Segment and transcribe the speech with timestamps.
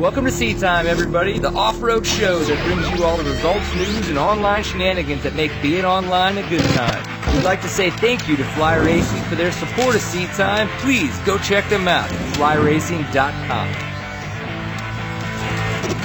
[0.00, 4.08] Welcome to Seat Time, everybody, the off-road show that brings you all the results, news,
[4.08, 7.34] and online shenanigans that make being online a good time.
[7.34, 10.68] We'd like to say thank you to Fly Racing for their support of Seat Time.
[10.80, 13.94] Please go check them out at flyracing.com.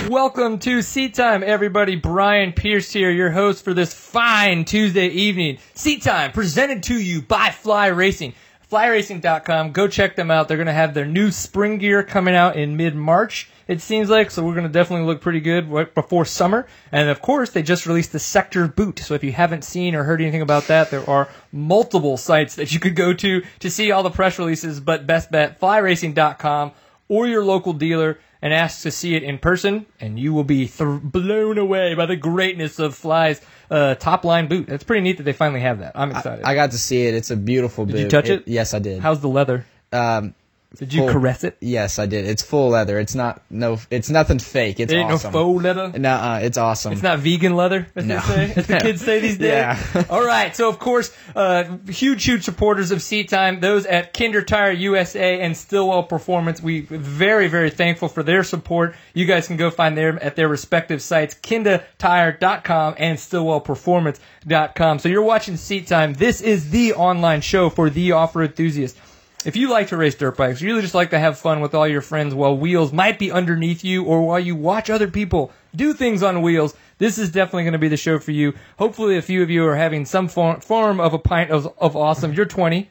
[0.09, 1.95] Welcome to Seat Time, everybody.
[1.95, 5.59] Brian Pierce here, your host for this fine Tuesday evening.
[5.73, 8.33] Seat Time, presented to you by Fly Racing.
[8.71, 9.71] FlyRacing.com.
[9.71, 10.47] Go check them out.
[10.47, 13.49] They're going to have their new spring gear coming out in mid-March.
[13.67, 14.43] It seems like so.
[14.43, 16.67] We're going to definitely look pretty good right before summer.
[16.91, 18.99] And of course, they just released the Sector boot.
[18.99, 22.71] So if you haven't seen or heard anything about that, there are multiple sites that
[22.71, 24.79] you could go to to see all the press releases.
[24.79, 26.71] But best bet, FlyRacing.com
[27.07, 30.67] or your local dealer and ask to see it in person, and you will be
[30.67, 34.69] th- blown away by the greatness of Fly's uh, top line boot.
[34.69, 35.93] It's pretty neat that they finally have that.
[35.95, 36.45] I'm excited.
[36.45, 37.13] I got to see it.
[37.13, 37.93] It's a beautiful boot.
[37.93, 38.47] Did you touch it?
[38.47, 38.99] Yes, I did.
[39.01, 39.65] How's the leather?
[39.91, 40.33] um,
[40.77, 41.57] Did you full- caress it?
[41.61, 42.25] Yes, I did.
[42.27, 42.99] It's full leather.
[42.99, 43.79] It's not no.
[43.89, 44.79] It's nothing fake.
[44.79, 45.33] It's It ain't awesome.
[45.33, 45.91] no faux leather.
[45.97, 46.93] Nuh-uh, it's awesome.
[46.93, 48.19] It's not vegan leather, as No.
[48.19, 49.49] they say, as the kids say these days.
[49.49, 50.03] Yeah.
[50.11, 50.55] All right.
[50.55, 53.59] So of course, uh, huge, huge supporters of Seat Time.
[53.61, 56.61] Those at Kenda Tire USA and Stillwell Performance.
[56.61, 58.93] We very, very thankful for their support.
[59.15, 64.99] You guys can go find them at their respective sites, KendaTire.com and StillwellPerformance.com.
[64.99, 66.13] So you're watching Seat Time.
[66.13, 68.97] This is the online show for the off-road enthusiast.
[69.45, 71.73] If you like to race dirt bikes, you really just like to have fun with
[71.73, 75.53] all your friends while wheels might be underneath you or while you watch other people
[75.73, 78.53] do things on wheels, this is definitely going to be the show for you.
[78.77, 81.95] Hopefully, a few of you are having some form, form of a pint of, of
[81.95, 82.33] awesome.
[82.33, 82.89] You're 20.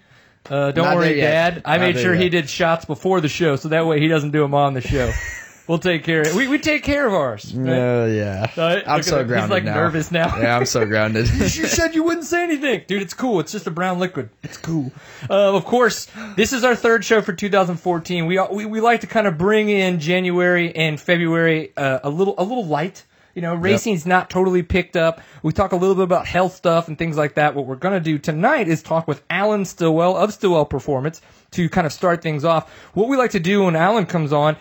[0.49, 1.17] Uh, don't Not worry.
[1.17, 1.61] Dad.
[1.67, 4.31] I Not made sure he did shots before the show, so that way he doesn't
[4.31, 5.13] do them on the show.
[5.69, 6.35] we'll take care of it.
[6.35, 7.55] We, we take care of ours.
[7.55, 7.73] right?
[7.79, 8.51] Oh yeah.
[8.57, 8.83] Right?
[8.87, 9.75] I'm Look so grounded He's like now.
[9.75, 10.37] nervous now.
[10.39, 11.29] Yeah, I'm so grounded.
[11.39, 12.83] you said you wouldn't say anything.
[12.89, 13.39] Dude, it's cool.
[13.41, 14.31] It's just a brown liquid.
[14.43, 14.91] It's cool.
[15.29, 18.27] Uh, of course, this is our third show for 2014.
[18.27, 22.35] We, we, we like to kind of bring in January and February uh, a little
[22.39, 23.05] a little light.
[23.35, 25.21] You know, racing's not totally picked up.
[25.45, 27.55] We talk a little bit about health stuff and things like that.
[27.55, 31.21] What we're going to do tonight is talk with Alan Stillwell of Stillwell Performance
[31.53, 32.69] to kind of start things off.
[32.95, 34.57] What we like to do when Alan comes on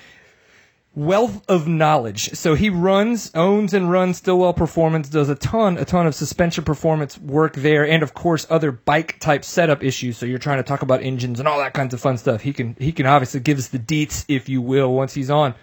[0.97, 2.31] wealth of knowledge.
[2.33, 5.07] So he runs, owns, and runs Stillwell Performance.
[5.07, 9.19] Does a ton, a ton of suspension performance work there, and of course other bike
[9.19, 10.17] type setup issues.
[10.17, 12.41] So you're trying to talk about engines and all that kinds of fun stuff.
[12.41, 15.53] He can he can obviously give us the deets, if you will, once he's on.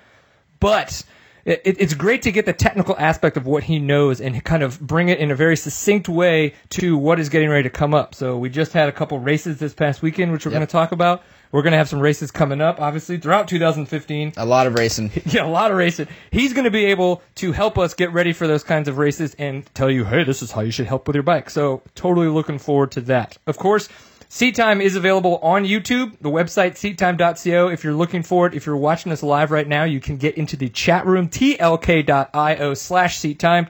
[0.61, 1.03] But
[1.45, 4.81] it, it's great to get the technical aspect of what he knows and kind of
[4.81, 8.15] bring it in a very succinct way to what is getting ready to come up.
[8.15, 10.59] So we just had a couple races this past weekend, which we're Yep.
[10.59, 11.23] going to talk about.
[11.53, 15.13] We're going to have some races coming up, obviously, throughout 2015 a lot of racing.
[15.27, 16.09] yeah, a lot of racing.
[16.33, 19.35] He's going to be able to help us get ready for those kinds of races
[19.39, 21.51] and tell you, hey, this is how you should help with your bike.
[21.51, 23.39] So, totally looking forward to that.
[23.47, 23.89] Of course,
[24.29, 27.69] Seat Time is available on YouTube, the website seattime.co.
[27.69, 30.37] If you're looking for it, if you're watching us live right now, you can get
[30.37, 33.69] into the chat room, tlk.io slash seat time.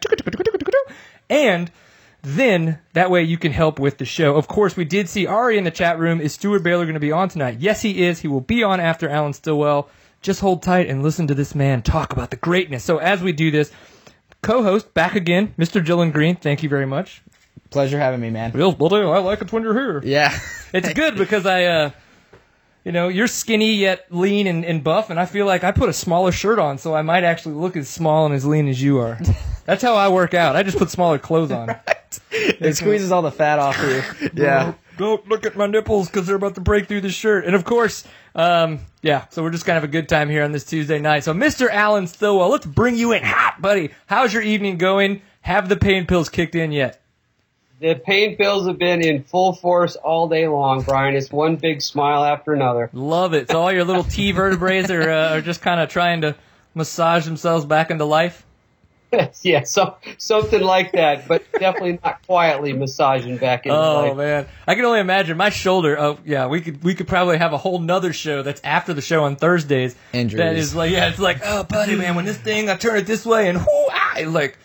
[1.28, 1.70] And
[2.22, 4.36] then that way you can help with the show.
[4.36, 6.20] Of course, we did see Ari in the chat room.
[6.20, 7.58] Is Steward Baylor going to be on tonight?
[7.60, 8.20] Yes, he is.
[8.20, 9.90] He will be on after Alan Stillwell.
[10.22, 12.82] Just hold tight and listen to this man talk about the greatness.
[12.82, 13.70] So as we do this,
[14.42, 15.84] co-host back again, Mr.
[15.84, 16.36] Dylan Green.
[16.36, 17.22] Thank you very much.
[17.74, 18.52] Pleasure having me, man.
[18.54, 20.00] Yes, buddy, I like it when you're here.
[20.04, 20.38] Yeah.
[20.72, 21.90] It's good because I, uh,
[22.84, 25.88] you know, you're skinny yet lean and, and buff, and I feel like I put
[25.88, 28.80] a smaller shirt on, so I might actually look as small and as lean as
[28.80, 29.18] you are.
[29.66, 30.54] That's how I work out.
[30.54, 31.70] I just put smaller clothes on.
[32.30, 34.30] it squeezes all the fat off you.
[34.34, 34.74] Yeah.
[34.98, 37.44] Don't look at my nipples because they're about to break through the shirt.
[37.44, 38.04] And of course,
[38.36, 41.24] um, yeah, so we're just kind of a good time here on this Tuesday night.
[41.24, 41.68] So, Mr.
[41.70, 43.90] Alan Stillwell, let's bring you in hot, buddy.
[44.06, 45.22] How's your evening going?
[45.40, 47.03] Have the pain pills kicked in yet?
[47.84, 51.14] The pain pills have been in full force all day long, Brian.
[51.14, 52.88] It's one big smile after another.
[52.94, 53.50] Love it.
[53.50, 56.34] So, all your little T vertebrae are, uh, are just kind of trying to
[56.74, 58.46] massage themselves back into life?
[59.42, 64.16] yeah, so, something like that, but definitely not quietly massaging back into Oh life.
[64.16, 66.00] man, I can only imagine my shoulder.
[66.00, 69.02] Oh yeah, we could we could probably have a whole nother show that's after the
[69.02, 69.94] show on Thursdays.
[70.14, 70.38] Injuries.
[70.38, 73.06] That is like yeah, it's like oh buddy man, when this thing I turn it
[73.06, 74.56] this way and whoo ah, like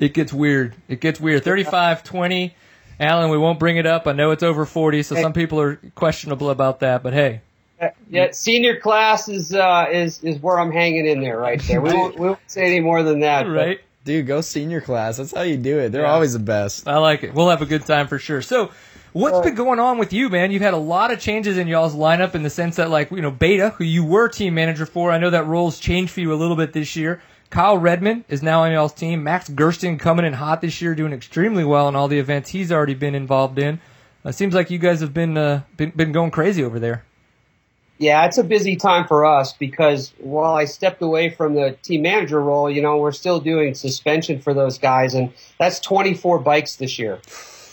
[0.00, 0.74] it gets weird.
[0.88, 1.44] It gets weird.
[1.44, 2.54] 35, 20.
[2.98, 4.06] Alan, we won't bring it up.
[4.06, 7.02] I know it's over forty, so some people are questionable about that.
[7.02, 7.40] But hey,
[8.10, 11.80] Yeah, senior class is uh, is is where I'm hanging in there right there.
[11.80, 13.44] We won't, we won't say any more than that.
[13.44, 13.80] but- right?
[14.04, 15.18] Dude, go senior class.
[15.18, 15.92] That's how you do it.
[15.92, 16.12] They're Yeah.
[16.12, 16.88] always the best.
[16.88, 17.32] I like it.
[17.34, 18.40] We'll have a good time for sure.
[18.42, 18.70] So,
[19.12, 20.50] what's been going on with you, man?
[20.50, 23.20] You've had a lot of changes in y'all's lineup in the sense that, like, you
[23.20, 26.32] know, Beta, who you were team manager for, I know that role's changed for you
[26.32, 27.20] a little bit this year.
[27.50, 29.24] Kyle Redmond is now on y'all's team.
[29.24, 32.70] Max Gersten coming in hot this year, doing extremely well in all the events he's
[32.70, 33.80] already been involved in.
[34.24, 37.04] Uh, seems like you guys have been, uh, been been going crazy over there.
[37.98, 42.02] Yeah, it's a busy time for us because while I stepped away from the team
[42.02, 46.76] manager role, you know, we're still doing suspension for those guys, and that's 24 bikes
[46.76, 47.18] this year.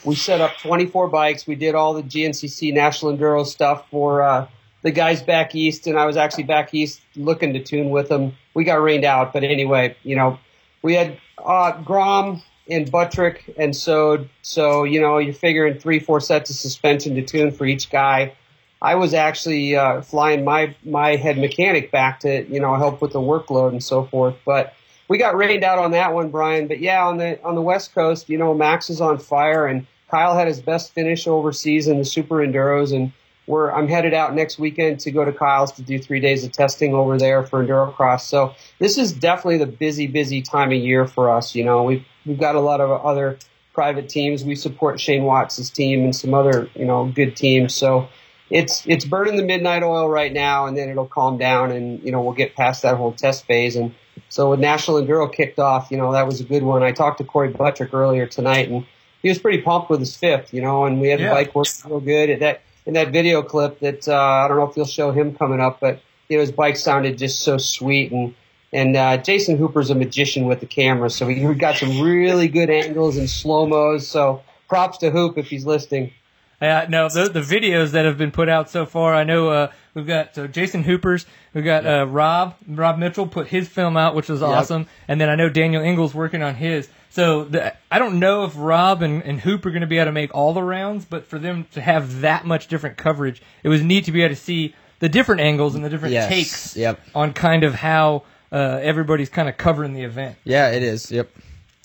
[0.04, 1.46] We set up 24 bikes.
[1.46, 4.48] We did all the GNCC National Enduro stuff for uh,
[4.88, 8.34] the guys back east, and I was actually back east looking to tune with them.
[8.54, 10.40] We got rained out, but anyway, you know,
[10.82, 16.20] we had uh, Groemm and Buttrick and so so you know you're figuring three four
[16.20, 18.34] sets of suspension to tune for each guy
[18.82, 23.12] I was actually uh, flying my my head mechanic back to you know help with
[23.12, 24.36] the workload and so forth.
[24.46, 24.74] But
[25.08, 26.68] we got rained out on that one, Brian.
[26.68, 29.88] But yeah, on the on the West Coast, you know Max is on fire, and
[30.10, 33.12] Kyle had his best finish overseas in the Super Enduros, and
[33.48, 36.52] we're I'm headed out next weekend to go to Kyle's to do three days of
[36.52, 38.22] testing over there for Endurocross.
[38.22, 41.56] So this is definitely the busy busy time of year for us.
[41.56, 43.40] You know we've we've got a lot of other
[43.74, 44.44] private teams.
[44.44, 47.74] We support Shane Watts' team and some other you know good teams.
[47.74, 48.10] So
[48.50, 52.12] it's it's burning the midnight oil right now, and then it'll calm down, and you
[52.12, 53.76] know we'll get past that whole test phase.
[53.76, 53.94] And
[54.30, 56.84] so when National Enduro kicked off, you know that was a good one.
[56.84, 58.86] I talked to Corey Buttrick earlier tonight, and
[59.22, 61.30] he was pretty pumped with his fifth, you know, and we had yeah.
[61.30, 62.30] the bike working real good.
[62.30, 65.36] At that in that video clip that uh, I don't know if you'll show him
[65.36, 66.00] coming up, but
[66.30, 68.34] you know his bike sounded just so sweet and.
[68.74, 72.70] And uh, Jason Hooper's a magician with the camera, so he got some really good
[72.70, 74.06] angles and slow mos.
[74.06, 76.12] So props to Hoop if he's listening.
[76.60, 79.72] Uh, no, the, the videos that have been put out so far, I know uh,
[79.94, 84.16] we've got so Jason Hoopers, we've got uh, Rob Rob Mitchell put his film out,
[84.16, 86.90] which was awesome, and then I know Daniel Ingles working on his.
[87.10, 90.08] So the, I don't know if Rob and, and Hoop are going to be able
[90.08, 93.70] to make all the rounds, but for them to have that much different coverage, it
[93.70, 96.28] was neat to be able to see the different angles and the different yes.
[96.28, 97.00] takes yep.
[97.14, 100.38] on kind of how uh, everybody's kind of covering the event.
[100.44, 101.12] Yeah, it is.
[101.12, 101.30] Yep.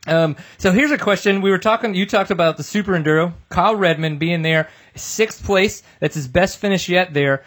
[0.07, 1.43] Um, so here's a question.
[1.43, 5.83] We were talking, you talked about the Super Enduro, Kyle Redmond being there, sixth place.
[6.01, 7.45] That's his best finish yet there.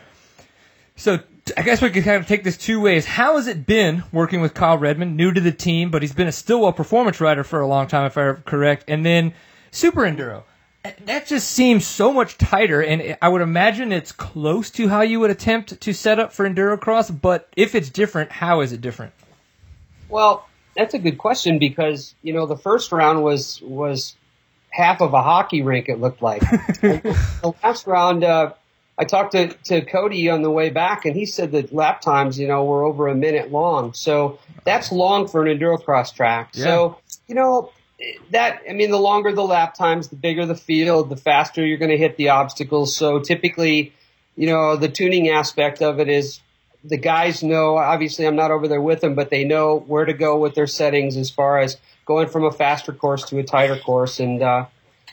[0.95, 1.19] So
[1.57, 3.05] I guess we could kind of take this two ways.
[3.05, 6.27] How has it been working with Kyle Redmond, new to the team, but he's been
[6.27, 8.85] a Stillwell performance rider for a long time, if I'm correct.
[8.87, 9.33] And then
[9.71, 10.43] Super Enduro.
[11.05, 15.19] That just seems so much tighter, and I would imagine it's close to how you
[15.19, 19.11] would attempt to set up for Endurocross, but if it's different, how is it different?
[20.09, 24.15] Well, that's a good question because you know the first round was was
[24.69, 25.89] half of a hockey rink.
[25.89, 26.41] It looked like
[26.81, 28.23] the last round.
[28.23, 28.53] Uh,
[28.97, 32.39] I talked to, to Cody on the way back, and he said that lap times,
[32.39, 33.93] you know, were over a minute long.
[33.93, 36.51] So that's long for an endurocross track.
[36.53, 36.63] Yeah.
[36.63, 37.71] So you know
[38.31, 41.77] that I mean, the longer the lap times, the bigger the field, the faster you're
[41.77, 42.95] going to hit the obstacles.
[42.95, 43.93] So typically,
[44.35, 46.41] you know, the tuning aspect of it is
[46.87, 50.13] the guys know, obviously I'm not over there with them, but they know where to
[50.13, 53.77] go with their settings as far as going from a faster course to a tighter
[53.77, 54.19] course.
[54.19, 54.65] And, uh,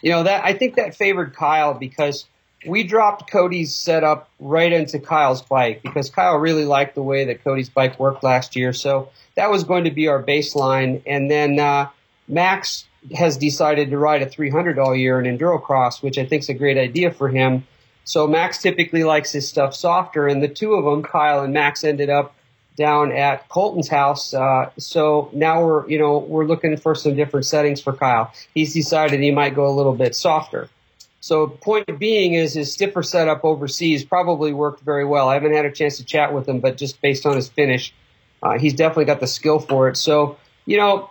[0.03, 2.27] you know, that, I think that favored Kyle because
[2.67, 7.43] we dropped Cody's setup right into Kyle's bike because Kyle really liked the way that
[7.43, 8.73] Cody's bike worked last year.
[8.73, 11.03] So that was going to be our baseline.
[11.07, 11.89] And then, uh,
[12.29, 12.85] Max
[13.15, 16.55] has decided to ride a 300 all year in Endurocross, which I think is a
[16.55, 17.67] great idea for him.
[18.05, 21.85] So Max typically likes his stuff softer, and the two of them, Kyle and Max,
[21.85, 22.35] ended up
[22.77, 24.35] down at Colton's house.
[24.35, 28.33] Uh, so now we're, you know, we're looking for some different settings for Kyle.
[28.55, 30.69] He's decided he might go a little bit softer.
[31.21, 35.29] So point being is his stiffer setup overseas probably worked very well.
[35.29, 37.95] I haven't had a chance to chat with him, but just based on his finish,
[38.43, 39.97] uh, he's definitely got the skill for it.
[39.97, 41.11] So, you know,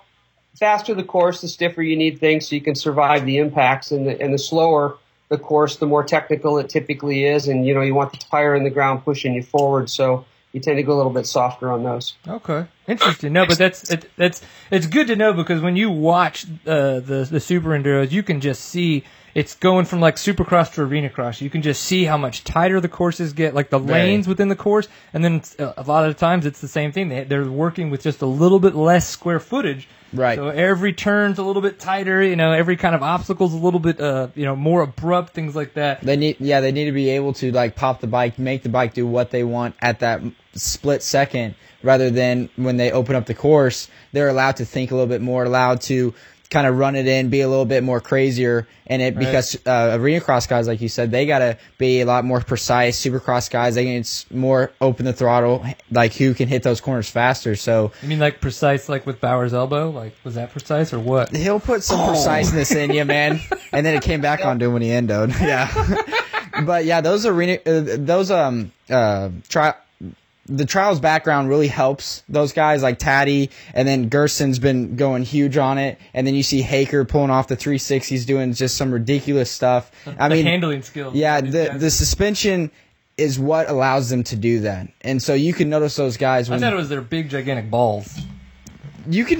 [0.60, 4.06] faster the course, the stiffer you need things so you can survive the impacts and
[4.06, 4.98] the, and the slower
[5.32, 8.54] the course, the more technical it typically is, and you know you want the tire
[8.54, 11.72] in the ground pushing you forward, so you tend to go a little bit softer
[11.72, 12.16] on those.
[12.28, 13.32] Okay, interesting.
[13.32, 17.26] No, but that's it, that's it's good to know because when you watch uh, the
[17.32, 21.40] the super enduros, you can just see it's going from like supercross to arena cross.
[21.40, 24.02] You can just see how much tighter the courses get, like the Very.
[24.02, 26.92] lanes within the course, and then uh, a lot of the times it's the same
[26.92, 27.08] thing.
[27.08, 30.36] They, they're working with just a little bit less square footage Right.
[30.36, 32.22] So every turn's a little bit tighter.
[32.22, 35.34] You know, every kind of obstacle's a little bit, uh, you know, more abrupt.
[35.34, 36.02] Things like that.
[36.02, 38.70] They need, yeah, they need to be able to like pop the bike, make the
[38.70, 40.22] bike do what they want at that
[40.54, 44.96] split second, rather than when they open up the course, they're allowed to think a
[44.96, 46.14] little bit more, allowed to
[46.52, 48.68] kind of run it in, be a little bit more crazier.
[48.86, 49.20] in it, right.
[49.20, 53.02] because, uh, arena cross guys, like you said, they gotta be a lot more precise.
[53.02, 57.10] Supercross guys, they can, it's more open the throttle, like who can hit those corners
[57.10, 57.56] faster.
[57.56, 57.94] So.
[58.02, 59.90] You mean like precise, like with Bauer's elbow?
[59.90, 61.34] Like, was that precise or what?
[61.34, 62.08] He'll put some oh.
[62.10, 63.40] preciseness in you, man.
[63.74, 65.32] And then it came back on to him when he endoed.
[65.42, 65.72] Yeah.
[66.66, 69.74] but yeah, those arena, uh, those, um, uh, try,
[70.52, 75.58] the trials background really helps those guys like Taddy, and then Gersten's been going huge
[75.58, 79.50] on it, and then you see Haaker pulling off the 360s, doing just some ridiculous
[79.50, 79.92] stuff.
[80.20, 81.16] I the mean, handling skills.
[81.16, 82.70] Yeah, the the suspension
[83.18, 84.88] is what allows them to do that.
[85.02, 88.20] And so you can notice those guys I thought it was their big gigantic balls.
[89.08, 89.40] you can.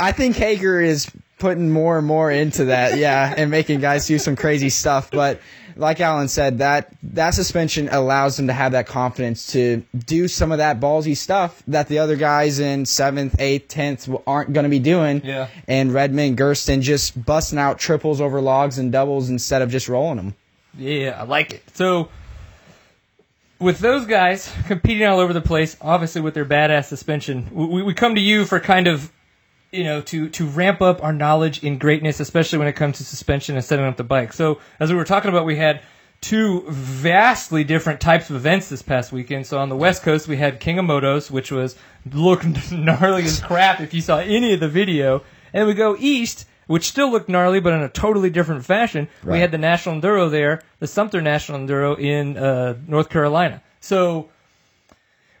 [0.00, 4.18] I think Haaker is putting more and more into that, yeah, and making guys do
[4.18, 5.10] some crazy stuff.
[5.10, 5.40] But
[5.76, 10.52] like Alan said, that that suspension allows them to have that confidence to do some
[10.52, 14.70] of that ballsy stuff that the other guys in seventh, eighth, tenth aren't going to
[14.70, 15.24] be doing.
[15.24, 15.48] Yeah.
[15.68, 20.16] And Redmond, Gersten just busting out triples over logs and doubles instead of just rolling
[20.16, 20.34] them.
[20.76, 21.62] Yeah, I like it.
[21.74, 22.08] So,
[23.58, 27.94] with those guys competing all over the place, obviously with their badass suspension, we, we
[27.94, 29.12] come to you for kind of,
[29.72, 33.04] you know, to, to ramp up our knowledge in greatness, especially when it comes to
[33.04, 34.34] suspension and setting up the bike.
[34.34, 35.80] So, as we were talking about, we had
[36.20, 39.46] two vastly different types of events this past weekend.
[39.46, 41.76] So, on the West Coast, we had King of Motos, which was
[42.12, 45.22] look gnarly as crap if you saw any of the video.
[45.54, 49.08] And we go east, which still looked gnarly, but in a totally different fashion.
[49.24, 53.62] We had the National Enduro there, the Sumter National Enduro in uh, North Carolina.
[53.80, 54.30] So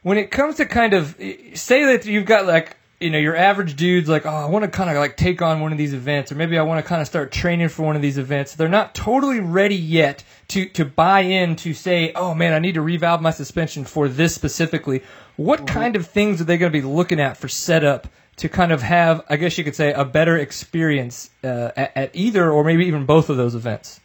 [0.02, 1.16] when it comes to kind of
[1.54, 4.70] say that you've got like you know your average dude's like oh I want to
[4.70, 7.00] kind of like take on one of these events or maybe I want to kind
[7.00, 8.54] of start training for one of these events.
[8.54, 12.74] They're not totally ready yet to to buy in to say oh man I need
[12.74, 15.02] to revalve my suspension for this specifically.
[15.36, 18.72] What kind of things are they going to be looking at for setup to kind
[18.72, 22.64] of have I guess you could say a better experience uh, at, at either or
[22.64, 24.00] maybe even both of those events?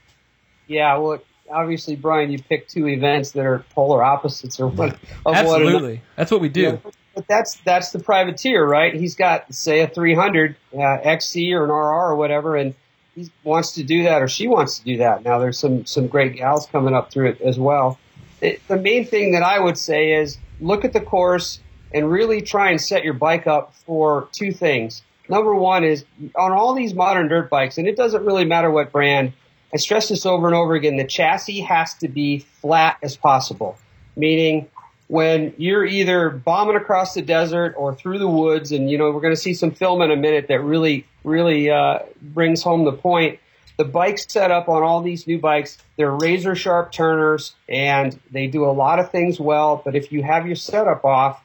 [0.68, 4.94] Yeah, well, obviously, Brian, you picked two events that are polar opposites or what?
[4.94, 5.64] of one another.
[5.64, 6.02] absolutely.
[6.16, 6.62] That's what we do.
[6.84, 8.94] Yeah, but that's that's the privateer, right?
[8.94, 12.76] He's got say a 300 uh, XC or an RR or whatever, and
[13.16, 15.24] he wants to do that or she wants to do that.
[15.24, 17.98] Now there's some some great gals coming up through it as well.
[18.40, 21.60] It, the main thing that I would say is look at the course
[21.92, 25.02] and really try and set your bike up for two things.
[25.28, 26.06] Number one is
[26.36, 29.34] on all these modern dirt bikes, and it doesn't really matter what brand.
[29.74, 30.98] I stress this over and over again.
[30.98, 33.76] The chassis has to be flat as possible,
[34.16, 34.70] meaning
[35.08, 39.22] when you're either bombing across the desert or through the woods, and you know we're
[39.22, 42.92] going to see some film in a minute that really, really uh, brings home the
[42.92, 43.40] point.
[43.78, 48.48] The bikes set up on all these new bikes, they're razor sharp turners, and they
[48.48, 49.82] do a lot of things well.
[49.84, 51.42] But if you have your setup off,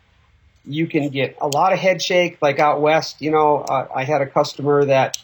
[0.65, 2.39] you can get a lot of head shake.
[2.41, 5.19] Like out west, you know, uh, I had a customer that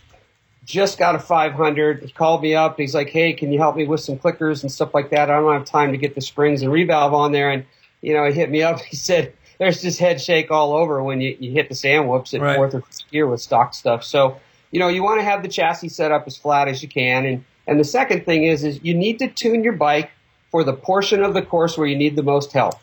[0.64, 2.02] just got a 500.
[2.02, 2.76] He called me up.
[2.76, 5.30] He's like, "Hey, can you help me with some clickers and stuff like that?
[5.30, 7.64] I don't have time to get the springs and revalve on there." And
[8.00, 8.80] you know, he hit me up.
[8.84, 12.34] He said, "There's just head shake all over when you, you hit the sand whoops
[12.34, 12.56] at Right.
[12.56, 14.40] fourth or fifth gear with stock stuff." So,
[14.70, 17.26] you know, you want to have the chassis set up as flat as you can.
[17.26, 20.10] And and the second thing is, is you need to tune your bike
[20.50, 22.80] for the portion of the course where you need the most help.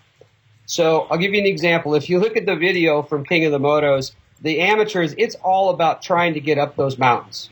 [0.67, 1.95] So I'll give you an example.
[1.95, 5.69] If you look at the video from King of the Motos, the amateurs, it's all
[5.69, 7.49] about trying to get up those mountains,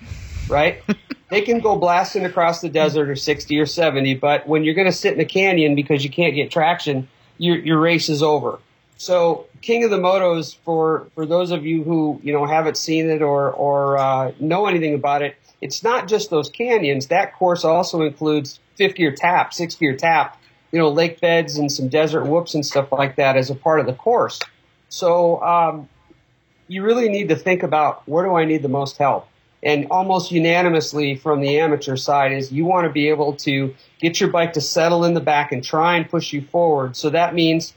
[0.47, 0.83] right?
[1.29, 4.87] they can go blasting across the desert or 60 or 70, but when you're going
[4.87, 8.59] to sit in a canyon because you can't get traction, your, your race is over.
[8.97, 13.09] So King of the Motos, for, for those of you who, you know, haven't seen
[13.09, 17.07] it or, or, uh, know anything about it, it's not just those canyons.
[17.07, 20.39] That course also includes fifth gear tap, sixth gear tap,
[20.71, 23.79] you know, lake beds and some desert whoops and stuff like that as a part
[23.79, 24.39] of the course.
[24.89, 25.89] So, um,
[26.67, 29.27] you really need to think about where do I need the most help?
[29.63, 34.19] And almost unanimously from the amateur side is you want to be able to get
[34.19, 36.97] your bike to settle in the back and try and push you forward.
[36.97, 37.73] So that means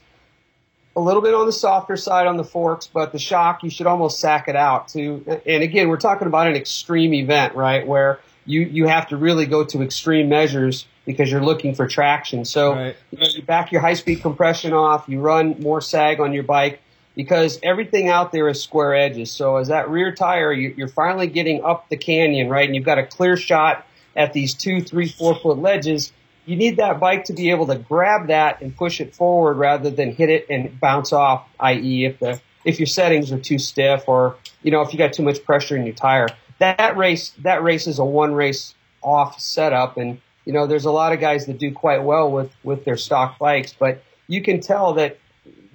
[0.97, 3.87] a little bit on the softer side on the forks, but the shock, you should
[3.87, 7.87] almost sack it out to, and again, we're talking about an extreme event, right?
[7.87, 12.43] Where you, you have to really go to extreme measures because you're looking for traction.
[12.43, 12.95] So Right.
[13.11, 16.43] you, know, you back your high speed compression off, you run more sag on your
[16.43, 16.81] bike
[17.17, 19.31] because everything out there is square edges.
[19.31, 22.65] So as that rear tire, you, you're finally getting up the canyon, right?
[22.65, 26.13] And you've got a clear shot at these two, three, four foot ledges.
[26.45, 29.89] You need that bike to be able to grab that and push it forward rather
[29.89, 32.05] than hit it and bounce off, i.e.
[32.05, 35.23] if the, if your settings are too stiff or, you know, if you got too
[35.23, 36.29] much pressure in your tire.
[36.59, 40.91] That race, that race is a one race off setup and, you know, there's a
[40.91, 44.61] lot of guys that do quite well with, with their stock bikes, but you can
[44.61, 45.17] tell that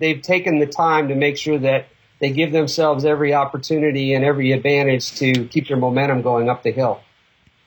[0.03, 1.87] they've taken the time to make sure that
[2.19, 6.71] they give themselves every opportunity and every advantage to keep their momentum going up the
[6.71, 7.01] hill.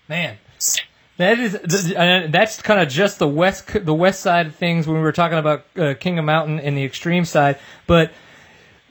[0.08, 0.38] Man,
[1.18, 1.56] that is
[1.94, 5.12] uh, that's kind of just the west the west side of things when we were
[5.12, 8.12] talking about uh, King of Mountain and the extreme side, but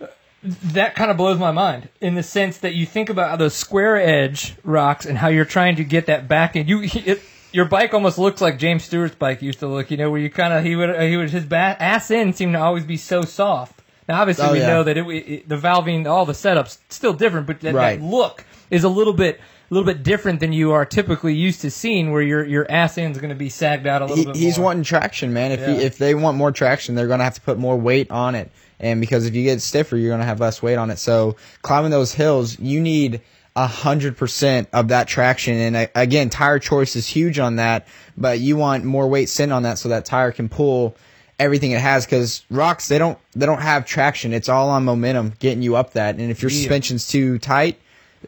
[0.01, 0.07] uh,
[0.43, 3.97] that kind of blows my mind in the sense that you think about those square
[3.97, 7.23] edge rocks and how you're trying to get that back and you it,
[7.55, 10.29] your bike almost looks like James Stewart's bike used to look, you know, where you
[10.29, 13.23] kind of he would he would his ba- ass end seemed to always be so
[13.23, 13.81] soft.
[14.09, 14.67] Now obviously Oh, we yeah.
[14.67, 18.01] know that it, it, the valving all the setups still different, but that, Right.
[18.01, 21.61] that look is a little bit a little bit different than you are typically used
[21.63, 24.25] to seeing, where your your ass end's going to be sagged out a little He,
[24.33, 24.37] bit.
[24.37, 25.53] he's wanting traction, man.
[25.53, 28.35] If he, if they want more traction, they're gonna have to put more weight on
[28.35, 28.51] it.
[28.81, 30.99] And because if you get stiffer, you're gonna have less weight on it.
[30.99, 33.21] So climbing those hills, you need
[33.57, 35.57] hundred percent of that traction.
[35.57, 37.87] And again, tire choice is huge on that.
[38.17, 40.97] But you want more weight sent on that so that tire can pull
[41.39, 42.05] everything it has.
[42.05, 44.33] Because rocks, they don't they don't have traction.
[44.33, 46.17] It's all on momentum getting you up that.
[46.17, 46.59] And if your Yeah.
[46.59, 47.79] suspension's too tight,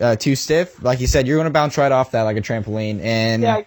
[0.01, 3.01] uh, too stiff, like you said, you're gonna bounce right off that like a trampoline.
[3.03, 3.63] And Yeah,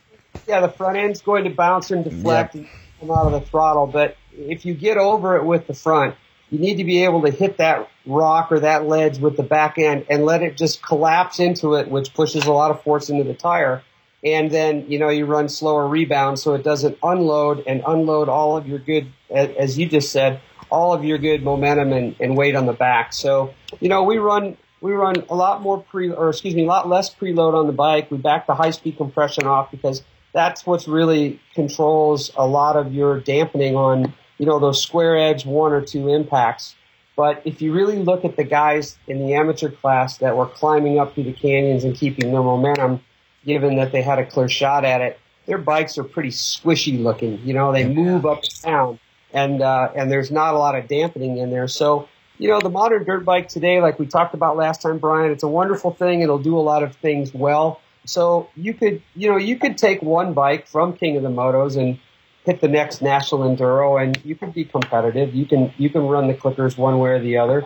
[0.47, 2.67] yeah, the front end's going to bounce and deflect and
[3.01, 3.87] come out of the throttle.
[3.87, 6.15] But if you get over it with the front,
[6.49, 9.77] you need to be able to hit that rock or that ledge with the back
[9.77, 13.23] end and let it just collapse into it, which pushes a lot of force into
[13.23, 13.83] the tire.
[14.23, 18.57] And then, you know, you run slower rebound so it doesn't unload and unload all
[18.57, 22.55] of your good, as you just said, all of your good momentum and, and weight
[22.55, 23.13] on the back.
[23.13, 26.67] So, you know, we run, we run a lot more pre, or excuse me, a
[26.67, 28.11] lot less preload on the bike.
[28.11, 30.03] We back the high speed compression off because
[30.33, 35.45] that's what's really controls a lot of your dampening on, you know, those square edge
[35.45, 36.75] one or two impacts.
[37.15, 40.99] But if you really look at the guys in the amateur class that were climbing
[40.99, 43.01] up through the canyons and keeping their momentum,
[43.45, 47.39] given that they had a clear shot at it, their bikes are pretty squishy looking.
[47.43, 48.99] You know, they move up and down,
[49.33, 51.67] and uh, and there's not a lot of dampening in there.
[51.67, 55.31] So, you know, the modern dirt bike today, like we talked about last time, Brian,
[55.31, 56.21] it's a wonderful thing.
[56.21, 57.81] It'll do a lot of things well.
[58.05, 61.75] So you could, you know, you could take one bike from King of the Motos
[61.75, 61.99] and
[62.45, 65.35] hit the next national enduro, and you can be competitive.
[65.35, 67.65] You can you can run the clickers one way or the other.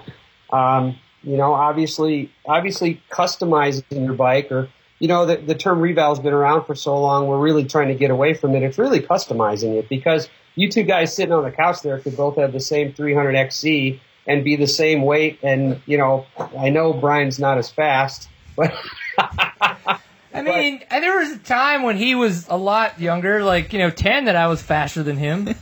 [0.51, 4.70] Um, you know, obviously, obviously customizing your bike or
[5.03, 7.27] you know, the, the term revalve's been around for so long.
[7.27, 8.63] We're really trying to get away from it.
[8.63, 12.38] It's really customizing it because you two guys sitting on the couch there could both
[12.38, 15.39] have the same 300 XC and be the same weight.
[15.44, 16.25] And, you know,
[16.58, 18.74] I know Brian's not as fast, but
[20.34, 23.80] I mean, and there was a time when he was a lot younger, like you
[23.80, 25.46] know, ten, that I was faster than him.
[25.46, 25.56] there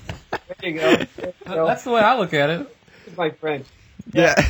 [0.64, 0.96] you go.
[0.96, 1.68] There you go.
[1.68, 2.78] That's the way I look at it.
[3.18, 3.66] my friend.
[4.14, 4.36] yeah.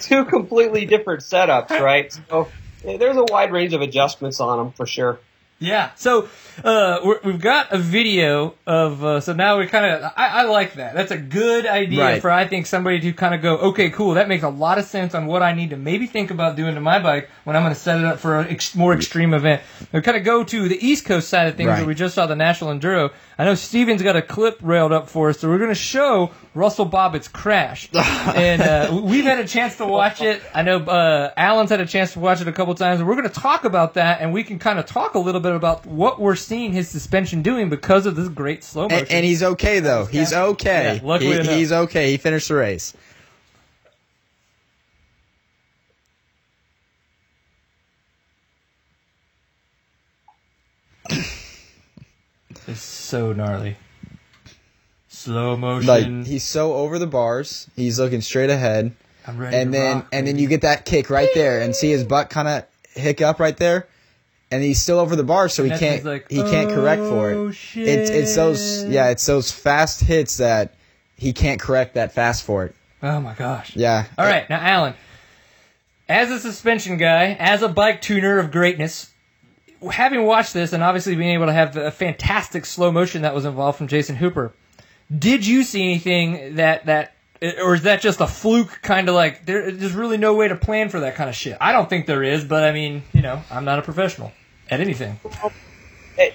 [0.00, 2.10] Two completely different setups, right?
[2.28, 2.48] So
[2.84, 5.20] eh, there's a wide range of adjustments on them for sure.
[5.60, 5.92] Yeah.
[5.94, 6.28] So
[6.62, 9.02] uh, we're, we've got a video of.
[9.02, 10.12] Uh, so now we kind of.
[10.16, 10.94] I, I like that.
[10.94, 12.20] That's a good idea Right.
[12.20, 13.56] for I think somebody to kind of go.
[13.70, 14.14] Okay, cool.
[14.14, 16.74] That makes a lot of sense on what I need to maybe think about doing
[16.74, 19.32] to my bike when I'm going to set it up for a ex- more extreme
[19.32, 19.62] event.
[19.92, 21.78] We kind of go to the East Coast side of things Right.
[21.78, 23.12] where we just saw the National Enduro.
[23.38, 26.30] I know Steven's got a clip railed up for us, so we're going to show
[26.54, 27.88] Russell Bobbitt's crash.
[27.94, 30.40] and uh, we've had a chance to watch it.
[30.54, 33.16] I know uh, Alan's had a chance to watch it a couple times, and we're
[33.16, 35.86] going to talk about that, and we can kind of talk a little bit about
[35.86, 38.98] what we're seeing his suspension doing because of this great slow motion.
[39.00, 40.04] and, and he's okay though.
[40.06, 40.96] He's okay.
[40.96, 41.54] Yeah, luckily He- enough.
[41.54, 42.10] he's okay.
[42.10, 42.94] He finished the race.
[52.66, 53.76] It's so gnarly.
[55.08, 55.86] Slow motion.
[55.86, 57.68] Like he's so over the bars.
[57.76, 58.94] He's looking straight ahead,
[59.26, 61.90] I'm ready and then rock, and then you get that kick right there, and see
[61.90, 63.86] his butt kind of hiccup right there,
[64.54, 67.48] and he's still over the bar, so he can't like, he can't correct for "Oh,
[67.48, 67.56] it.
[67.74, 70.74] It's it's those yeah, it's those fast hits that
[71.16, 72.74] he can't correct that fast for it.
[73.02, 73.74] Oh my gosh.
[73.76, 74.06] Yeah.
[74.16, 74.94] All right, now Alan,
[76.08, 79.12] as a suspension guy, as a bike tuner of greatness,
[79.90, 83.44] having watched this and obviously being able to have the fantastic slow motion that was
[83.44, 84.54] involved from Jason Hooper,
[85.16, 87.14] did you see anything that that
[87.62, 90.56] or is that just a fluke kind of like there, there's really no way to
[90.56, 91.58] plan for that kind of shit?
[91.60, 94.32] I don't think there is, but I mean, you know, I'm not a professional
[94.70, 95.18] at anything.
[96.18, 96.34] it,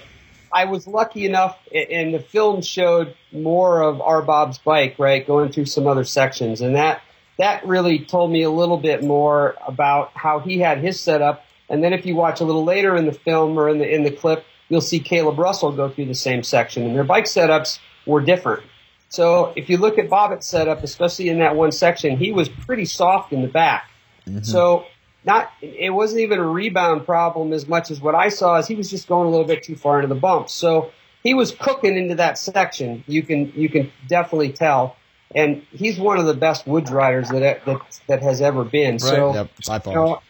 [0.52, 5.52] I was lucky enough, and the film showed more of our Bob's bike, right, going
[5.52, 7.02] through some other sections, and that
[7.38, 11.42] that really told me a little bit more about how he had his setup.
[11.70, 14.02] And then if you watch a little later in the film or in the in
[14.02, 17.78] the clip, you'll see Caleb Russell go through the same section, and their bike setups
[18.06, 18.62] were different.
[19.08, 22.84] So if you look at Bobbitt's setup, especially in that one section, he was pretty
[22.84, 23.90] soft in the back.
[24.26, 24.42] Mm-hmm.
[24.42, 24.86] So
[25.24, 28.74] not it wasn't even a rebound problem as much as what I saw is he
[28.74, 30.48] was just going a little bit too far into the bump.
[30.48, 33.04] So he was cooking into that section.
[33.06, 34.96] You can you can definitely tell,
[35.34, 38.98] and he's one of the best woods riders that that that has ever been.
[38.98, 39.50] So Yep.
[39.66, 40.22] By you know,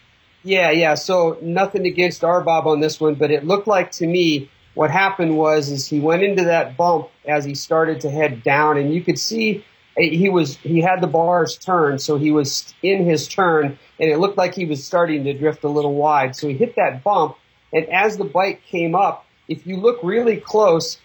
[0.43, 0.95] yeah, yeah.
[0.95, 4.89] So nothing against our Bob on this one, but it looked like to me what
[4.89, 8.93] happened was is he went into that bump as he started to head down, and
[8.93, 9.63] you could see
[9.97, 14.09] eh, he was he had the bars turned, so he was in his turn, and
[14.09, 16.35] it looked like he was starting to drift a little wide.
[16.35, 17.37] So he hit that bump,
[17.71, 20.97] and as the bike came up, if you look really close,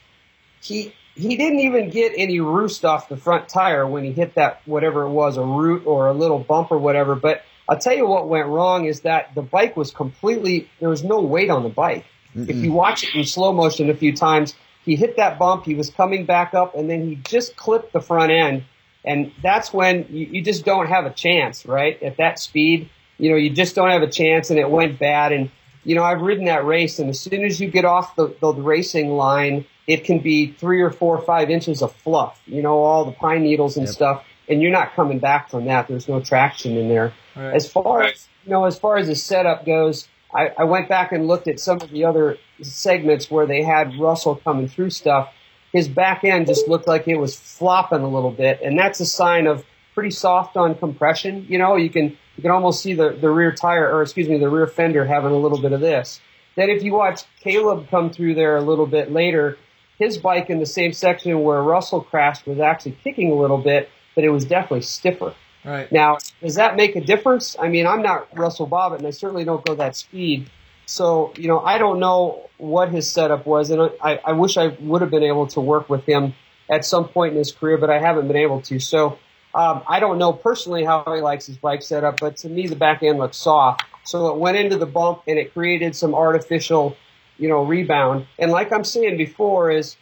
[0.60, 4.62] he he didn't even get any roost off the front tire when he hit that
[4.66, 8.06] whatever it was a root or a little bump or whatever but I'll tell you
[8.06, 11.68] what went wrong is that the bike was completely, there was no weight on the
[11.68, 12.04] bike.
[12.34, 12.48] Mm-mm.
[12.48, 14.54] If you watch it in slow motion a few times,
[14.84, 18.00] he hit that bump, he was coming back up, and then he just clipped the
[18.00, 18.64] front end.
[19.06, 22.02] And that's when you, you just don't have a chance, right?
[22.02, 25.32] At that speed, you know, you just don't have a chance, and it went bad.
[25.32, 25.50] And,
[25.84, 28.52] you know, I've ridden that race, and as soon as you get off the, the
[28.52, 32.82] racing line, it can be three or four or five inches of fluff, you know,
[32.82, 33.94] all the pine needles and yep.
[33.94, 35.86] stuff, and you're not coming back from that.
[35.86, 37.12] There's no traction in there.
[37.36, 37.54] Right.
[37.54, 41.12] As far as, you know, as far as the setup goes, I, I went back
[41.12, 45.32] and looked at some of the other segments where they had Russell coming through stuff.
[45.76, 49.04] His back end just looked like it was flopping a little bit, and that's a
[49.04, 49.62] sign of
[49.94, 51.44] pretty soft on compression.
[51.50, 54.38] You know, you can you can almost see the, the rear tire, or excuse me,
[54.38, 56.18] the rear fender having a little bit of this.
[56.54, 59.58] Then if you watch Caleb come through there a little bit later,
[59.98, 63.90] his bike in the same section where Russell crashed was actually kicking a little bit,
[64.14, 65.34] but it was definitely stiffer.
[65.62, 65.92] Right.
[65.92, 67.54] Now, does that make a difference?
[67.60, 70.48] I mean, I'm not Russell Bobbitt, and I certainly don't go that speed.
[70.86, 74.68] So, you know, I don't know what his setup was, and I, I wish I
[74.80, 76.34] would have been able to work with him
[76.70, 78.78] at some point in his career, but I haven't been able to.
[78.78, 79.18] So,
[79.54, 82.76] um, I don't know personally how he likes his bike setup, but to me, the
[82.76, 83.84] back end looks soft.
[84.04, 86.96] So it went into the bump and it created some artificial,
[87.38, 88.26] you know, rebound.
[88.38, 89.96] And like I'm saying before, is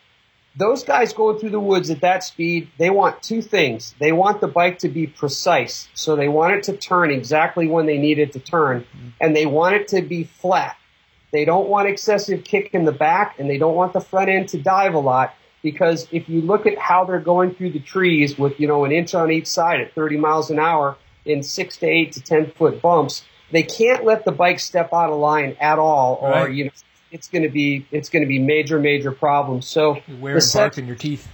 [0.56, 3.94] those guys going through the woods at that speed, they want two things.
[3.98, 5.88] They want the bike to be precise.
[5.94, 8.82] So they want it to turn exactly when they need it to turn.
[8.82, 9.08] Mm-hmm.
[9.20, 10.76] And they want it to be flat.
[11.32, 14.48] They don't want excessive kick in the back and they don't want the front end
[14.50, 18.38] to dive a lot because if you look at how they're going through the trees
[18.38, 21.76] with, you know, an inch on each side at 30 miles an hour in six
[21.78, 25.56] to eight to 10 foot bumps, they can't let the bike step out of line
[25.60, 26.52] at all or, right.
[26.52, 26.70] you know,
[27.14, 29.66] it's going to be it's going to be major major problems.
[29.66, 31.29] So You're wearing bark in your teeth.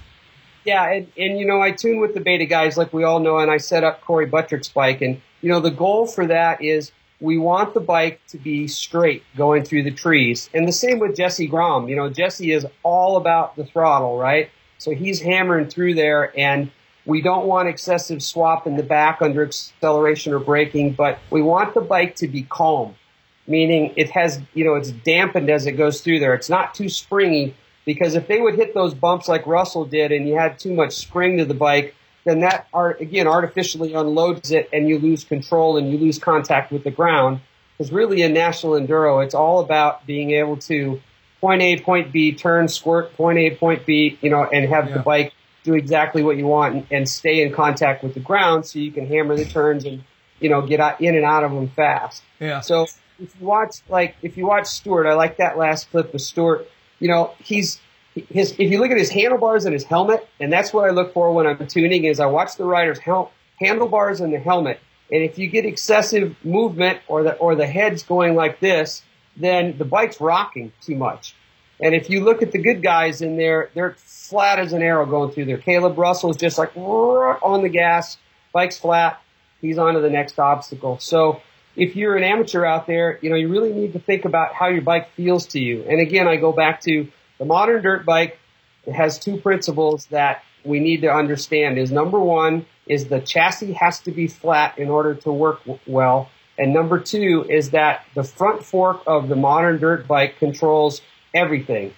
[0.64, 3.38] Yeah, and, and you know I tune with the beta guys like we all know,
[3.38, 6.92] and I set up Corey Buttrick's bike, and you know the goal for that is
[7.18, 11.16] we want the bike to be straight going through the trees, and the same with
[11.16, 11.88] Jesse Groemm.
[11.88, 14.50] You know Jesse is all about the throttle, right?
[14.76, 16.70] So he's hammering through there, and
[17.06, 21.72] we don't want excessive swap in the back under acceleration or braking, but we want
[21.72, 22.94] the bike to be calm
[23.50, 26.34] meaning it has, you know, it's dampened as it goes through there.
[26.34, 30.28] It's not too springy because if they would hit those bumps like Russell did and
[30.28, 34.68] you had too much spring to the bike, then that art, again artificially unloads it
[34.72, 37.40] and you lose control and you lose contact with the ground.
[37.76, 41.00] Because really in national enduro, it's all about being able to
[41.40, 44.98] point A, point B, turn, squirt, point A, point B, you know, and have yeah.
[44.98, 45.32] the bike
[45.64, 48.90] do exactly what you want and, and, stay in contact with the ground so you
[48.90, 50.02] can hammer the turns and,
[50.38, 52.22] you know, get out, in and out of them fast.
[52.38, 52.60] Yeah.
[52.60, 52.86] So
[53.20, 56.66] if you watch like if you watch Steward, I like that last clip of Steward.
[56.98, 57.80] You know, he's
[58.14, 58.52] his.
[58.52, 61.32] If you look at his handlebars and his helmet, and that's what I look for
[61.32, 64.80] when I'm tuning, is I watch the rider's hel- handlebars and the helmet.
[65.12, 69.02] And if you get excessive movement or the or the head's going like this,
[69.36, 71.34] then the bike's rocking too much.
[71.82, 75.06] And if you look at the good guys in there, they're flat as an arrow
[75.06, 75.56] going through there.
[75.56, 78.18] Caleb Russell's just like on the gas,
[78.52, 79.20] bike's flat.
[79.60, 80.98] He's on to the next obstacle.
[80.98, 81.42] So
[81.76, 84.68] if you're an amateur out there, you know, you really need to think about how
[84.68, 85.84] your bike feels to you.
[85.88, 88.38] And again, I go back to the modern dirt bike.
[88.86, 93.72] It has two principles that we need to understand is number one is the chassis
[93.72, 96.28] has to be flat in order to work well.
[96.58, 101.00] And number two is that the front fork of the modern dirt bike controls
[101.32, 101.94] everything.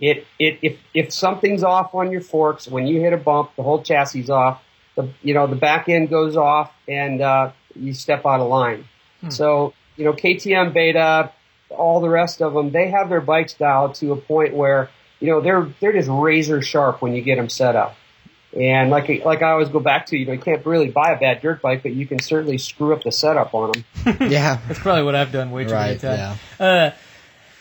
[0.00, 3.62] It, it, if, if something's off on your forks, when you hit a bump, the
[3.62, 4.62] whole chassis is off.
[4.94, 8.84] The, you know, the back end goes off and, uh, you step out of line.
[9.20, 9.30] Hmm.
[9.30, 11.32] So, you know, KTM Beta,
[11.70, 15.28] all the rest of them, they have their bikes dialed to a point where, you
[15.28, 17.96] know, they're, they're just razor sharp when you get them set up.
[18.56, 21.18] And like, like I always go back to, you know, you can't really buy a
[21.18, 24.16] bad dirt bike, but you can certainly screw up the setup on them.
[24.30, 24.60] yeah.
[24.66, 26.38] That's probably what I've done way too right, many times.
[26.58, 26.66] Yeah.
[26.66, 26.90] Uh,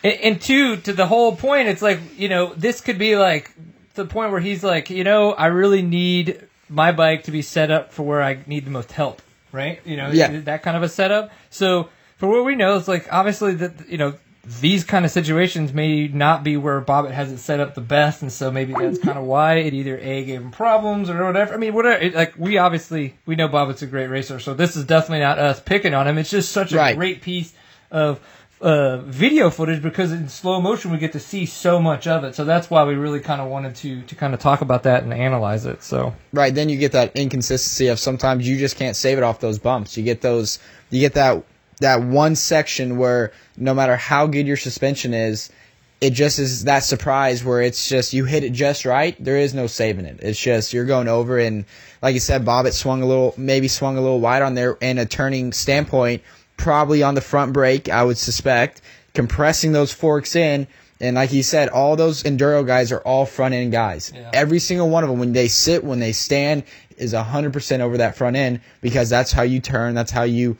[0.03, 3.53] and, and two, to the whole point, it's like, you know, this could be like
[3.95, 7.69] the point where he's like, you know, I really need my bike to be set
[7.69, 9.81] up for where I need the most help right?
[9.85, 10.39] You know, yeah.
[10.41, 11.31] that kind of a setup.
[11.49, 14.15] So for what we know, it's like obviously that you know
[14.61, 18.21] these kind of situations may not be where Bobbitt has it set up the best,
[18.21, 21.53] and so maybe that's kind of why it either a gave him problems or whatever.
[21.53, 22.01] I mean, whatever.
[22.01, 25.37] It, like we obviously we know Bobbitt's a great racer, so this is definitely not
[25.37, 26.17] us picking on him.
[26.17, 26.95] It's just such a right.
[26.95, 27.53] great piece
[27.91, 28.19] of
[28.59, 32.35] uh, video footage because in slow motion we get to see so much of it.
[32.35, 35.03] So that's why we really kind of wanted to to kind of talk about that
[35.03, 35.83] and analyze it.
[35.83, 39.39] So right, then you get that inconsistency of sometimes you just can't save it off
[39.39, 39.97] those bumps.
[39.97, 41.43] You get those, you get that
[41.79, 45.51] that one section where no matter how good your suspension is,
[45.99, 49.15] it just is that surprise where it's just you hit it just right.
[49.23, 50.19] There is no saving it.
[50.21, 51.65] It's just you're going over and
[52.01, 54.77] like you said, Bob, it swung a little, maybe swung a little wide on there
[54.81, 56.21] in a turning standpoint,
[56.57, 58.81] probably on the front brake, I would suspect,
[59.13, 60.67] compressing those forks in.
[60.99, 64.11] And like he said, all those enduro guys are all front end guys.
[64.13, 64.31] Yeah.
[64.33, 66.63] Every single one of them, when they sit, when they stand,
[66.97, 69.93] is 100% over that front end because that's how you turn.
[69.93, 70.57] That's how you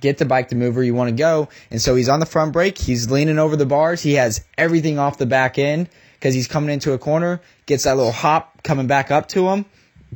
[0.00, 1.48] get the bike to move where you want to go.
[1.70, 2.78] And so he's on the front brake.
[2.78, 4.02] He's leaning over the bars.
[4.02, 7.96] He has everything off the back end because he's coming into a corner, gets that
[7.96, 9.66] little hop coming back up to him.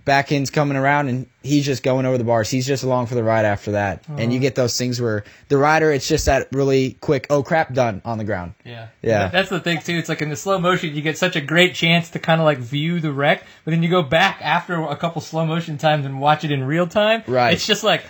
[0.04, 2.50] Back end's coming around and he's just going over the bars.
[2.50, 4.04] He's just along for the ride after that.
[4.10, 4.16] Oh.
[4.16, 7.72] And you get those things where the rider, it's just that really quick, oh crap,
[7.72, 8.54] done on the ground.
[8.64, 8.88] Yeah.
[9.02, 9.28] Yeah.
[9.28, 9.96] That's the thing too.
[9.96, 12.44] It's like in the slow motion, you get such a great chance to kind of
[12.44, 16.04] like view the wreck, but then you go back after a couple slow motion times
[16.04, 17.22] and watch it in real time.
[17.28, 17.54] Right.
[17.54, 18.04] It's just like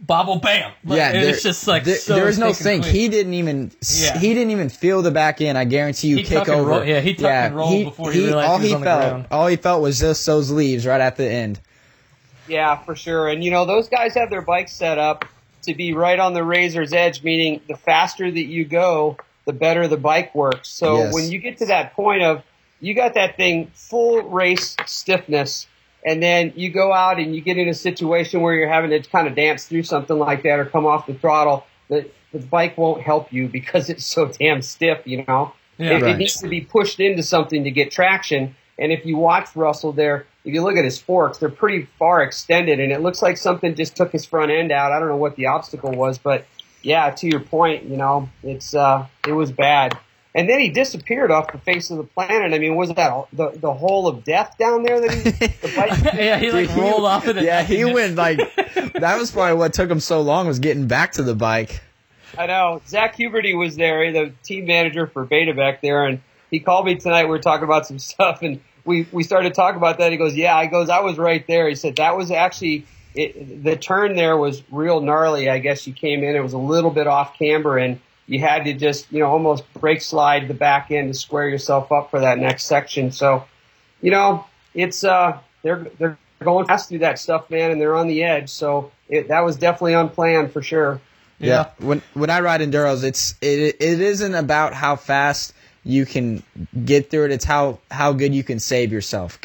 [0.00, 0.72] bobble bam.
[0.84, 3.72] Like, yeah, It's just like there, so there is no thick and He didn't even
[3.82, 4.18] Yeah.
[4.18, 5.56] he didn't even feel the back end.
[5.58, 6.70] I guarantee you, He kick over.
[6.70, 9.00] roll- yeah, he tucked and rolled before he realized all he was he on felt,
[9.02, 9.24] ground.
[9.30, 11.60] all he felt was just those leaves right at the end.
[12.48, 13.28] Yeah, for sure.
[13.28, 15.24] And you know, those guys have their bikes set up
[15.62, 19.88] to be right on the razor's edge, meaning the faster that you go, the better
[19.88, 20.68] the bike works.
[20.68, 21.14] So Yes.
[21.14, 22.42] when you get to that point of
[22.80, 25.66] you got that thing full race stiffness,
[26.06, 29.00] and then you go out and you get in a situation where you're having to
[29.10, 32.78] kind of dance through something like that or come off the throttle, the, the bike
[32.78, 35.52] won't help you because it's so damn stiff, you know?
[35.78, 35.96] Yeah.
[35.96, 38.54] it, it needs to be pushed into something to get traction.
[38.78, 42.22] And if you watch Russell there, if you look at his forks, they're pretty far
[42.22, 44.92] extended, and it looks like something just took his front end out.
[44.92, 46.46] I don't know what the obstacle was, but
[46.82, 49.98] yeah, to your point, you know, it's uh, it was bad.
[50.36, 52.52] And then he disappeared off the face of the planet.
[52.52, 56.14] I mean, was that the the hole of death down there that he the bike?
[56.14, 57.44] yeah, he like Dude, he- rolled off of it.
[57.44, 58.36] Yeah, he went like
[58.92, 61.80] that was probably what took him so long was getting back to the bike.
[62.36, 62.82] I know.
[62.86, 66.20] Zach Huberty was there, the team manager for Beta back there, and
[66.50, 67.24] he called me tonight.
[67.24, 70.12] We were talking about some stuff, and we, we started talking about that.
[70.12, 73.64] He goes, "Yeah." I goes, "I was right there." He said that was actually it,
[73.64, 75.48] the turn there was real gnarly.
[75.48, 78.64] I guess you came in; it was a little bit off camber, and you had
[78.64, 82.20] to just you know almost brake slide the back end to square yourself up for
[82.20, 83.10] that next section.
[83.12, 83.44] So,
[84.00, 88.08] you know, it's uh they're they're going fast through that stuff, man, and they're on
[88.08, 88.50] the edge.
[88.50, 91.00] So it, that was definitely unplanned for sure.
[91.38, 91.70] Yeah.
[91.78, 95.52] When when I ride enduros, it's it it isn't about how fast
[95.84, 96.42] you can
[96.84, 97.30] get through it.
[97.32, 99.40] It's how how good you can save yourself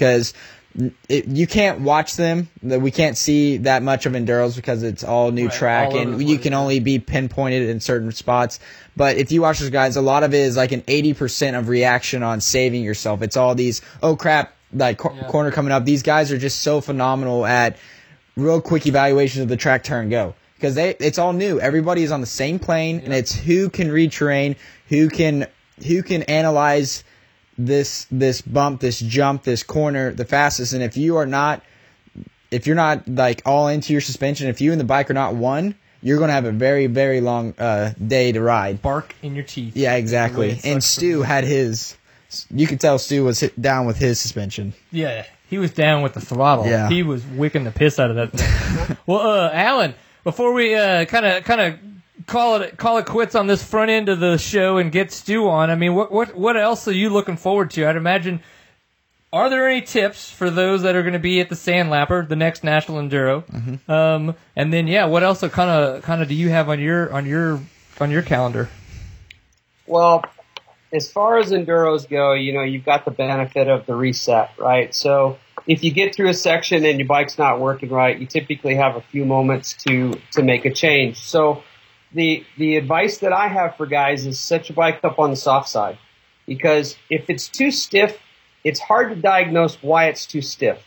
[0.73, 0.91] because.
[1.09, 2.49] You can't watch them.
[2.63, 6.23] We can't see that much of enduros because it's all new Right, track, all and
[6.27, 8.59] you can only be pinpointed in certain spots.
[8.95, 11.55] But if you watch those guys, a lot of it is like an eighty percent
[11.55, 13.21] of reaction on saving yourself.
[13.21, 15.27] It's all these oh crap, like cor- Yeah.
[15.27, 15.85] corner coming up.
[15.85, 17.77] These guys are just so phenomenal at
[18.37, 21.59] real quick evaluations of the track turn go because they it's all new.
[21.59, 24.55] Everybody is on the same plane, and it's who can read terrain,
[24.87, 25.47] who can
[25.85, 27.03] who can analyze
[27.65, 30.73] this this bump, this jump, this corner the fastest.
[30.73, 31.63] And if you are not
[32.49, 35.35] if you're not like all into your suspension, if you and the bike are not
[35.35, 38.81] one, you're gonna have a very very long uh, day to ride.
[38.81, 39.75] bark in your teeth.
[39.75, 40.59] Yeah, exactly.
[40.63, 41.97] And Stu had his.
[42.49, 44.73] You could tell Stu was hit down with his suspension.
[44.91, 46.65] Yeah, he was down with the throttle.
[46.65, 46.87] Yeah.
[46.87, 48.97] He was wicking the piss out of that thing.
[49.05, 49.93] well, uh, Alan,
[50.23, 51.79] before we kind of kind of
[52.31, 55.49] call it call it quits on this front end of the show and get Stu
[55.49, 57.87] on, I mean, what what what else are you looking forward to?
[57.87, 58.41] I'd imagine.
[59.33, 62.35] Are there any tips for those that are going to be at the Sandlapper, the
[62.35, 63.45] next National Enduro?
[63.45, 63.89] Mm-hmm.
[63.89, 67.13] Um, and then, yeah, what else kind of kind of do you have on your
[67.13, 67.61] on your
[68.01, 68.69] on your calendar?
[69.87, 70.25] Well,
[70.91, 74.93] as far as enduros go, you know, you've got the benefit of the reset, right?
[74.93, 78.75] So if you get through a section and your bike's not working right, you typically
[78.75, 81.19] have a few moments to to make a change.
[81.19, 81.63] So
[82.13, 85.35] the the advice that I have for guys is set your bike up on the
[85.35, 85.97] soft side
[86.45, 88.19] because if it's too stiff,
[88.63, 90.83] it's hard to diagnose why it's too stiff.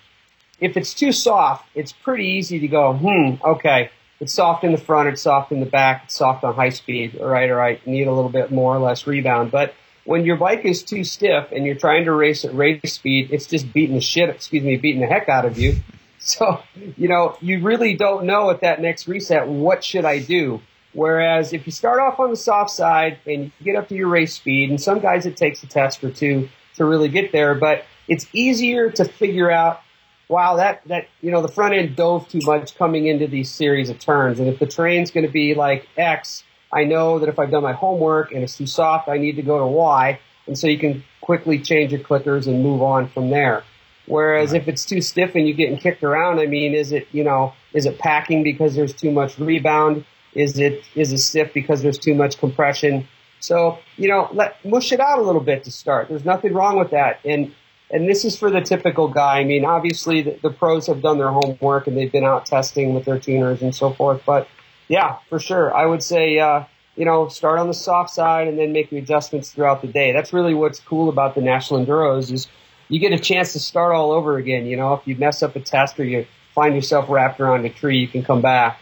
[0.60, 4.78] If it's too soft, it's pretty easy to go, hmm, okay, it's soft in the
[4.78, 7.84] front, it's soft in the back, it's soft on high speed, all right, all right,
[7.86, 9.50] need a little bit more or less rebound.
[9.50, 13.30] But when your bike is too stiff and you're trying to race at race speed,
[13.32, 15.76] it's just beating the shit, excuse me, beating the heck out of you.
[16.26, 16.62] So,
[16.96, 20.62] you know, you really don't know at that next reset, what should I do?
[20.94, 24.08] Whereas if you start off on the soft side and you get up to your
[24.08, 27.54] race speed, and some guys it takes a test or two to really get there,
[27.54, 29.80] but it's easier to figure out,
[30.28, 33.90] wow, that, that, you know, the front end dove too much coming into these series
[33.90, 34.38] of turns.
[34.38, 37.62] And if the terrain's going to be like X, I know that if I've done
[37.62, 40.18] my homework and it's too soft, I need to go to Y.
[40.46, 43.64] And so you can quickly change your clickers and move on from there.
[44.06, 47.24] Whereas if it's too stiff and you're getting kicked around, I mean, is it, you
[47.24, 50.04] know, is it packing because there's too much rebound?
[50.34, 53.06] Is it, is it stiff because there's too much compression?
[53.40, 56.08] So you know, let mush it out a little bit to start.
[56.08, 57.54] There's nothing wrong with that, and
[57.90, 59.40] and this is for the typical guy.
[59.40, 62.94] I mean, obviously the, the pros have done their homework and they've been out testing
[62.94, 64.22] with their tuners and so forth.
[64.24, 64.48] But
[64.88, 66.38] yeah, for sure, I would say.
[66.38, 66.64] Uh,
[66.96, 70.12] you know, start on the soft side and then make the adjustments throughout the day.
[70.12, 72.46] That's really what's cool about the National Enduros is
[72.88, 74.66] you get a chance to start all over again.
[74.66, 77.68] You know, if you mess up a test or you find yourself wrapped around a
[77.70, 78.78] tree, you can come back.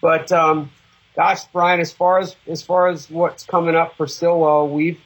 [0.00, 0.70] But um,
[1.20, 4.98] gosh, Brian, as far as as far as what's coming up for Stillwell, we've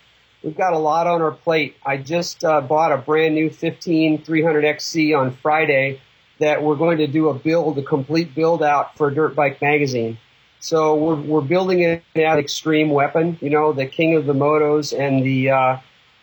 [0.45, 1.75] we've got a lot on our plate.
[1.85, 6.01] I just uh, bought a brand new 15 300 XC on Friday
[6.39, 10.17] that we're going to do a build, a complete build out for Dirt Bike Magazine.
[10.61, 15.25] So we're, we're building it Extreme Weapon, you know, the king of the motos and
[15.25, 15.77] the, uh,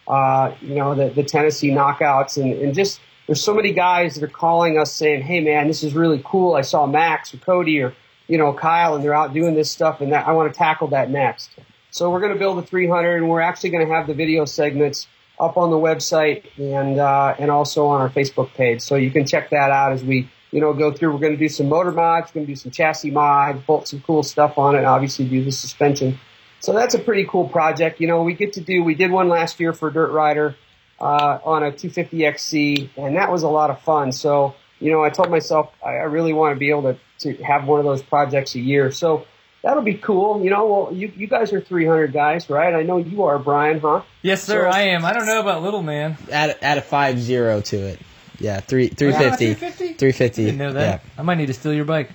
[0.07, 4.23] uh, you know, the, the Tennessee knockouts and, and just, there's so many guys that
[4.23, 6.55] are calling us saying, Hey man, this is really cool.
[6.55, 7.93] I saw Max or Cody or,
[8.31, 10.87] you know, Kyle and they're out doing this stuff and that I want to tackle
[10.87, 11.49] that next.
[11.89, 14.45] So we're going to build a 300 and we're actually going to have the video
[14.45, 15.05] segments
[15.37, 18.79] up on the website and, uh, and also on our Facebook page.
[18.79, 21.11] So you can check that out as we, you know, go through.
[21.11, 23.99] We're going to do some motor mods, going to do some chassis mods, bolt some
[23.99, 26.17] cool stuff on it, obviously do the suspension.
[26.61, 27.99] So that's a pretty cool project.
[27.99, 30.55] You know, we get to do, we did one last year for Dirt Rider,
[31.01, 34.13] uh, on a 250XC, and that was a lot of fun.
[34.13, 37.43] So, you know, I told myself I, I really want to be able to, to
[37.43, 38.91] have one of those projects a year.
[38.91, 39.25] So
[39.63, 40.43] that'll be cool.
[40.43, 42.73] You know, well, you, you guys are 300 guys, right?
[42.73, 44.01] I know you are, Brian, huh?
[44.21, 45.05] Yes, sir, So- I am.
[45.05, 46.17] I don't know about little man.
[46.31, 47.99] Add add a five zero to it.
[48.39, 49.53] Yeah, three three fifty.
[49.53, 49.93] 350?
[49.93, 50.45] Three fifty.
[50.45, 51.03] Didn't know that.
[51.17, 52.09] I might need to steal your bike.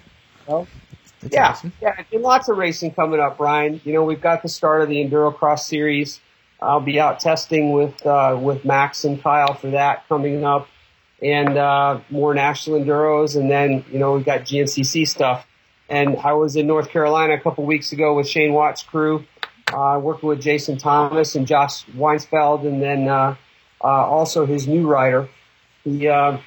[0.46, 0.66] Well,
[1.22, 1.28] Yeah.
[1.32, 1.72] yeah, awesome.
[1.80, 3.80] yeah, and lots of racing coming up, Brian.
[3.84, 6.20] You know, we've got the start of the Enduro Cross Series.
[6.60, 10.66] I'll be out testing with uh, with Max and Kyle for that coming up,
[11.22, 15.46] and uh, more national enduros, and then you know we've got GNCC stuff.
[15.88, 19.24] And I was in North Carolina a couple weeks ago with Shane Watts' crew,
[19.72, 23.36] uh, working with Jason Thomas and Josh Weinsfeld, and then uh,
[23.82, 25.28] uh, also his new rider.
[25.84, 26.38] He, uh,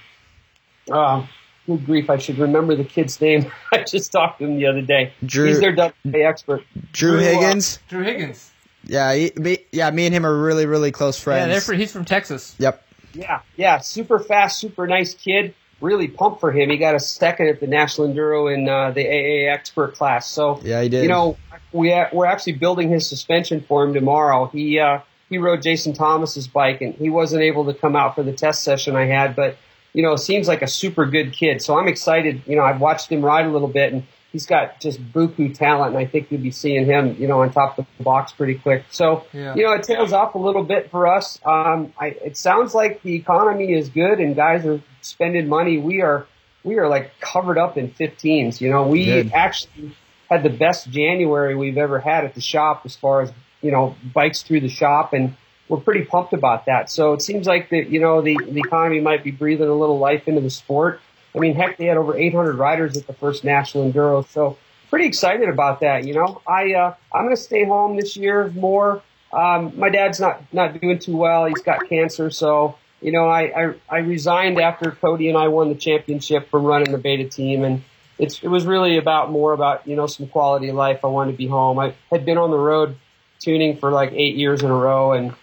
[0.91, 1.25] uh,
[1.65, 3.49] good grief, I should remember the kid's name.
[3.71, 5.13] I just talked to him the other day.
[5.25, 6.63] Drew- He's their WA expert.
[6.91, 7.79] Drew Drew, Higgins.
[7.87, 8.51] Drew Higgins.
[8.83, 9.91] Yeah, he, me, yeah.
[9.91, 11.47] Me and him are really really close friends.
[11.47, 12.55] Yeah, they're fr- he's from Texas.
[12.59, 12.85] Yep.
[13.13, 15.55] Yeah, yeah, super fast, super nice kid.
[15.81, 16.69] Really pumped for him.
[16.69, 20.29] He got a second at the National Enduro in uh, the AA expert class.
[20.29, 21.03] So Yeah, he did.
[21.03, 21.37] you know,
[21.71, 24.47] we we're actually building his suspension for him tomorrow.
[24.47, 28.23] He uh, he rode Jason Thomas's bike, and he wasn't able to come out for
[28.23, 29.35] the test session I had.
[29.35, 29.57] But
[29.93, 31.61] you know, seems like a super good kid.
[31.61, 32.41] So I'm excited.
[32.45, 35.95] You know, I've watched him ride a little bit, and he's got just buku talent.
[35.95, 38.55] And I think you'll be seeing him, you know, on top of the box pretty
[38.55, 38.85] quick.
[38.91, 39.55] So Yeah.
[39.55, 41.39] you know, it tails off a little bit for us.
[41.45, 45.77] Um, I, it sounds like the economy is good, and guys are spending money.
[45.77, 46.27] We are
[46.63, 48.59] we are like covered up in 15s.
[48.61, 49.31] You know, we Good.
[49.33, 49.95] actually
[50.29, 53.95] had the best January we've ever had at the shop as far as, you know,
[54.13, 55.35] bikes through the shop and
[55.69, 56.89] we're pretty pumped about that.
[56.89, 59.99] So it seems like that, you know, the, the economy might be breathing a little
[59.99, 60.99] life into the sport.
[61.35, 64.27] I mean, heck, they had over 800 riders at the first National Enduro.
[64.27, 64.57] So
[64.89, 66.05] pretty excited about that.
[66.05, 69.01] You know, I, uh, I'm going to stay home this year more.
[69.31, 71.45] Um, my dad's not, not doing too well.
[71.45, 72.31] He's got cancer.
[72.31, 76.63] So, you know, I, I, I resigned after Cody and I won the championship from
[76.63, 77.83] running the beta team and,
[78.19, 81.03] it's, it was really about more about, you know, some quality of life.
[81.03, 81.79] I wanted to be home.
[81.79, 82.97] I had been on the road
[83.39, 85.33] tuning for like eight years in a row and,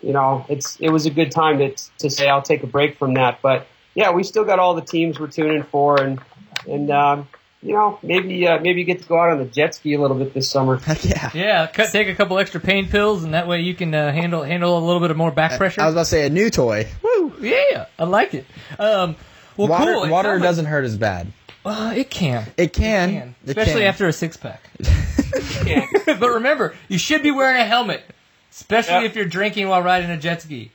[0.00, 2.96] you know, it's, it was a good time to, to say I'll take a break
[2.96, 3.40] from that.
[3.42, 6.20] But yeah, we still got all the teams we're tuning for and,
[6.68, 7.28] and, um,
[7.62, 10.16] you know, maybe, uh, maybe get to go out on the jet ski a little
[10.16, 10.76] bit this summer.
[10.78, 11.30] Heck yeah.
[11.34, 14.42] Yeah, cut, take a couple extra pain pills, and that way you can uh, handle
[14.42, 15.82] handle a little bit of more back pressure.
[15.82, 16.88] I was about to say a new toy.
[17.02, 17.34] Woo!
[17.42, 18.46] Yeah, I like it.
[18.78, 19.14] Um,
[19.58, 20.08] well, water cool.
[20.08, 21.32] Water like- doesn't hurt as bad.
[21.62, 22.46] Uh, it can.
[22.56, 23.10] It can.
[23.10, 23.34] Can.
[23.44, 23.88] It Especially can.
[23.88, 24.62] after a six pack.
[26.06, 28.02] But remember, you should be wearing a helmet,
[28.50, 29.04] especially Yeah.
[29.04, 30.70] if you're drinking while riding a jet ski.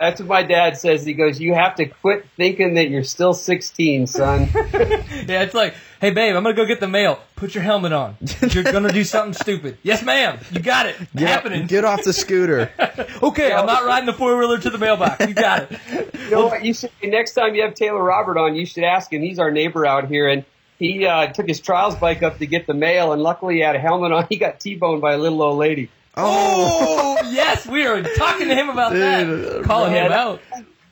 [0.00, 1.04] That's what my dad says.
[1.04, 4.48] He goes, you have to quit thinking that you're still 16, son.
[5.30, 7.20] Yeah, it's like, hey babe, I'm gonna go get the mail.
[7.36, 8.16] Put your helmet on.
[8.50, 9.76] You're gonna do something stupid.
[9.82, 10.38] Yes, ma'am.
[10.50, 10.96] You got it.
[11.14, 11.66] Get, Happening.
[11.66, 12.72] get off the scooter.
[13.22, 15.26] okay, I'm not riding the four wheeler to the mailbox.
[15.26, 15.80] You got it.
[16.14, 16.64] You know what?
[16.64, 19.20] You should next time you have Taylor Robert on, you should ask him.
[19.20, 20.44] He's our neighbor out here, and
[20.78, 23.76] he uh, took his trials bike up to get the mail, and luckily he had
[23.76, 24.26] a helmet on.
[24.30, 25.90] He got T-boned by a little old lady.
[26.20, 29.64] Oh yes, we are talking to him about Dude, that.
[29.64, 30.40] Calling yeah, him out.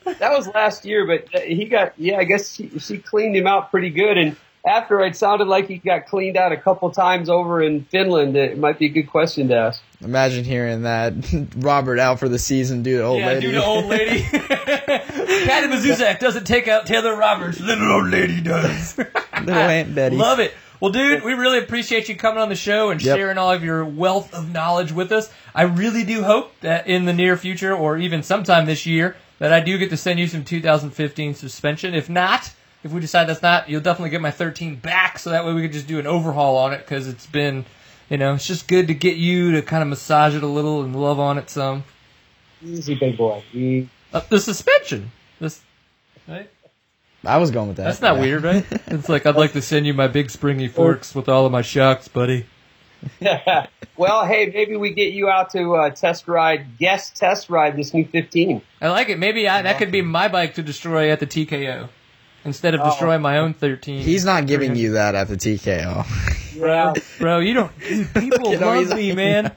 [0.05, 2.19] That was last year, but uh, he got yeah.
[2.19, 4.37] I guess she, she cleaned him out pretty good, and
[4.67, 8.37] after it sounded like he got cleaned out a couple times over in Finland.
[8.37, 9.83] It might be a good question to ask.
[10.01, 11.15] Imagine hearing that.
[11.57, 13.01] Robert out for the season, dude.
[13.01, 13.41] Old yeah, lady.
[13.41, 14.23] dude, the old lady.
[14.23, 17.61] Patty Mazuzak doesn't take out Taylor Roberts.
[17.61, 18.99] Little old lady does.
[18.99, 20.17] Little Aunt Betty.
[20.17, 20.55] Love it.
[20.81, 23.17] Well, dude, we really appreciate you coming on the show and Yep.
[23.17, 25.29] sharing all of your wealth of knowledge with us.
[25.55, 29.53] I really do hope that in the near future or even sometime this year that
[29.53, 31.95] I do get to send you some 2015 suspension.
[31.95, 32.53] If not,
[32.85, 35.63] if we decide that's not, you'll definitely get my 13 back so that way we
[35.63, 37.65] could just do an overhaul on it because it's been,
[38.09, 40.83] you know, it's just good to get you to kind of massage it a little
[40.83, 41.83] and love on it some.
[42.65, 43.43] Easy, big boy.
[44.13, 45.11] Uh, the suspension.
[45.41, 45.61] This,
[46.29, 46.49] right?
[47.25, 47.85] I was going with that.
[47.85, 48.21] That's not Yeah.
[48.23, 48.65] weird, right?
[48.89, 51.63] It's like I'd like to send you my big springy forks with all of my
[51.63, 52.47] shocks, buddy.
[53.97, 57.95] well, hey, maybe we get you out to uh, test ride, guest test ride this
[57.95, 58.61] new 15.
[58.81, 59.19] I like it.
[59.19, 61.89] Maybe I, that could be my bike to destroy at the TKO
[62.45, 62.87] instead of Oh.
[62.91, 64.03] destroying my own 13.
[64.03, 66.59] He's not giving you that at the TKO.
[66.59, 67.79] bro, Bro, you don't.
[67.81, 69.53] Dude, people You know, love he's- me, man.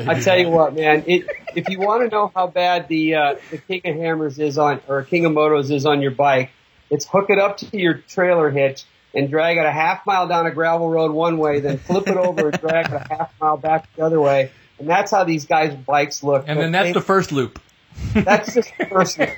[0.00, 1.04] I tell you what, man.
[1.06, 4.58] It, if you want to know how bad the uh, the King of Hammers is
[4.58, 6.50] on, or King of Motos is on your bike,
[6.90, 8.84] it's hook it up to your trailer hitch
[9.14, 12.16] and drag it a half mile down a gravel road one way, then flip it
[12.16, 15.46] over and drag it a half mile back the other way, and that's how these
[15.46, 16.44] guys' bikes look.
[16.46, 17.60] And then that's the first loop.
[18.12, 19.18] that's just the first.
[19.18, 19.28] one.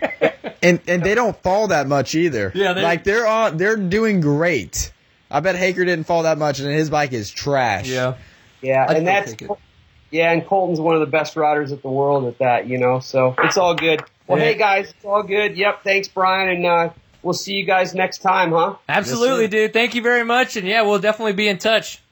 [0.63, 2.51] and and they don't fall that much either.
[2.55, 3.57] Yeah, they- like they're on.
[3.57, 4.93] They're doing great.
[5.31, 7.89] I bet Haaker didn't fall that much, and his bike is trash.
[7.89, 8.15] Yeah.
[8.61, 9.51] Yeah, I'd and that's take it.
[10.11, 13.01] Yeah, and Colton's one of the best riders at the world at that, you know.
[13.01, 14.03] So it's all good.
[14.27, 14.45] Well, Yeah.
[14.47, 15.57] hey guys, it's all good.
[15.57, 16.91] Yep, thanks, Brian, and uh,
[17.23, 18.77] we'll see you guys next time, huh?
[18.89, 19.73] Absolutely, Yes, dude.
[19.73, 20.57] Thank you very much.
[20.57, 22.03] And yeah, we'll definitely be in touch.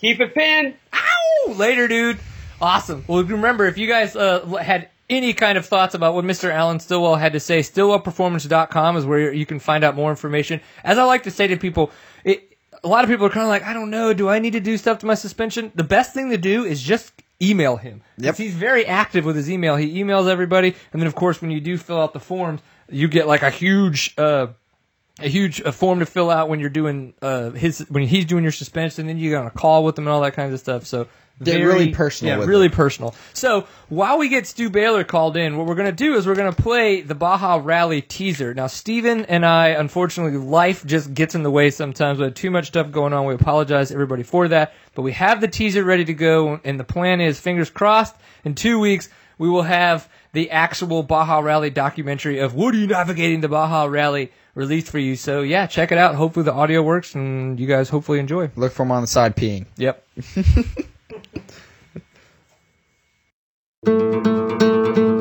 [0.00, 0.74] Keep it pinned.
[0.94, 1.52] Ow!
[1.52, 2.18] Later, dude.
[2.60, 3.04] Awesome.
[3.08, 6.50] Well, remember, if you guys uh, had any kind of thoughts about what Mr.
[6.50, 10.60] Alan Stillwell had to say, stillwellperformance.com is where you can find out more information.
[10.84, 11.92] As I like to say to people, it,
[12.84, 14.60] a lot of people are kind of like, I don't know, do I need to
[14.60, 15.72] do stuff to my suspension?
[15.74, 18.02] The best thing to do is just email him.
[18.18, 18.36] Yep.
[18.36, 19.76] He's very active with his email.
[19.76, 23.08] He emails everybody, and then of course when you do fill out the forms, you
[23.08, 24.14] get like a huge.
[24.18, 24.48] Uh,
[25.18, 28.42] a huge uh, form to fill out when you're doing uh, his when he's doing
[28.42, 30.52] your suspension, and then you get on a call with him and all that kind
[30.52, 30.86] of stuff.
[30.86, 31.06] So
[31.42, 32.72] Get really personal yeah, really it.
[32.72, 33.14] personal.
[33.32, 36.52] So while we get Stu Baylor called in, what we're gonna do is we're gonna
[36.52, 38.54] play the Baja Rally teaser.
[38.54, 42.18] Now, Steven and I, unfortunately, life just gets in the way sometimes.
[42.18, 43.26] We have too much stuff going on.
[43.26, 46.78] We apologize to everybody for that, but we have the teaser ready to go, and
[46.78, 48.14] the plan is, fingers crossed,
[48.44, 49.08] in two weeks
[49.38, 54.88] we will have the actual Baja Rally documentary of Woody navigating the Baja Rally released
[54.88, 55.16] for you.
[55.16, 56.14] So yeah, check it out.
[56.14, 58.50] Hopefully the audio works, and you guys hopefully enjoy.
[58.54, 59.66] Look for him on the side peeing.
[59.76, 60.06] Yep.
[63.86, 65.11] うん。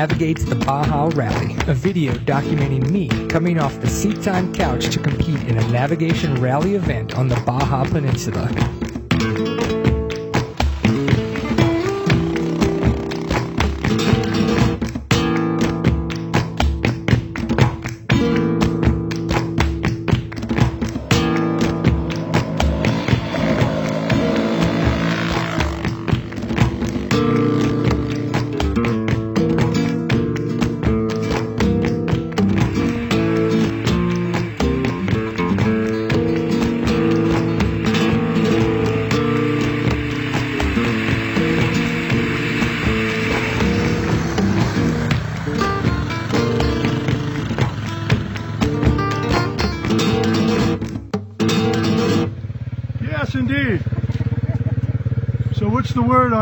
[0.00, 4.98] Navigates the Baja Rally, a video documenting me coming off the seat time couch to
[4.98, 8.48] compete in a navigation rally event on the Baja Peninsula.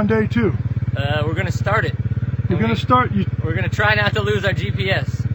[0.08, 0.56] Day two?
[0.96, 1.94] Uh, we're gonna start it.
[2.48, 3.12] You're going to start.
[3.12, 5.26] You, We're gonna try not to lose our GPS.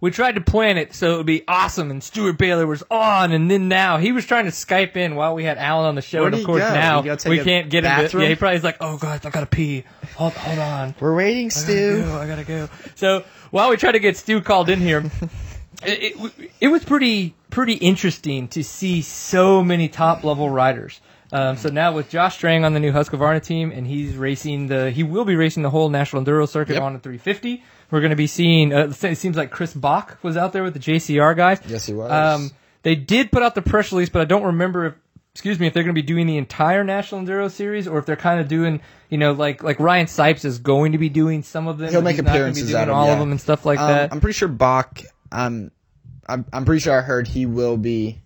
[0.00, 3.30] We tried to plan it so it would be awesome, and Steward Baylor was on,
[3.30, 6.02] and then now he was trying to Skype in while we had Alan on the
[6.02, 6.74] show, Where'd and of course go?
[6.74, 7.90] now Did he go take we can't get him.
[7.90, 8.22] bathroom?
[8.24, 9.84] Yeah, he probably's like, "Oh God, I gotta pee.
[10.16, 12.02] Hold, hold on." We're waiting, I gotta Stu.
[12.02, 12.68] go, I gotta go.
[12.96, 15.04] So while we try to get Stu called in here,
[15.84, 21.00] it, it, it was pretty pretty interesting to see so many top level riders.
[21.32, 24.90] Um, so now with Josh Strang on the new Husqvarna team, and he's racing the
[24.90, 26.82] he will be racing the whole national enduro circuit Yep.
[26.82, 27.62] on the 350.
[27.90, 28.72] We're going to be seeing.
[28.72, 31.60] Uh, it seems like Chris Bach was out there with the JCR guys.
[31.66, 32.10] Yes, he was.
[32.10, 32.50] Um,
[32.82, 34.94] they did put out the press release, but I don't remember if.
[35.34, 38.04] Excuse me, if they're going to be doing the entire National Enduro Series, or if
[38.04, 41.42] they're kind of doing, you know, like like Ryan Sipes is going to be doing
[41.42, 41.88] some of them.
[41.90, 43.14] He'll make he's not gonna be appearances 'em, all yeah.
[43.14, 44.12] of them and stuff like Um, that.
[44.12, 45.00] I'm pretty sure Bach.
[45.32, 45.70] Um,
[46.28, 48.20] I'm I'm pretty sure I heard he will be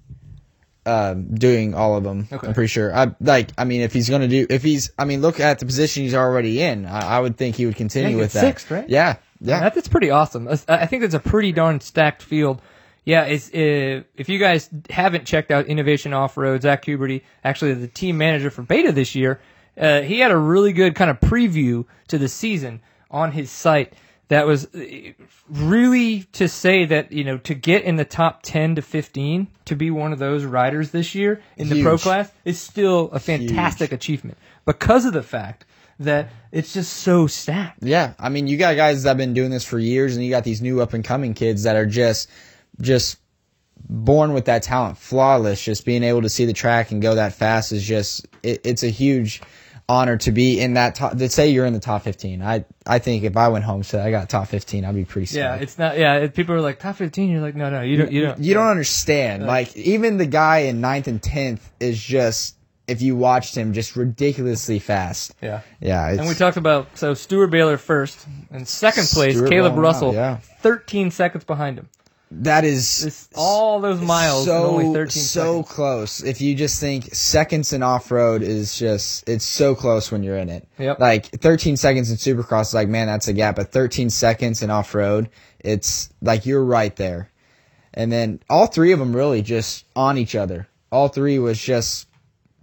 [0.85, 2.29] um, doing all of them.
[2.31, 2.47] Okay.
[2.47, 2.95] I'm pretty sure.
[2.95, 3.51] I like.
[3.59, 6.15] I mean, if he's gonna do, if he's, I mean, look at the position he's
[6.15, 6.87] already in.
[6.87, 8.41] I, I would think he would continue Yeah, with that.
[8.41, 8.89] sixth, right?
[8.89, 9.61] Yeah, Yeah.
[9.61, 10.47] That- that's pretty awesome.
[10.49, 12.61] I I think it's a pretty darn stacked field.
[13.05, 17.75] Yeah, it's, uh, if you guys haven't checked out Innovation Off Road, Zach Huberty, actually
[17.75, 19.41] the team manager for Beta this year,
[19.81, 23.93] uh, he had a really good kind of preview to the season on his site.
[24.29, 25.13] That was uh,
[25.49, 29.77] really to say that you know to get in the top ten to fifteen to
[29.77, 33.93] be one of those riders this year in the pro class is still a fantastic
[33.93, 35.65] achievement because of the fact
[35.99, 37.83] that it's just so stacked.
[37.83, 40.31] Yeah, I mean, you got guys that have been doing this for years, and you
[40.31, 42.29] got these new up and coming kids that are just,
[42.81, 43.19] just
[43.89, 45.63] born with that talent, flawless.
[45.63, 48.83] Just being able to see the track and go that fast is just, it, it's
[48.83, 49.41] a huge
[49.89, 51.17] honor to be in that top.
[51.17, 54.07] To say you're in the top 15, I, I think if I went home said
[54.07, 55.37] I got top 15, I'd be pretty.
[55.37, 55.99] Yeah, it's not.
[55.99, 57.31] Yeah, it, people are like top fifteen.
[57.31, 58.13] You're like, no, no, you don't.
[58.13, 58.39] You don't.
[58.39, 59.47] you don't understand.
[59.47, 62.57] Like even the guy in ninth and tenth is just,
[62.89, 65.35] if you watched him, just ridiculously fast.
[65.41, 65.61] Yeah.
[65.81, 69.79] Yeah, And we talked about so Steward Baylor first, and second place Stuart Caleb rolling
[69.79, 70.37] out, Russell, yeah.
[70.61, 71.89] 13 seconds behind him.
[72.31, 76.23] That is This, all those miles so in only 13 so close.
[76.23, 80.37] If you just think seconds in off road is just it's so close when you're
[80.37, 80.69] in it.
[80.79, 80.99] Yep.
[80.99, 83.57] Like 13 seconds in Supercross, is like man, that's a gap.
[83.57, 85.29] But 13 seconds in off road,
[85.61, 87.31] it's like you're right there.
[87.95, 90.69] And then all three of them really just on each other.
[90.91, 92.09] All three was just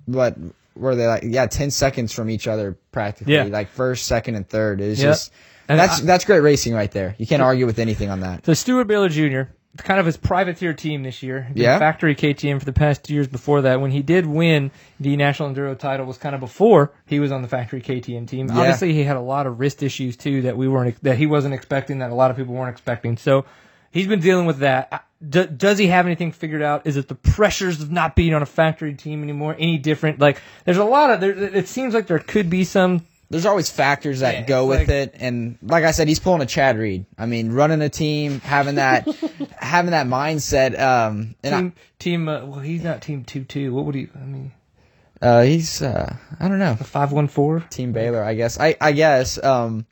[0.05, 0.36] what
[0.76, 1.24] were they like?
[1.26, 3.34] Yeah, 10 seconds from each other practically.
[3.36, 3.43] Yeah.
[3.43, 4.82] Like first, second, and third.
[4.82, 5.09] It was Yep.
[5.11, 5.32] just
[5.70, 7.16] And that's I- that's great racing right there.
[7.18, 8.45] You can't argue with anything on that.
[8.45, 9.43] So Steward Baylor Jr.
[9.76, 11.47] Kind of his privateer team this year.
[11.55, 11.80] Yeah.
[11.80, 13.82] Factory KTM for the past two years before that.
[13.82, 17.41] When he did win the National Enduro title was kind of before he was on
[17.41, 18.49] the Factory KTM team.
[18.49, 18.59] Yeah.
[18.59, 21.55] Obviously he had a lot of wrist issues too that we weren't, that he wasn't
[21.55, 23.18] expecting, that a lot of people weren't expecting.
[23.18, 23.45] So
[23.89, 25.05] he's been dealing with that.
[25.28, 26.86] D- does he have anything figured out?
[26.86, 29.55] Is it the pressures of not being on a factory team anymore?
[29.57, 30.20] Any different?
[30.20, 33.69] Like, there's a lot of, there, it seems like there could be some there's always
[33.69, 35.15] factors that Yeah, go like- with it.
[35.19, 37.05] And like i said he's pulling a chad reed.
[37.17, 39.07] I mean running a team having that
[39.57, 43.71] having that mindset um team, team, uh, well, he's not team 2-2.
[43.71, 44.51] What would he, I mean,
[45.21, 46.76] uh he's uh i don't know.
[46.76, 47.67] 514?
[47.69, 48.59] team baylor i guess.
[48.59, 49.86] I i guess um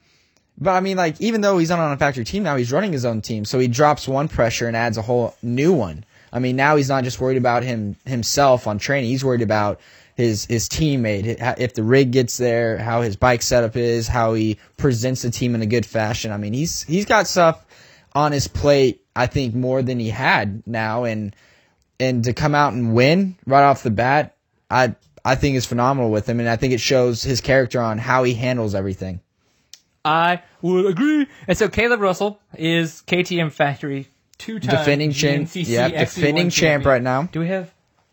[0.57, 2.91] but i mean like even though he's not on a factory team now he's running
[2.93, 3.45] his own team.
[3.45, 6.05] So he drops one pressure and adds a whole new one.
[6.33, 9.09] I mean now he's not just worried about him himself on training.
[9.09, 9.79] He's worried about
[10.21, 14.57] his his teammate if the rig gets there how his bike setup is how he
[14.77, 16.31] presents the team in a good fashion.
[16.31, 17.65] I mean he's he's got stuff
[18.13, 21.03] on his plate i think more than he had now.
[21.05, 21.35] And
[21.99, 24.35] and to come out and win right off the bat
[24.69, 24.95] i
[25.25, 26.39] i think is phenomenal with him.
[26.39, 29.21] And i think it shows his character on how he handles everything.
[30.03, 31.27] I would agree.
[31.47, 34.07] And so Caleb Russell is KTM Factory
[34.41, 35.47] two time defending champ.
[35.47, 37.23] XC1 defending champ right now.
[37.23, 37.71] Do we have?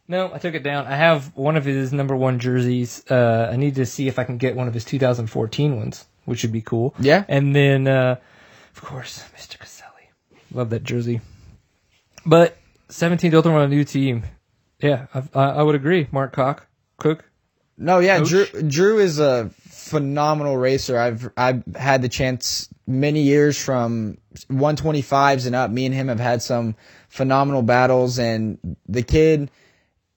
[0.09, 0.86] No, I took it down.
[0.86, 3.04] I have one of his number one jerseys.
[3.11, 6.42] Uh, I need to see if I can get one of his 2014 ones, which
[6.42, 6.94] would be cool.
[6.98, 7.24] Yeah.
[7.28, 8.16] And then, uh,
[8.74, 9.59] of course, Mr.
[9.59, 10.11] Caselli.
[10.50, 11.20] Love that jersey.
[12.24, 12.56] But
[12.88, 14.24] 17th Ultimate on a new team.
[14.80, 16.06] Yeah, I, I, would agree.
[16.11, 16.66] Mark Cock,
[16.98, 17.24] Cook.
[17.76, 18.28] No, yeah, Coach?
[18.28, 20.98] Drew Drew is a phenomenal racer.
[20.98, 24.18] I've I've had the chance many years from
[24.50, 25.70] 125s and up.
[25.70, 26.76] Me and him have had some
[27.09, 29.50] phenomenal battles, and the kid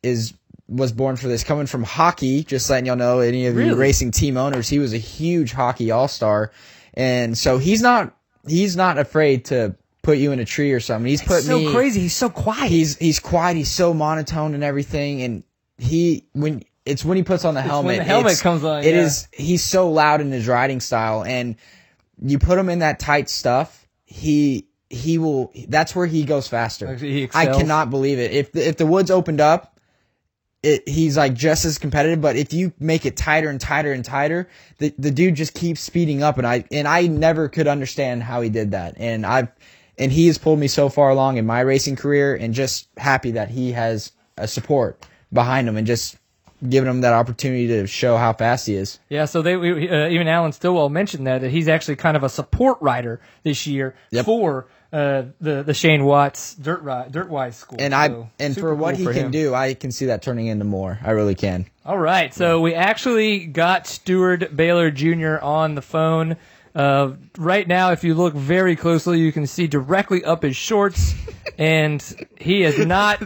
[0.03, 0.33] is
[0.67, 1.43] was born for this.
[1.43, 4.93] Coming from hockey, just letting y'all know, any of you racing team owners, he was
[4.93, 6.51] a huge hockey all star,
[6.93, 8.15] and so he's not
[8.47, 11.07] he's not afraid to put you in a tree or something.
[11.07, 12.01] He's put so me crazy.
[12.01, 12.71] He's so quiet.
[12.71, 13.57] he's he's quiet.
[13.57, 15.21] He's so monotone and everything.
[15.21, 15.43] And
[15.77, 17.97] he when it's when he puts on the helmet.
[17.97, 19.01] the helmet comes on, It yeah.
[19.01, 21.55] is he's so loud in his riding style, and
[22.21, 23.87] you put him in that tight stuff.
[24.05, 25.51] He he will.
[25.67, 26.95] That's where he goes faster.
[26.95, 28.31] He I cannot believe it.
[28.31, 29.67] If the, if the woods opened up.
[30.63, 34.05] It, he's like just as competitive, but if you make it tighter and tighter and
[34.05, 34.47] tighter,
[34.77, 38.41] the the dude just keeps speeding up, and I and I never could understand how
[38.41, 39.47] he did that, and I've
[39.97, 43.31] and he has pulled me so far along in my racing career, and just happy
[43.31, 45.03] that he has a support
[45.33, 46.17] behind him, and just
[46.67, 48.99] giving him that opportunity to show how fast he is.
[49.09, 52.23] Yeah, so they we- uh, even Alan Stillwell mentioned that that he's actually kind of
[52.23, 54.25] a support rider this year Yep.
[54.25, 57.77] for uh, the the Shane Watts Dirt Dirtwise School.
[57.79, 59.31] And I So, and for what cool he for can him.
[59.31, 60.99] do, I can see that turning into more.
[61.03, 61.65] I really can.
[61.85, 65.37] All right, so we actually got Steward Baylor Jr.
[65.41, 66.35] on the phone.
[66.73, 71.13] Uh, right now, if you look very closely, you can see directly up his shorts,
[71.57, 72.01] and
[72.39, 73.19] he is not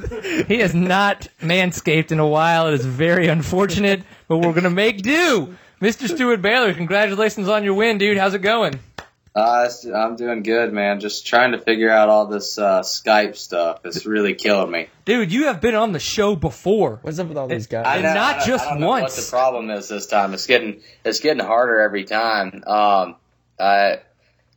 [0.47, 2.67] he has not manscaped in a while.
[2.67, 5.55] It is very unfortunate, but we're gonna make do.
[5.81, 6.07] Mr.
[6.07, 8.17] Steward Baylor, congratulations on your win, dude.
[8.17, 8.79] How's it going?
[9.35, 11.01] Uh, I'm doing good, man.
[11.01, 13.81] Just trying to figure out all this uh, Skype stuff.
[13.83, 14.87] It's really killing me.
[15.03, 16.99] Dude, you have been on the show before.
[17.01, 18.03] What's up with all these I guys?
[18.03, 19.17] Not I don't- just I don't know once.
[19.17, 20.33] What the problem is this time?
[20.33, 22.63] It's getting it's getting harder every time.
[22.65, 23.15] Um,
[23.59, 23.99] I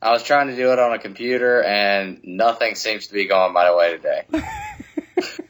[0.01, 3.53] I was trying to do it on a computer, and nothing seems to be going
[3.53, 4.25] my way today.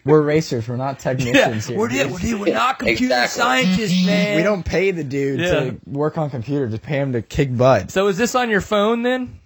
[0.05, 0.67] We're racers.
[0.67, 1.77] We're not technicians here.
[1.77, 2.11] we're, dude.
[2.11, 3.43] we're, we're not computer Exactly.
[3.43, 4.37] scientists, man.
[4.37, 5.51] We don't pay the dude Yeah.
[5.53, 6.67] to work on computer.
[6.69, 7.91] Just pay him to kick butt.
[7.91, 9.39] So is this on your phone then?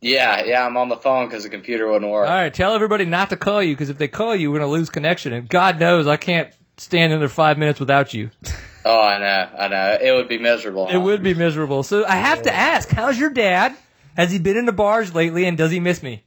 [0.00, 2.26] Yeah, yeah, I'm on the phone because the computer wouldn't work.
[2.26, 4.70] All right, tell everybody not to call you because if they call you, we're gonna
[4.70, 5.34] lose connection.
[5.34, 8.30] And God knows I can't stand another five minutes without you.
[8.88, 9.98] Oh, I know, I know.
[10.00, 10.86] It would be miserable.
[10.88, 11.82] It would be miserable.
[11.82, 13.74] So I have to ask, how's your dad?
[14.16, 16.22] Has he been in the bars lately, and does he miss me?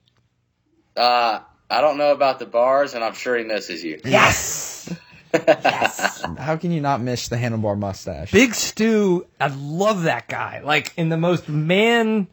[0.93, 1.39] Uh,
[1.69, 4.01] I don't know about the bars, and I'm sure he misses you.
[4.03, 4.93] Yes.
[5.33, 6.21] yes.
[6.37, 8.33] How can you not miss the handlebar mustache?
[8.33, 10.59] Big Stu, I love that guy.
[10.61, 12.27] Like in the most man,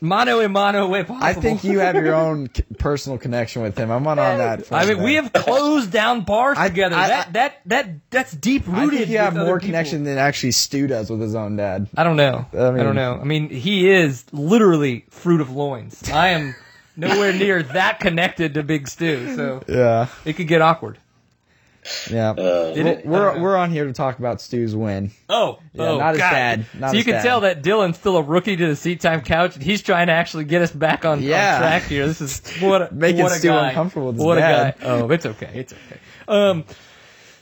[0.00, 1.24] mano a mano way possible.
[1.26, 3.90] I think you have your own personal connection with him.
[3.90, 4.72] I'm not on that.
[4.72, 6.96] I mean, we have closed down bars I- together.
[6.96, 8.94] I- that that that that's deep rooted.
[8.94, 9.66] I think you have more people.
[9.66, 11.88] connection than actually Stu does with his own dad.
[11.96, 12.46] I don't know.
[12.52, 13.18] I, I don't know.
[13.20, 16.08] I mean, he is literally fruit of loins.
[16.10, 16.54] I am
[16.96, 20.98] nowhere near that connected to Big Stu, so Yeah, it could get awkward.
[22.10, 22.30] Yeah.
[22.30, 23.06] Uh, Did it?
[23.06, 25.10] I we're we're on here to talk about Stu's win.
[25.28, 26.30] Oh, Yeah, oh, not his God.
[26.30, 26.66] dad.
[26.78, 27.22] Not so you his can dad.
[27.22, 30.12] tell that Dylan's still a rookie to the seat time couch, and he's trying to
[30.12, 32.06] actually get us back on, on track here.
[32.06, 33.68] This is what a, Making what a Stu guy.
[33.68, 34.76] uncomfortable with what dad.
[34.78, 34.86] a guy.
[34.88, 35.50] Oh, it's okay.
[35.54, 36.00] It's okay.
[36.28, 36.64] Um,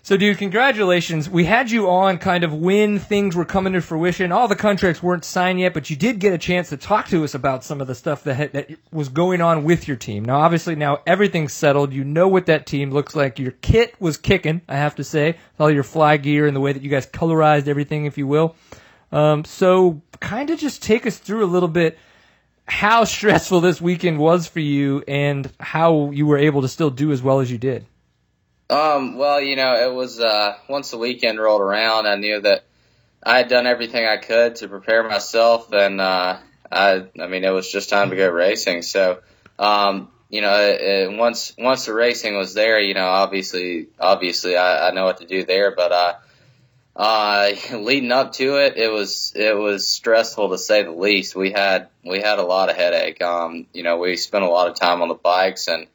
[0.03, 1.29] so, dude, congratulations.
[1.29, 4.33] We had you on kind of when things were coming to fruition.
[4.33, 7.25] All the contracts weren't signed yet, but you did get a chance to talk to
[7.25, 10.25] us about some of the stuff that that was going on with your team.
[10.25, 11.93] Now, obviously, now everything's settled.
[11.93, 13.39] You know what that team looks like.
[13.39, 16.73] Your kit was kicking, I have to say, all your fly gear and the way
[16.73, 18.57] that you guys colorized everything, if you will.
[19.13, 21.99] Um, so, kind of just take us through a little bit
[22.67, 27.13] how stressful this weekend was for you and how you were able to still do
[27.13, 27.87] as well as you did.
[28.71, 32.65] Um, well, you know, it was uh, once the weekend rolled around, I knew that
[33.23, 36.39] I had done everything I could to prepare myself, and uh,
[36.71, 38.83] I, I mean, it was just time to go racing.
[38.83, 39.21] So,
[39.59, 44.57] um, you know, it, it, once once the racing was there, you know, obviously, obviously,
[44.57, 46.15] I, I know what to do there, but uh,
[46.95, 51.35] uh, leading up to it, it was it was stressful to say the least.
[51.35, 53.23] We had we had a lot of headache.
[53.23, 55.87] Um, you know, we spent a lot of time on the bikes and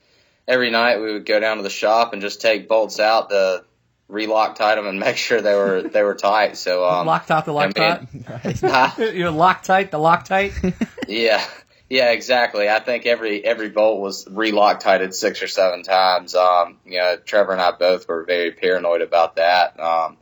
[0.48, 3.64] every night we would go down to the shop and just take bolts out to
[4.10, 6.58] relock tight them and make sure they were they were tight.
[6.58, 8.98] So um, Loctite the I Loctite.
[9.00, 10.74] mean, You're Loctite the Loctite.
[11.08, 11.44] yeah,
[11.90, 12.70] yeah, exactly.
[12.70, 16.36] I think every every bolt was relocktited six or seven times.
[16.36, 19.80] Um, you know, Trevor and I both were very paranoid about that.
[19.80, 20.18] Um,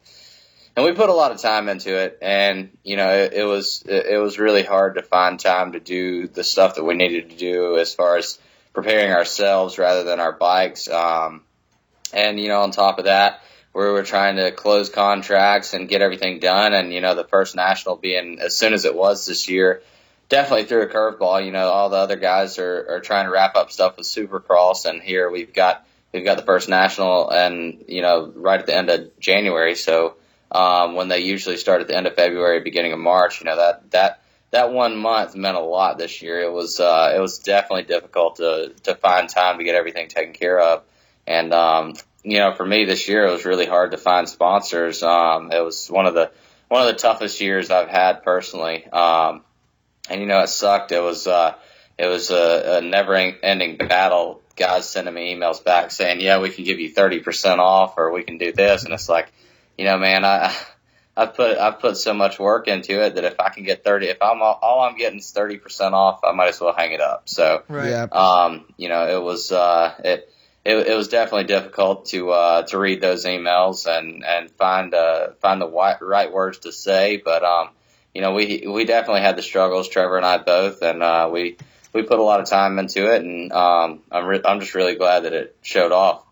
[0.73, 3.83] and we put a lot of time into it, and you know, it, it was
[3.85, 7.31] it, it was really hard to find time to do the stuff that we needed
[7.31, 8.39] to do as far as
[8.73, 10.89] preparing ourselves rather than our bikes.
[10.89, 11.43] Um,
[12.13, 13.41] and you know, on top of that,
[13.73, 16.73] we were trying to close contracts and get everything done.
[16.73, 19.81] And you know, the first national being as soon as it was this year,
[20.29, 21.45] definitely threw a curveball.
[21.45, 24.85] You know, all the other guys are, are trying to wrap up stuff with Supercross,
[24.85, 28.75] and here we've got we've got the first national, and you know, right at the
[28.75, 29.75] end of January.
[29.75, 30.15] So
[30.51, 33.57] um, when they usually start at the end of February, beginning of March, you know
[33.57, 34.20] that that
[34.51, 36.41] that one month meant a lot this year.
[36.41, 40.33] It was uh, it was definitely difficult to to find time to get everything taken
[40.33, 40.83] care of,
[41.25, 41.93] and um,
[42.23, 45.01] you know, for me this year it was really hard to find sponsors.
[45.03, 46.31] Um, it was one of the
[46.67, 48.87] one of the toughest years I've had personally.
[48.87, 49.43] Um,
[50.09, 50.91] and you know, it sucked.
[50.91, 51.55] It was uh,
[51.97, 54.41] it was a, a never ending battle.
[54.55, 58.11] Guys sending me emails back saying, "Yeah, we can give you thirty percent off, or
[58.11, 59.31] we can do this," and it's like,
[59.77, 60.53] you know, man, I.
[61.15, 64.07] I've put I've put so much work into it that if I can get thirty,
[64.07, 66.93] if I'm all, all I'm getting is thirty percent off, I might as well hang
[66.93, 67.27] it up.
[67.27, 67.89] So, Right.
[67.89, 68.03] Yeah.
[68.11, 70.31] um, you know, it was uh, it,
[70.63, 75.31] it it was definitely difficult to uh, to read those emails and and find uh,
[75.41, 77.17] find the right, right words to say.
[77.17, 77.69] But um,
[78.13, 81.57] you know, we we definitely had the struggles, Trevor and I both, and uh, we
[81.93, 84.95] we put a lot of time into it, and um, I'm re- I'm just really
[84.95, 86.23] glad that it showed off.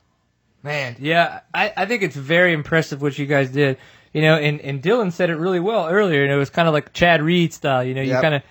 [0.64, 3.78] Man, yeah, I, I think it's very impressive what you guys did.
[4.14, 6.24] You know, and, and Dylan said it really well earlier.
[6.24, 7.84] And it was kind of like Chad Reed style.
[7.84, 8.22] You know, you Yep.
[8.22, 8.42] kind of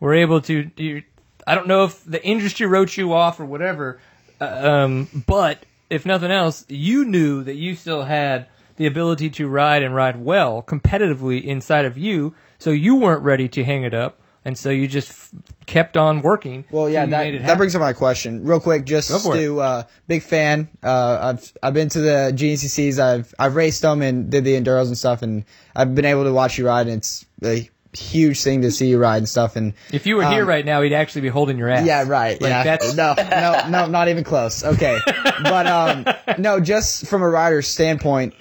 [0.00, 0.70] were able to.
[0.76, 1.02] You,
[1.46, 4.00] I don't know if the industry wrote you off or whatever,
[4.40, 4.44] uh,
[4.84, 8.46] um, but if nothing else, you knew that you still had
[8.76, 12.34] the ability to ride and ride well competitively inside of you.
[12.58, 15.30] So you weren't ready to hang it up, and so you just f-
[15.66, 16.64] kept on working.
[16.70, 18.84] Well, yeah, that, that brings up my question real quick.
[18.86, 19.40] Just Go for it.
[19.40, 20.68] to uh, big fan.
[20.82, 22.98] Uh, I've I've been to the GNCCs.
[22.98, 25.44] I've I've raced them and did the enduros and stuff, and
[25.74, 26.86] I've been able to watch you ride.
[26.86, 29.56] And it's a huge thing to see you ride and stuff.
[29.56, 31.84] And If you were here Um, right now, he'd actually be holding your ass.
[31.86, 32.40] yeah, right.
[32.40, 34.62] Like, yeah, that's- no, no, no, not even close.
[34.62, 34.98] Okay,
[35.42, 36.06] but um,
[36.38, 38.34] no, just from a rider's standpoint,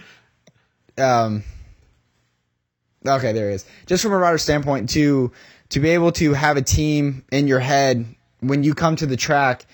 [0.98, 1.44] um,
[3.08, 3.66] okay, there he is.
[3.86, 5.32] Just from a rider's standpoint, to
[5.70, 8.06] to be able to have a team in your head
[8.40, 9.66] when you come to the track.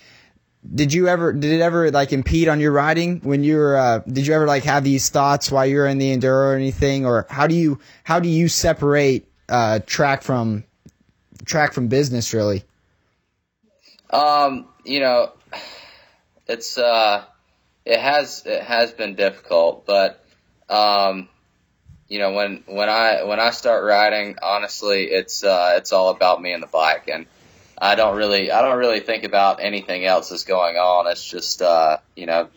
[0.74, 1.32] Did you ever?
[1.32, 3.76] Did it ever like impede on your riding when you were?
[3.76, 6.54] Uh, did you ever like have these thoughts while you were in the enduro or
[6.54, 7.04] anything?
[7.04, 10.62] Or how do you how do you separate uh, track from
[11.44, 12.32] track from business?
[12.32, 12.62] Really?
[14.10, 15.32] Um, you know,
[16.46, 17.24] it's uh,
[17.84, 20.24] it has it has been difficult, but
[20.68, 21.28] um,
[22.08, 26.40] you know when when I when I start riding, honestly, it's uh, it's all about
[26.42, 27.26] me and the bike, and
[27.78, 31.10] I don't really I don't really think about anything else that's going on.
[31.10, 32.48] It's just uh, you know.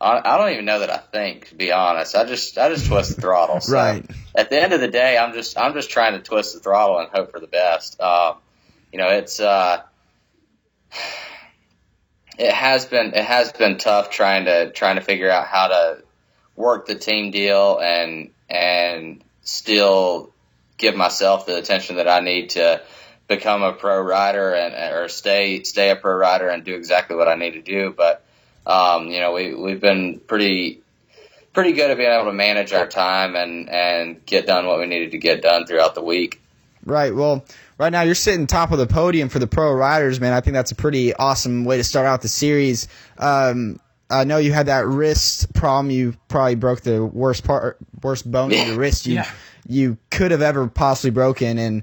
[0.00, 2.14] I I don't even know that I think, to be honest.
[2.14, 3.60] I just I just twist the throttle.
[3.60, 4.08] So Right.
[4.34, 6.98] At the end of the day, I'm just I'm just trying to twist the throttle
[7.00, 8.00] and hope for the best.
[8.00, 8.36] Um,
[8.92, 9.82] you know, it's uh,
[12.38, 16.02] it has been it has been tough trying to trying to figure out how to
[16.58, 20.32] work the team deal and and still
[20.76, 22.82] give myself the attention that I need to
[23.28, 27.28] become a pro rider and or stay stay a pro rider and do exactly what
[27.28, 27.94] I need to do.
[27.96, 28.24] But
[28.66, 30.80] um, you know, we we've been pretty
[31.54, 34.86] pretty good at being able to manage our time and and get done what we
[34.86, 36.40] needed to get done throughout the week.
[36.84, 37.14] Right.
[37.14, 37.44] Well,
[37.76, 40.32] right now you're sitting top of the podium for the pro riders, man.
[40.32, 42.88] I think that's a pretty awesome way to start out the series.
[43.18, 43.78] Um,
[44.10, 45.90] I know you had that wrist problem.
[45.90, 49.30] You probably broke the worst part, worst bone in your wrist you Yeah.
[49.66, 51.82] you could have ever possibly broken, and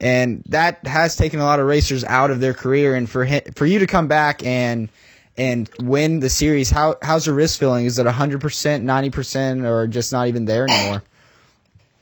[0.00, 2.94] and that has taken a lot of racers out of their career.
[2.94, 4.88] And for hi- for you to come back and
[5.36, 7.84] and win the series, how how's your wrist feeling?
[7.84, 11.02] Is it hundred percent, ninety percent, or just not even there anymore?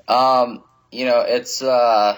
[0.07, 0.63] Um,
[0.93, 2.17] you know, it's uh,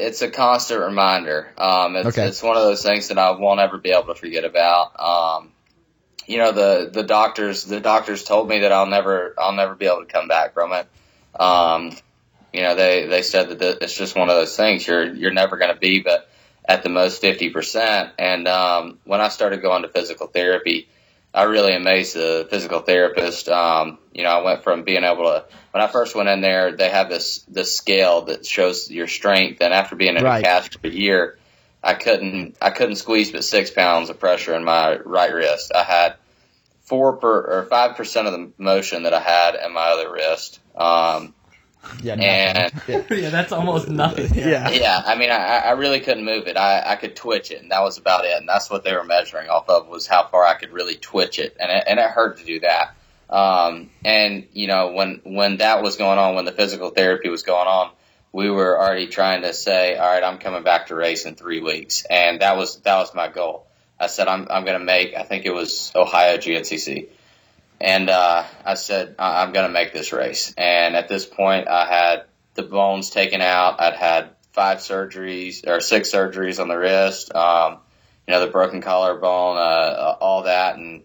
[0.00, 1.52] it's a constant reminder.
[1.56, 2.26] Um, it's, Okay.
[2.26, 4.98] it's one of those things that I won't ever be able to forget about.
[4.98, 5.52] Um,
[6.26, 9.86] you know, the the doctors the doctors told me that I'll never I'll never be
[9.86, 10.86] able to come back from it.
[11.38, 11.96] Um,
[12.52, 14.86] you know, they they said that th- it's just one of those things.
[14.86, 16.30] You're you're never going to be, but
[16.64, 18.12] at the most fifty percent.
[18.18, 20.88] And um, when I started going to physical therapy,
[21.34, 23.48] I really amazed the physical therapist.
[23.48, 26.72] Um, you know, I went from being able to when I first went in there,
[26.72, 30.40] they have this this scale that shows your strength, and after being in Right.
[30.40, 31.38] a cast for a year,
[31.82, 35.72] I couldn't I couldn't squeeze but six pounds of pressure in my right wrist.
[35.74, 36.14] I had
[36.82, 40.58] four per or five percent of the motion that I had in my other wrist.
[40.76, 41.34] Um,
[42.02, 42.14] Yeah.
[42.14, 42.72] and
[43.10, 44.34] yeah, that's almost nothing.
[44.34, 44.70] Yeah.
[44.70, 46.56] yeah, I mean, I, I really couldn't move it.
[46.56, 48.36] I, I could twitch it, and that was about it.
[48.36, 51.38] And that's what they were measuring off of was how far I could really twitch
[51.38, 52.96] it, and it, and it hurt to do that.
[53.30, 57.42] Um, and you know, when when that was going on, when the physical therapy was
[57.42, 57.90] going on,
[58.32, 61.60] we were already trying to say, all right, I'm coming back to race in three
[61.60, 63.66] weeks, and that was that was my goal.
[63.98, 65.14] I said I'm I'm going to make.
[65.14, 67.08] I think it was Ohio GNCC.
[67.80, 70.52] And uh, I said, I- I'm going to make this race.
[70.58, 72.24] And at this point, I had
[72.54, 73.80] the bones taken out.
[73.80, 77.34] I'd had five surgeries or six surgeries on the wrist.
[77.34, 77.78] Um,
[78.26, 81.02] you know, the broken collarbone, uh, all that, and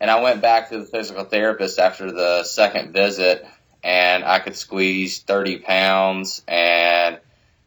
[0.00, 3.46] and I went back to the physical therapist after the second visit,
[3.82, 7.18] and I could squeeze 30 pounds, and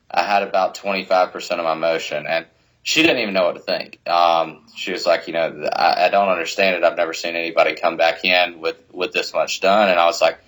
[0.09, 2.45] I had about 25 percent of my motion, and
[2.83, 3.99] she didn't even know what to think.
[4.07, 6.83] Um, she was like, you know, I, I don't understand it.
[6.83, 10.21] I've never seen anybody come back in with with this much done, and I was
[10.21, 10.39] like,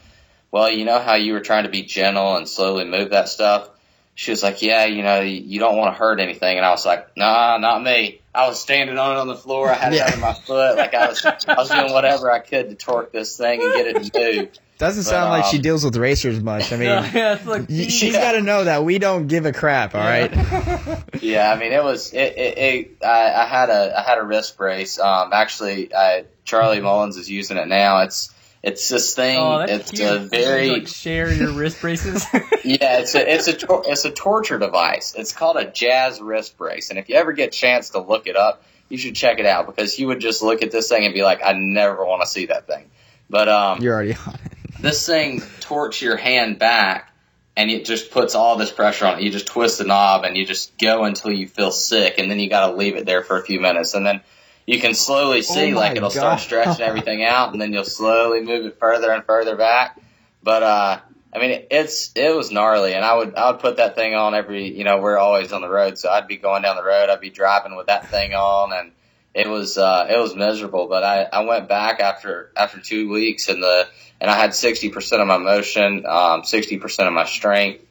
[0.51, 3.69] well, you know how you were trying to be gentle and slowly move that stuff.
[4.15, 6.85] She was like, yeah, you know, you don't want to hurt anything, and I was
[6.85, 8.21] like, nah, not me.
[8.35, 9.69] I was standing on it on the floor.
[9.69, 10.05] I had it Yeah.
[10.05, 13.35] under my foot, like I was, I was doing whatever I could to torque this
[13.37, 14.49] thing and get it to move.
[14.77, 16.71] Doesn't sound like she um, deals with racers much.
[16.73, 18.21] I mean, yeah, it's like y- she's Yeah.
[18.21, 19.95] got to know that we don't give a crap.
[19.95, 20.31] All right.
[21.21, 22.35] Yeah, I mean, it was it.
[22.35, 24.97] it, it I, I had a I had a wrist brace.
[24.97, 28.01] Um, actually, I, Charlie Mullins is using it now.
[28.01, 28.33] It's
[28.63, 29.37] it's this thing.
[29.37, 30.09] Oh, that's it's cute.
[30.09, 32.25] a You very like share your wrist braces.
[32.63, 32.99] yeah.
[32.99, 35.15] It's a it's a tor- it's a torture device.
[35.17, 38.27] It's called a JAS wrist brace, and if you ever get a chance to look
[38.27, 41.05] it up, you should check it out because you would just look at this thing
[41.05, 42.89] and be like, I never want to see that thing.
[43.29, 44.51] But um, You're already on it.
[44.79, 47.11] this thing torques your hand back
[47.55, 49.23] and it just puts all this pressure on it.
[49.23, 52.39] You just twist the knob and you just go until you feel sick and then
[52.39, 54.21] you got to leave it there for a few minutes and then
[54.65, 56.17] you can slowly see Oh like it'll God.
[56.17, 59.99] start stretching everything out and then you'll slowly move it further and further back.
[60.43, 60.99] But uh
[61.33, 64.33] I mean it's it was gnarly and I would I would put that thing on
[64.35, 67.09] every you know we're always on the road so I'd be going down the road
[67.09, 68.91] I'd be driving with that thing on and
[69.33, 73.49] it was uh it was miserable but I I went back after after 2 weeks
[73.49, 73.87] and the
[74.21, 77.83] and I had 60% of my motion, um, 60% of my strength.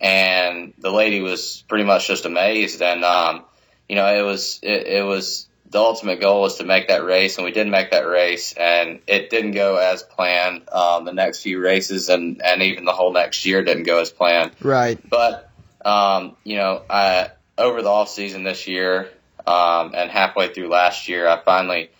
[0.00, 2.82] And the lady was pretty much just amazed.
[2.82, 3.44] And, um,
[3.88, 7.36] you know, it was, it, it was, the ultimate goal was to make that race
[7.36, 10.68] and we didn't make that race and it didn't go as planned.
[10.70, 14.10] Um, the next few races and, and even the whole next year didn't go as
[14.10, 14.98] planned Right.
[15.08, 15.48] but
[15.84, 19.08] um, you know, I, over the off season this year,
[19.46, 21.90] um, and halfway through last year, I finally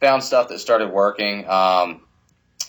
[0.00, 1.48] found stuff that started working.
[1.48, 2.00] Um,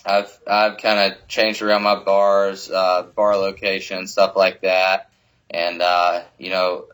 [0.04, 5.10] I've I've kind of changed around my bars, uh, bar location, stuff like that,
[5.50, 6.86] and uh, you know,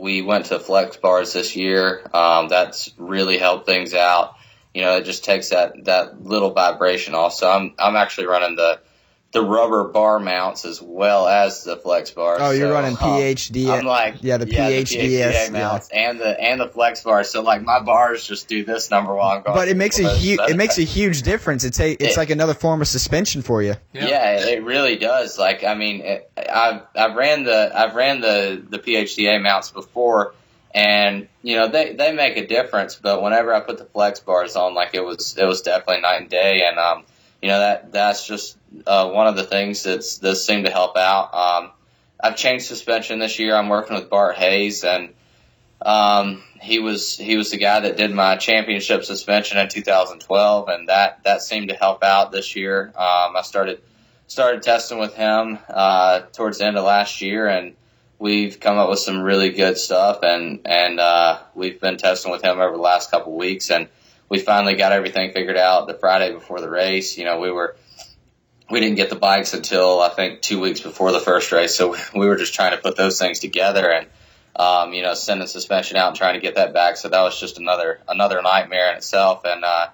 [0.00, 2.08] we went to flex bars this year.
[2.12, 4.34] Um, that's really helped things out.
[4.74, 7.34] You know, it just takes that that little vibration off.
[7.34, 8.80] So I'm I'm actually running the
[9.36, 12.38] the rubber bar mounts as well as the flex bars.
[12.42, 13.68] Oh, you're So, running um, PhD.
[13.68, 14.88] I'm like, yeah, the yeah, PhDs.
[14.90, 15.32] the yeah.
[15.48, 17.30] PhDA mounts and the and the flex bars.
[17.30, 19.54] So like my bars just do this number while I'm going.
[19.56, 21.64] But it makes a huge it makes a huge difference.
[21.64, 23.74] It's a, it's It- like another form of suspension for you.
[23.92, 24.06] Yeah.
[24.08, 24.46] Yeah.
[24.46, 25.38] it really does.
[25.38, 30.34] Like, I mean, it, I've I've ran the I've ran the the PHDA mounts before,
[30.74, 32.94] and you know they they make a difference.
[32.96, 36.22] But whenever I put the flex bars on, like it was it was definitely night
[36.22, 36.62] and day.
[36.66, 37.04] And um,
[37.42, 38.55] you know that that's just
[38.86, 41.34] uh, one of the things that's that seemed to help out.
[41.34, 41.70] Um,
[42.18, 43.54] I've changed suspension this year.
[43.54, 45.10] I'm working with Bart Hayes and.
[45.82, 50.88] Um, he was he was the guy that did my championship suspension in 2012, and
[50.88, 52.86] that that seemed to help out this year.
[52.96, 53.82] Um, I started
[54.26, 57.74] started testing with him uh, towards the end of last year, and
[58.18, 62.42] we've come up with some really good stuff, and and uh, we've been testing with
[62.42, 63.88] him over the last couple of weeks, and
[64.28, 67.16] we finally got everything figured out the Friday before the race.
[67.16, 67.76] You know, we were
[68.68, 71.96] we didn't get the bikes until I think two weeks before the first race, so
[72.14, 74.06] we were just trying to put those things together and
[74.56, 76.96] um, you know sending suspension out and trying to get that back.
[76.96, 79.88] So that was just another another nightmare in itself, and uh,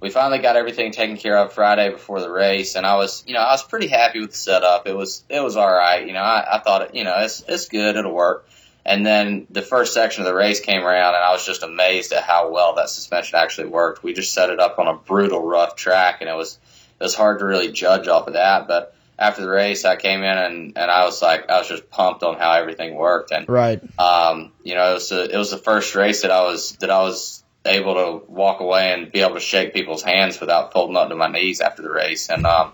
[0.00, 3.34] we finally got everything taken care of Friday before the race, and I was you
[3.34, 4.86] know I was pretty happy with the setup.
[4.86, 7.42] It was it was all right, you know I, I thought it, you know it's
[7.48, 8.48] it's good, it'll work.
[8.84, 12.12] And then the first section of the race came around, and I was just amazed
[12.12, 14.02] at how well that suspension actually worked.
[14.02, 16.58] We just set it up on a brutal, rough track, and it was
[17.02, 18.68] it was hard to really judge off of that.
[18.68, 21.90] But after the race, I came in and, and I was like, I was just
[21.90, 23.32] pumped on how everything worked.
[23.32, 23.80] And Right.
[23.98, 26.90] um, you know, it was the, it was the first race that I was that
[26.90, 30.96] I was able to walk away and be able to shake people's hands without folding
[30.96, 32.30] up to my knees after the race.
[32.30, 32.72] And um,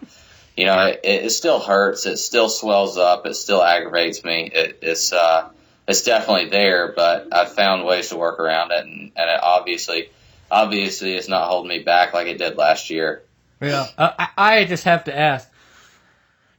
[0.58, 2.04] you know, it, it still hurts.
[2.04, 3.24] It still swells up.
[3.24, 4.50] It still aggravates me.
[4.52, 5.48] It, it's uh,
[5.86, 10.10] it's definitely there, but I've found ways to work around it, and, and it obviously
[10.50, 13.22] obviously it's not holding me back like it did last year.
[13.60, 13.86] Yeah.
[13.96, 15.48] Uh, I, I just have to ask.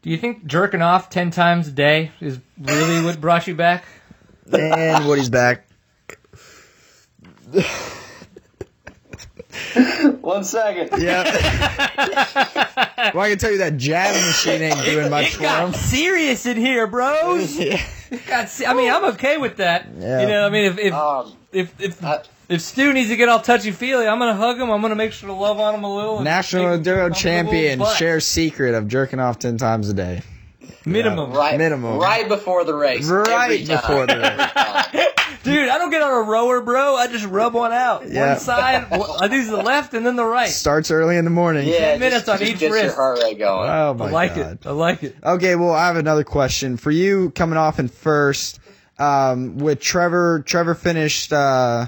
[0.01, 3.85] Do you think jerking off ten times a day is really what brought you back?
[4.51, 5.65] And Woody's back.
[10.21, 11.01] One second.
[11.01, 11.23] Yeah.
[13.13, 15.73] well, I can tell you that jab machine ain't doing much it for got him.
[15.73, 17.55] serious in here, bros.
[17.59, 17.81] Yeah.
[18.11, 19.87] It got se- I mean, I'm okay with that.
[19.99, 20.21] Yeah.
[20.21, 23.29] You know, I mean, if if Um, if if, I- if Stu needs to get
[23.29, 24.71] all touchy feely, I'm gonna hug him.
[24.71, 26.15] I'm gonna make sure to love on him a little.
[26.17, 29.57] and National make him feel Enduro comfortable, champion but shares secret of jerking off ten
[29.57, 30.21] times a day.
[30.91, 31.31] Minimum.
[31.31, 31.97] right, Minimum.
[31.99, 33.07] right before the race.
[33.07, 33.77] Right every time.
[33.77, 35.05] before the race.
[35.43, 36.95] Dude, I don't get on a rower, bro.
[36.95, 38.07] I just rub one out.
[38.09, 38.31] Yeah.
[38.33, 40.49] One side, I do the left and then the right.
[40.49, 41.67] Starts early in the morning.
[41.67, 42.85] Yeah, minutes just, on just each gets wrist.
[42.87, 43.69] your heart rate going.
[43.69, 44.59] Oh my I like god.
[44.61, 44.67] it.
[44.67, 45.15] I like it.
[45.23, 47.29] Okay, well, I have another question for you.
[47.31, 48.59] Coming off in first,
[48.97, 50.43] um, with Trevor.
[50.45, 51.31] Trevor finished.
[51.31, 51.85] Uh,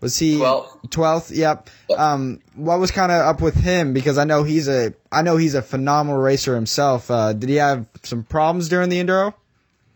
[0.00, 0.90] was he Twelfth.
[0.90, 1.30] Twelfth.
[1.30, 1.70] Yep.
[1.90, 1.98] Yep.
[1.98, 3.92] Um, what was kind of up with him?
[3.92, 4.94] Because I know he's a.
[5.10, 7.10] I know he's a phenomenal racer himself.
[7.10, 9.34] Uh, did he have some problems during the enduro?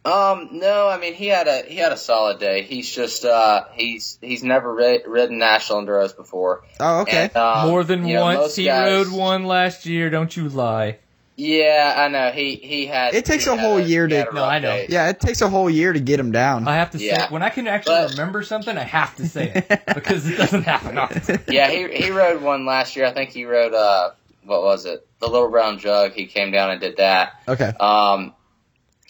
[0.04, 2.62] Um, no, I mean he had a he had a solid day.
[2.62, 6.64] He's just uh he's he's never ri- ridden national enduros before.
[6.80, 7.30] Oh, okay.
[7.32, 8.56] And, um, More than you know, once.
[8.56, 10.10] He guys- rode one last year.
[10.10, 10.98] Don't you lie.
[11.36, 12.30] Yeah, I know.
[12.30, 13.14] He he had.
[13.14, 14.68] It takes a had whole year to- No, I know.
[14.70, 14.86] day.
[14.90, 16.68] yeah, it takes a whole year to get him down.
[16.68, 19.50] I have to say when I can actually But- remember something, I have to say
[19.54, 21.40] it because it doesn't happen often.
[21.48, 23.06] Yeah, he he rode one last year.
[23.06, 24.10] I think he rode uh
[24.44, 25.06] what was it?
[25.20, 26.12] The Little Brown Jug.
[26.12, 27.34] He came down and did that.
[27.48, 27.72] okay.
[27.80, 28.34] Um,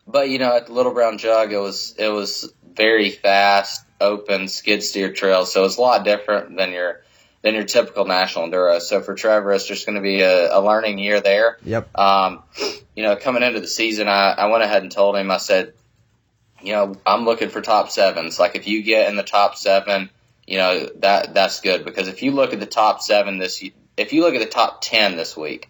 [0.07, 4.47] but you know, at the Little Brown Jug, it was it was very fast, open
[4.49, 7.03] skid steer trail, so it's a lot different than your
[7.43, 8.81] than your typical national enduro.
[8.81, 11.59] So for Trevor, it's just going to be a, a learning year there.
[11.65, 11.99] Yep.
[11.99, 12.45] Um,
[12.95, 15.75] you know, coming into the season, I, I went ahead and told him, I said,
[16.63, 18.39] you know, I'm looking for top sevens.
[18.39, 20.11] Like if you get in the top seven,
[20.47, 23.63] you know, that, that's good because if you look at the top seven this,
[23.97, 25.69] if you look at the top 10 this week,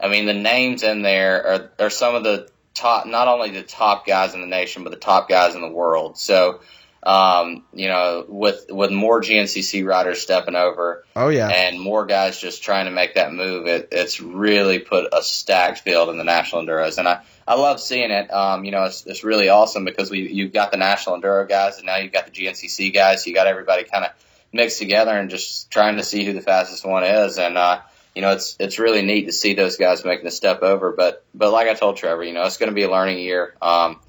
[0.00, 3.62] I mean, the names in there are, are some of the top, not only the
[3.62, 6.16] top guys in the nation, but the top guys in the world.
[6.16, 6.60] So,
[7.02, 11.48] um, you know, with, with more GNCC riders stepping over, Oh yeah.
[11.48, 13.66] and more guys just trying to make that move.
[13.66, 17.80] It, it's really put a stacked field in the national enduros, and I, I love
[17.80, 18.32] seeing it.
[18.32, 21.78] Um, you know, it's, it's really awesome because we you've got the national enduro guys,
[21.78, 23.26] and now you've got the GNCC guys.
[23.26, 24.10] You got everybody kind of
[24.52, 27.80] mixed together and just trying to see who the fastest one is, and uh,
[28.14, 30.92] you know, it's it's really neat to see those guys making the step over.
[30.92, 33.54] But but like I told Trevor, you know, it's going to be a learning year.
[33.62, 34.00] Um,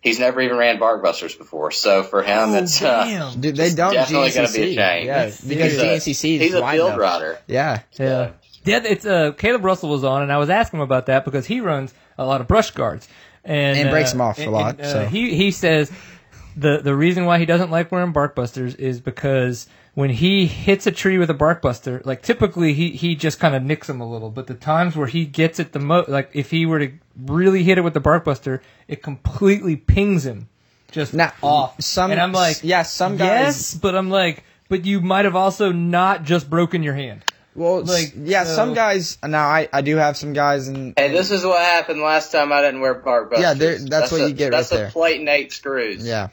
[0.00, 1.70] he's never even ran Barkbusters before.
[1.70, 3.40] So for him, it's uh, damn.
[3.40, 4.34] Dude, they don't definitely GNCC.
[4.34, 5.06] gonna be a change.
[5.06, 6.98] Yeah, He's because a- GNCC is he's a field enough.
[6.98, 7.38] rider.
[7.46, 7.80] Yeah.
[7.98, 8.30] Yeah.
[8.64, 11.46] Yeah, it's uh Caleb Russell was on, and I was asking him about that because
[11.46, 13.08] he runs a lot of brush guards
[13.44, 15.06] and, And breaks uh, them off a lot, and, uh, so.
[15.06, 15.90] he he says
[16.56, 19.68] the the reason why he doesn't like wearing barkbusters is because
[19.98, 23.56] when he hits a tree with a bark buster, like typically he he just kind
[23.56, 26.30] of nicks him a little, but the times where he gets it the most, like
[26.34, 26.92] if he were to
[27.26, 30.48] really hit it with the bark buster, it completely pings him
[30.92, 31.82] just Now, off.
[31.82, 35.34] some- and I'm like, yeah, some guys- yes, but I'm like, but you might have
[35.34, 37.24] also not just broken your hand.
[37.56, 39.18] Well, Like, like yeah, so- some guys.
[39.26, 42.52] Now I I do have some guys and Hey, this is what happened last time
[42.52, 43.40] I didn't wear Barkbusters.
[43.40, 44.90] Yeah, there- that's what a, you get That's right a there.
[44.92, 46.06] plate and eight screws.
[46.06, 46.28] Yeah.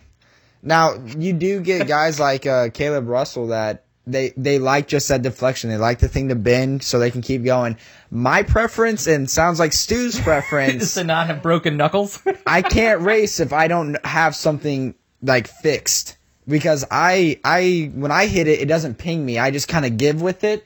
[0.65, 5.21] Now you do get guys like uh, Caleb Russell that they they like just that
[5.21, 5.69] deflection.
[5.69, 7.77] They like the thing to bend so they can keep going.
[8.11, 10.95] My preference and sounds like Stu's preference.
[10.95, 12.19] to not have broken knuckles.
[12.47, 18.27] I can't race if I don't have something like fixed because I I when I
[18.27, 19.37] hit it, it doesn't ping me.
[19.39, 20.65] I just kind of give with it.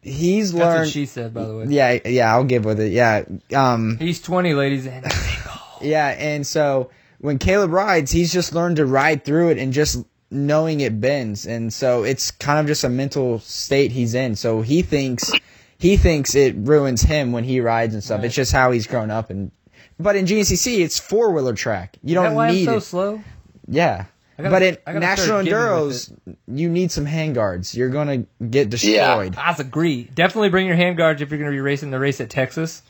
[0.00, 0.58] He's Mm-hmm.
[0.58, 0.80] That's learned.
[0.86, 1.64] what she said, by the way.
[1.68, 2.92] yeah, yeah, I'll give with it.
[2.92, 5.04] Yeah, um, He's 20, ladies and
[5.82, 10.04] Yeah, and so when Caleb rides, he's just learned to ride through it and just
[10.30, 14.36] knowing it bends, and so it's kind of just a mental state he's in.
[14.36, 15.32] So he thinks
[15.78, 18.18] he thinks it ruins him when he rides and stuff.
[18.18, 18.26] Right.
[18.26, 19.50] It's just how he's grown up, and
[19.98, 21.96] but in GNCC it's four wheeler track.
[22.02, 22.80] You don't why I'm need so it.
[22.82, 23.20] slow?
[23.66, 24.04] Yeah.
[24.36, 27.74] Gotta- but in national start getting with enduros, you need some handguards.
[27.74, 28.18] You're gonna
[28.50, 29.34] get destroyed.
[29.36, 30.04] I agree.
[30.14, 32.82] Definitely bring your handguards if you're going to be racing the race at Texas.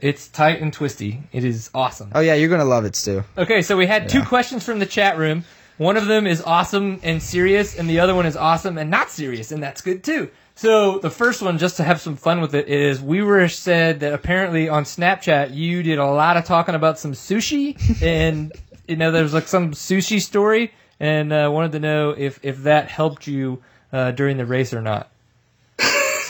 [0.00, 1.22] It's tight and twisty.
[1.30, 2.10] It is awesome.
[2.14, 3.22] Oh yeah, you're gonna love it, Stu.
[3.36, 5.44] Okay, so we had two questions from the chat room.
[5.76, 9.10] One of them is awesome and serious, and the other one is awesome and not
[9.10, 10.30] serious, and that's good too.
[10.54, 14.00] So the first one, just to have some fun with it, is we were said
[14.00, 18.52] that apparently on Snapchat you did a lot of talking about some sushi, and
[18.88, 22.62] you know there was like some sushi story, and uh, wanted to know if if
[22.64, 25.10] that helped you uh, during the race or not.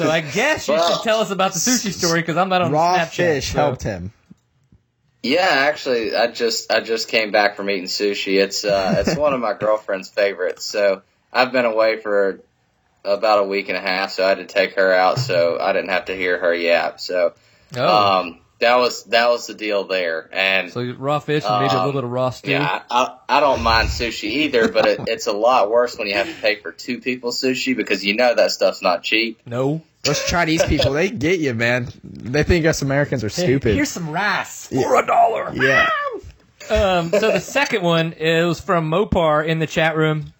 [0.00, 2.62] So I guess you Well, should tell us about the sushi story because I'm not
[2.62, 3.10] on Raw Snapchat.
[3.10, 4.12] fish so- helped him.
[5.22, 8.40] Yeah, actually, I just I just came back from eating sushi.
[8.42, 10.64] It's uh, it's one of my girlfriend's favorites.
[10.64, 12.40] So I've been away for
[13.04, 15.74] about a week and a half, so I had to take her out, so I
[15.74, 17.00] didn't have to hear her yap.
[17.00, 17.34] So
[17.76, 20.28] Oh, um, that was that was the deal there.
[20.32, 22.52] And so raw fish and maybe a um, little bit of raw stew.
[22.52, 26.06] yeah, I, I, I don't mind sushi either, but it, it's a lot worse when
[26.06, 29.40] you have to pay for two people sushi because you know that stuff's not cheap.
[29.46, 29.82] No.
[30.02, 31.88] Those Chinese people, they get you, man.
[32.02, 33.74] They think us Americans are stupid.
[33.74, 35.52] Here's some rice for a dollar.
[35.54, 35.88] Yeah.
[36.70, 40.32] Um, so the second one is from Mopar in the chat room.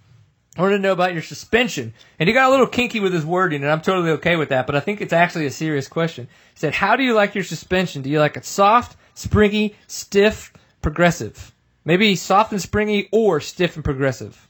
[0.56, 3.24] I wanted to know about your suspension, and he got a little kinky with his
[3.24, 4.66] wording, and I'm totally okay with that.
[4.66, 6.26] But I think it's actually a serious question.
[6.54, 8.02] He said, "How do you like your suspension?
[8.02, 11.52] Do you like it soft, springy, stiff, progressive?
[11.84, 14.48] Maybe soft and springy, or stiff and progressive."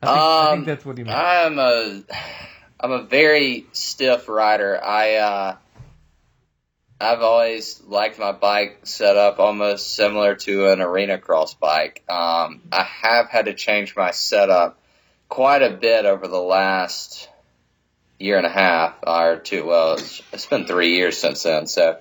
[0.00, 1.16] I think, I think Um, that's what he meant.
[1.16, 2.02] I'm a
[2.78, 4.80] I'm a very stiff rider.
[4.82, 5.56] I uh,
[7.00, 12.04] I've always liked my bike set up almost similar to an arena cross bike.
[12.08, 14.78] Um, I have had to change my setup
[15.28, 17.28] quite a bit over the last
[18.18, 19.66] year and a half or two.
[19.66, 21.66] Well, it's, it's been three years since then.
[21.66, 21.98] So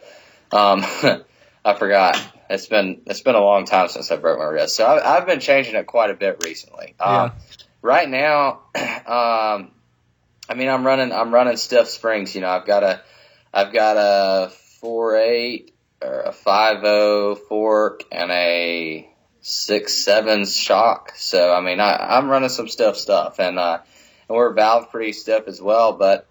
[0.52, 0.84] um,
[1.66, 2.22] I forgot.
[2.50, 4.76] It's been it's been a long time since I broke my wrist.
[4.76, 6.94] So I, I've been changing it quite a bit recently.
[7.00, 7.32] Um,
[7.82, 9.72] right now, um,
[10.48, 12.36] I mean, I'm running, I'm running stiff springs.
[12.36, 13.02] You know, I've got a,
[13.52, 14.50] I've got a
[14.80, 19.10] four eight or a five oh fork and a
[19.48, 21.14] six seven shock.
[21.16, 23.80] So I mean, I, I'm running some stiff stuff, and uh,
[24.28, 25.94] and we're valve pretty stiff as well.
[25.94, 26.28] But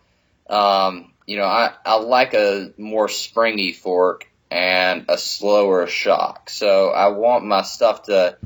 [0.50, 6.50] um, you know, I I like a more springy fork and a slower shock.
[6.50, 8.36] So I want my stuff to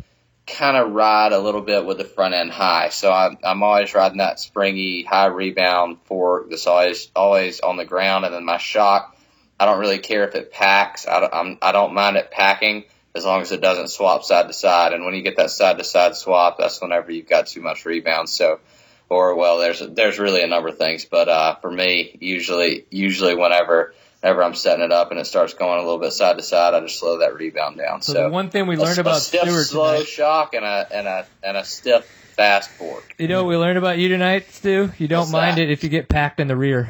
[0.46, 2.90] kind of ride a little bit with the front end high.
[2.90, 7.86] So I'm, I'm always riding that springy high rebound fork that's always always on the
[7.86, 9.14] ground, and then my shock.
[9.60, 11.08] I don't really care if it packs.
[11.08, 14.46] I don't, I'm, I don't mind it packing as long as it doesn't swap side
[14.48, 14.92] to side.
[14.92, 17.84] And when you get that side to side swap, that's whenever you've got too much
[17.84, 18.28] rebound.
[18.28, 18.60] So,
[19.08, 23.34] or well, there's there's really a number of things, but uh, for me, usually usually
[23.34, 26.42] whenever whenever I'm setting it up and it starts going a little bit side to
[26.42, 28.02] side, I just slow that rebound down.
[28.02, 30.54] so, So, the one thing we a- learned a about stiff, Stewart slow tonight, shock
[30.54, 32.04] and a and a and a stiff
[32.36, 33.14] fast fork.
[33.18, 34.92] you know what we learned about you tonight, Stu?
[34.98, 35.62] You don't What's mind that?
[35.62, 36.88] it if you get packed in the rear.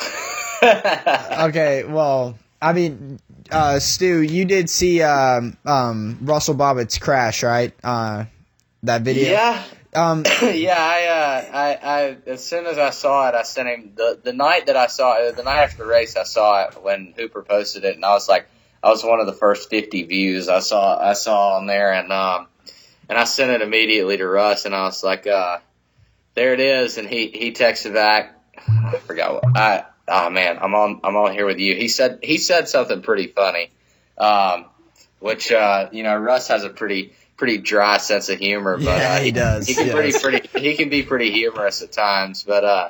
[0.62, 3.20] Okay, well, I mean,
[3.50, 7.72] uh, Stu, you did see um, um, Russell Bobbitt's crash, right?
[7.82, 8.24] Uh,
[8.82, 9.30] that video.
[9.30, 10.76] yeah, Um, yeah.
[10.78, 14.32] I, uh, I, I, as soon as I saw it, I sent him the the
[14.32, 17.42] night that I saw it, the night after the race, I saw it when Hooper
[17.42, 18.48] posted it, and I was like,
[18.82, 22.12] I was one of the first 50 views I saw I saw on there, and
[22.12, 22.46] um,
[23.08, 25.58] and I sent it immediately to Russ, and I was like, uh,
[26.34, 28.34] there it is, and he he texted back.
[28.56, 29.84] I forgot what I.
[30.08, 31.74] Oh man, I'm on I'm on here with you.
[31.76, 33.70] He said he said something pretty funny,
[34.16, 34.66] um,
[35.20, 39.14] which uh, you know Russ has a pretty pretty dry sense of humor, but Yeah,
[39.14, 39.94] uh, he does, He can yes.
[39.94, 42.88] pretty pretty he can be pretty humorous at times, but uh,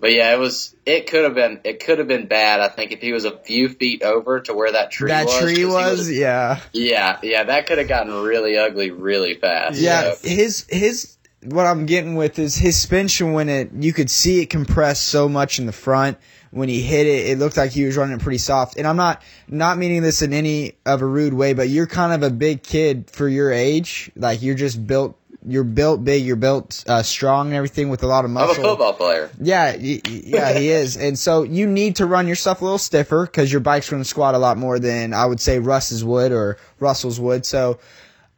[0.00, 2.60] but yeah, it was it could have been it could have been bad.
[2.60, 5.40] I think if he was a few feet over to where that tree that was,
[5.40, 6.60] tree he was, yeah.
[6.72, 9.78] yeah yeah that could have gotten really ugly really fast.
[9.80, 14.10] Yeah, So, his his what I'm getting with is his suspension when it you could
[14.10, 16.18] see it compressed so much in the front
[16.50, 19.22] when he hit it it looked like he was running pretty soft and I'm not
[19.48, 22.62] not meaning this in any of a rude way but you're kind of a big
[22.62, 27.48] kid for your age like you're just built you're built big you're built uh, strong
[27.48, 28.54] and everything with a lot of muscle.
[28.56, 29.30] I'm a football player.
[29.40, 33.26] yeah, yeah, he is, and so you need to run your stuff a little stiffer
[33.26, 36.32] because your bike's going to squat a lot more than I would say Russ's would
[36.32, 37.46] or Russell's would.
[37.46, 37.78] So,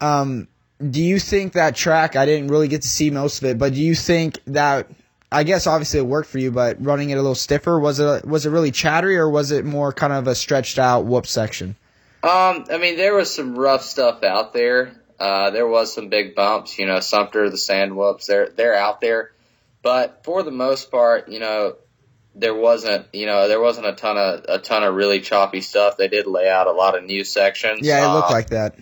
[0.00, 0.48] um,
[0.90, 2.16] do you think that track?
[2.16, 4.88] I didn't really get to see most of it, but do you think that?
[5.32, 8.24] I guess obviously it worked for you, but running it a little stiffer was it
[8.24, 11.76] was it really chattery or was it more kind of a stretched out whoop section?
[12.22, 14.92] Um, I mean, there was some rough stuff out there.
[15.18, 19.00] Uh, there was some big bumps, you know, Sumter, the sand whoops, they're, they're out
[19.00, 19.30] there.
[19.82, 21.74] But for the most part, you know,
[22.34, 25.96] there wasn't, you know, there wasn't a ton of, a ton of really choppy stuff.
[25.96, 27.86] They did lay out a lot of new sections.
[27.86, 28.74] Yeah, it looked Um, like that.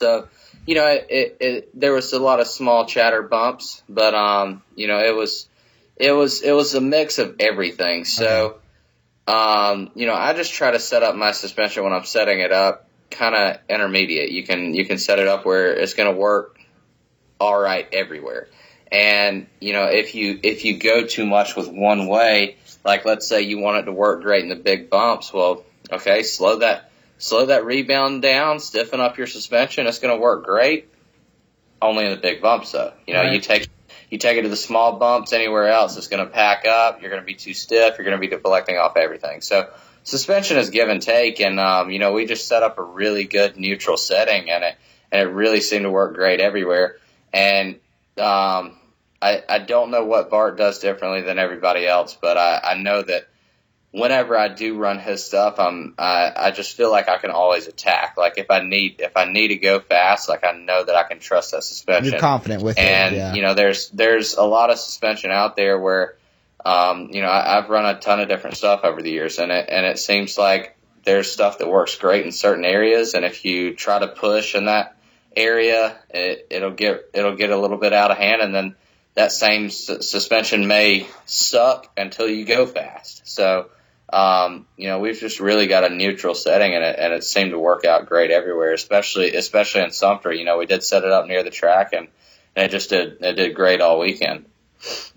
[0.00, 0.28] so,
[0.66, 4.62] you know, it, it, it, there was a lot of small chatter bumps, but, um,
[4.76, 5.46] you know, it was,
[5.96, 8.04] it was, it was a mix of everything.
[8.04, 8.58] So,
[9.26, 12.52] um, you know, I just try to set up my suspension when I'm setting it
[12.52, 14.30] up kind of intermediate.
[14.30, 16.58] You can, you can set it up where it's going to work
[17.40, 18.48] all right everywhere.
[18.92, 23.26] And, you know, if you, if you go too much with one way, like let's
[23.26, 26.90] say you want it to work great in the big bumps, well, okay, slow that,
[27.18, 29.86] slow that rebound down, stiffen up your suspension.
[29.86, 30.88] It's going to work great.
[31.82, 32.92] Only in the big bumps, though.
[33.06, 33.32] You know, Right.
[33.32, 33.68] you take
[34.10, 37.00] you take it to the small bumps anywhere else, it's going to pack up.
[37.00, 37.98] You're going to be too stiff.
[37.98, 39.40] You're going to be deflecting off everything.
[39.40, 39.68] So
[40.04, 43.24] suspension is give and take, and um, you know, we just set up a really
[43.24, 44.76] good neutral setting, and it
[45.12, 46.96] and it really seemed to work great everywhere.
[47.32, 47.74] And
[48.18, 48.76] um,
[49.20, 53.02] I I don't know what Bart does differently than everybody else, but I I know
[53.02, 53.28] that
[53.96, 57.66] whenever I do run his stuff, I'm I, I just feel like I can always
[57.66, 58.16] attack.
[58.16, 61.04] Like if I need if I need to go fast, like I know that I
[61.04, 62.12] can trust that suspension.
[62.12, 63.18] You're confident with and it.
[63.18, 63.34] Yeah.
[63.34, 66.16] you know, there's there's a lot of suspension out there where,
[66.64, 69.50] um, you know, I, I've run a ton of different stuff over the years, and
[69.50, 73.44] it and it seems like there's stuff that works great in certain areas, and if
[73.44, 74.96] you try to push in that
[75.34, 78.74] area, it, it'll get it'll get a little bit out of hand, and then
[79.14, 83.26] that same su- suspension may suck until you go fast.
[83.26, 83.70] So,
[84.12, 87.50] um, you know, we've just really got a neutral setting, and it and it seemed
[87.50, 90.32] to work out great everywhere, especially especially in Sumter.
[90.32, 92.08] You know, we did set it up near the track, and,
[92.54, 94.46] and it just did it did great all weekend.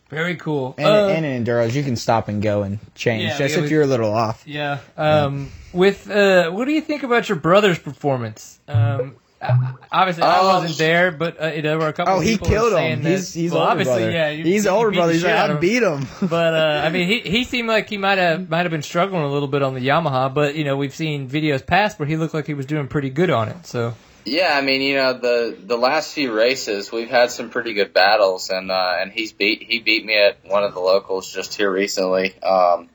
[0.09, 0.73] Very cool.
[0.79, 3.59] and, Uh, and in enduros, you can stop and go and change Yeah, just yeah,
[3.59, 4.41] if we- you're a little off.
[4.47, 4.79] Yeah.
[4.97, 8.59] Um, with uh, what do you think about your brother's performance?
[8.67, 12.15] Um, obviously, I Um, wasn't there, but uh, there were a couple.
[12.15, 13.03] Oh, he people who killed him.
[13.03, 14.11] that- He's he's well, older obviously, brother.
[14.11, 15.13] Yeah, you- he's you older beat brother.
[15.13, 16.07] He's like, I beat him.
[16.29, 19.23] But uh, I mean, he he seemed like he might have might have been struggling
[19.23, 22.17] a little bit on the Yamaha, but you know we've seen videos past where he
[22.17, 23.65] looked like he was doing pretty good on it.
[23.65, 23.93] So
[24.25, 27.93] Yeah, I mean, you know, the the last few races we've had some pretty good
[27.93, 31.55] battles, and uh, and he's beat he beat me at one of the locals just
[31.55, 32.33] here recently.
[32.43, 32.89] Um,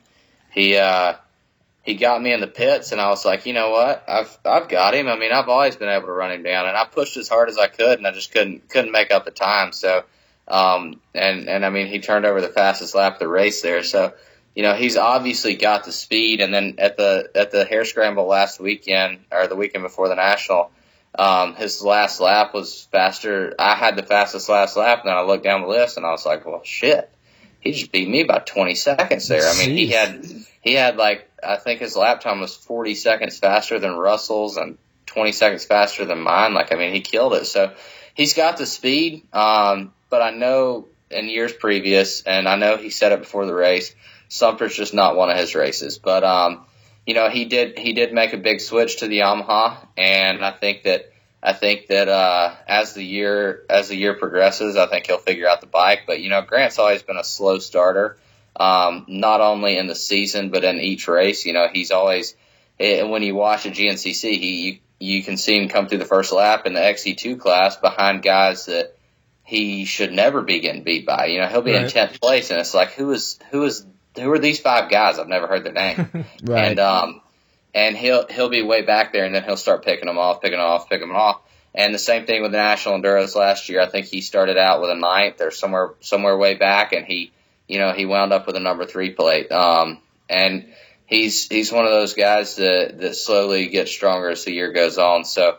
[0.53, 1.15] he uh,
[1.85, 4.69] he got me in the pits, and I was like, you know what, I've I've
[4.69, 5.07] got him.
[5.07, 7.51] I mean, I've always been able to run him down, and I pushed as hard
[7.51, 9.73] as I could, and I just couldn't couldn't make up the time.
[9.73, 10.05] So,
[10.49, 13.83] um, and and I mean, he turned over the fastest lap of the race there.
[13.83, 14.15] So,
[14.55, 16.41] you know, he's obviously got the speed.
[16.41, 20.17] And then at the at the hair scramble last weekend or the weekend before the
[20.17, 20.71] national.
[21.17, 23.55] Um, his last lap was faster.
[23.59, 26.11] I had the fastest last lap, and then I looked down the list, and I
[26.11, 27.09] was like, "Well, shit,
[27.61, 30.25] he just beat me by 20 seconds there." I mean, he had
[30.65, 34.79] he had like I think his lap time was 40 seconds faster than Russell's and
[35.07, 36.55] 20 seconds faster than mine.
[36.55, 37.45] Like, I mean, he killed it.
[37.47, 37.75] So
[38.15, 42.91] he's got the speed, um, but I know in years previous, and I know he
[42.91, 43.95] said it before the race,
[44.29, 45.99] Sumter's just not one of his races.
[45.99, 46.65] But um,
[47.07, 50.51] you know, he did he did make a big switch to the Yamaha, and I
[50.51, 51.13] think that
[51.43, 55.47] I think that uh, as the year as the year progresses, I think he'll figure
[55.47, 56.05] out the bike.
[56.07, 58.17] But you know, Grant's always been a slow starter,
[58.57, 61.45] um, not only in the season but in each race.
[61.45, 62.35] You know, he's always
[62.79, 66.05] eh, when you watch at GNCC, he you, you can see him come through the
[66.05, 68.95] first lap in the XC2 class behind guys that
[69.43, 71.27] he should never be getting beat by.
[71.27, 73.85] You know, he'll be in tenth place, and it's like who is who is
[74.17, 75.19] who are these five guys?
[75.19, 76.09] I've never heard their name.
[76.43, 76.71] Right.
[76.71, 77.21] And um,
[77.75, 80.59] and he'll he'll be way back there, and then he'll start picking them off, picking
[80.59, 81.41] them off, picking them off.
[81.75, 83.81] And the same thing with the national enduros last year.
[83.81, 87.33] I think he started out with a ninth or somewhere somewhere way back, and he
[87.69, 89.51] you know he wound up with a number three plate.
[89.51, 90.67] Um, and
[91.07, 94.99] he's he's one of those guys that that slowly gets stronger as the year goes
[94.99, 95.25] on.
[95.25, 95.59] So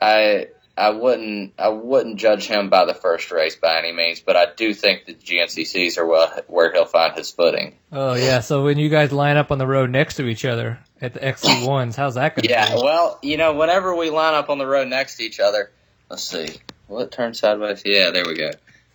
[0.00, 4.36] I I wouldn't I wouldn't judge him by the first race by any means, but
[4.36, 7.76] I do think that GNCCs are well, where he'll find his footing.
[7.92, 8.40] Oh yeah.
[8.40, 11.24] So when you guys line up on the road next to each other at the
[11.24, 12.48] XC ones, how's that going?
[12.48, 12.74] Yeah.
[12.76, 15.70] Well, you know, whenever we line up on the road next to each other,
[16.10, 16.48] let's see.
[16.88, 17.82] Will it turn sideways?
[17.84, 18.50] Yeah, there we go.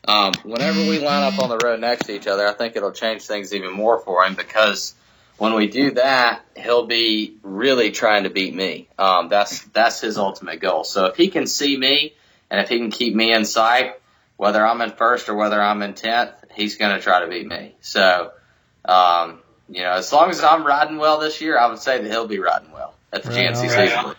[0.07, 2.91] Um, whenever we line up on the road next to each other, I think it'll
[2.91, 4.95] change things even more for him because
[5.37, 8.87] when we do that, he'll be really trying to beat me.
[8.97, 10.83] Um, that's that's his ultimate goal.
[10.83, 12.13] So if he can see me
[12.49, 13.93] and if he can keep me in sight,
[14.37, 17.47] whether I'm in first or whether I'm in tenth, he's going to try to beat
[17.47, 17.75] me.
[17.81, 18.31] So,
[18.85, 19.39] um,
[19.69, 22.27] you know, as long as I'm riding well this year, I would say that he'll
[22.27, 23.97] be riding well at the Right, GNCC.
[23.97, 24.13] all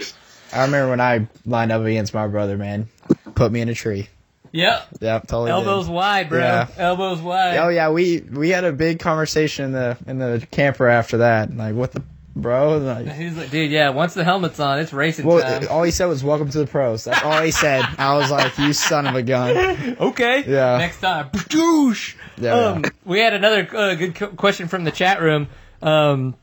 [0.52, 2.89] I remember when I lined up against my brother, man.
[3.35, 4.09] Put me in a tree.
[4.52, 4.89] Yep.
[5.01, 5.51] Yep, totally.
[5.51, 5.55] did.
[5.68, 6.39] Elbows wide, bro.
[6.40, 6.66] Yeah.
[6.77, 7.56] Elbows wide.
[7.59, 11.55] Oh yeah, we we had a big conversation in the in the camper after that.
[11.56, 12.02] Like, what the
[12.35, 12.78] bro?
[12.78, 13.90] Like, He's like, dude, yeah.
[13.90, 15.68] Once the helmet's on, it's racing well, time.
[15.70, 17.85] all he said was "Welcome to the pros." That's all he said.
[17.98, 20.44] I was like, "You son of a gun." Okay.
[20.47, 20.78] Yeah.
[20.78, 21.31] Next time.
[21.31, 22.16] Badoosh.
[22.39, 22.90] Yeah, Um, yeah.
[23.05, 25.47] we had another uh, good co- question from the chat room
[25.82, 26.35] um,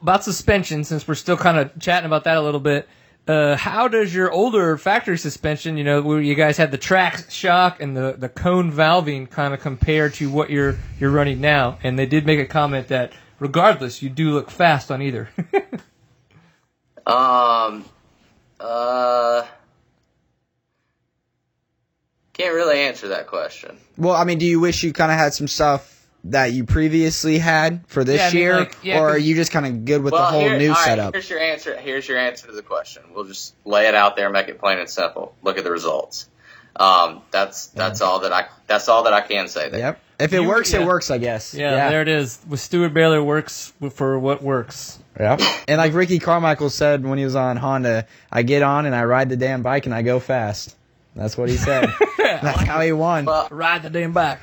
[0.00, 0.84] about suspension.
[0.84, 2.88] Since we're still kind of chatting about that a little bit,
[3.26, 7.30] uh, how does your older factory suspension, you know, where you guys had the track
[7.30, 11.78] shock and the, the cone valving, kind of compare to what you're you're running now?
[11.82, 15.28] And they did make a comment that regardless, you do look fast on either.
[17.06, 17.84] Um,
[18.58, 19.46] uh,
[22.32, 23.78] can't really answer that question.
[23.96, 25.95] Well, I mean, do you wish you kind of had some stuff
[26.30, 29.34] that you previously had for this Yeah, I mean, year, like, yeah, or are you
[29.34, 31.14] just kind of good with the whole here- new all right, setup?
[31.14, 31.76] Here's your answer.
[31.76, 33.02] Here's your answer to the question.
[33.14, 35.34] We'll just lay it out there, make it plain and simple.
[35.42, 36.28] Look at the results.
[36.78, 39.80] Um, that's that's all that I that's all that I can say there.
[39.80, 40.00] Yep.
[40.18, 40.80] If it You- works, yeah.
[40.80, 41.54] it works, I guess.
[41.54, 42.38] yeah, there it is.
[42.48, 44.98] With Steward Baylor works for what works.
[45.18, 45.40] Yep.
[45.68, 49.04] And like Ricky Carmichael said when he was on Honda, I get on and I
[49.04, 50.74] ride the damn bike and I go fast.
[51.14, 51.90] That's what he said.
[52.18, 53.24] That's how he won.
[53.24, 54.40] Well, Ride the damn back.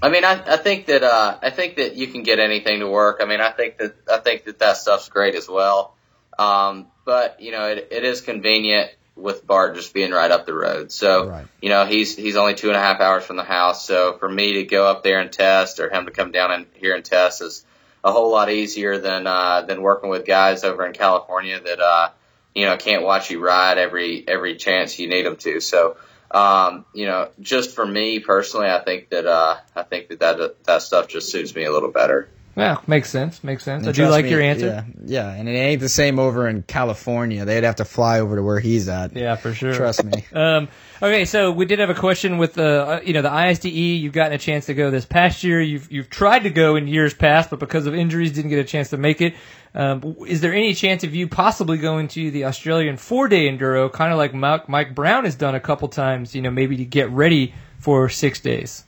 [0.00, 2.88] I mean, I, I think that uh, I think that you can get anything to
[2.88, 3.18] work.
[3.20, 5.94] I mean, I think that I think that that stuff's great as well.
[6.38, 10.54] Um, but you know, it, it is convenient with Bart just being right up the
[10.54, 10.92] road.
[10.92, 11.46] So Right.
[11.60, 13.84] you know, he's he's only two and a half hours from the house.
[13.86, 16.66] So for me to go up there and test, or him to come down and
[16.74, 17.64] here and test, is
[18.04, 22.10] a whole lot easier than uh, than working with guys over in California that uh,
[22.54, 25.60] you know can't watch you ride every every chance you need them to.
[25.60, 25.96] So
[26.30, 30.64] um, you know, just for me personally, I think that uh, I think that, that
[30.64, 32.28] that stuff just suits me a little better.
[32.58, 33.44] Yeah, makes sense.
[33.44, 33.82] Makes sense.
[33.82, 34.66] And I do trust like me, your answer.
[34.66, 37.44] Yeah, yeah, and it ain't the same over in California.
[37.44, 39.14] They'd have to fly over to where he's at.
[39.14, 39.72] Yeah, for sure.
[39.74, 40.24] Trust me.
[40.38, 40.68] Um,
[41.02, 44.00] okay, so we did have a question with the, uh, you know, the ISDE.
[44.00, 45.60] You've gotten a chance to go this past year.
[45.60, 48.64] You've you've tried to go in years past, but because of injuries, didn't get a
[48.64, 49.34] chance to make it.
[49.78, 53.90] Um, is there any chance of you possibly going to the Australian four day enduro,
[53.90, 56.34] kind of like Mike, Mike Brown has done a couple times?
[56.34, 58.82] You know, maybe to get ready for six days.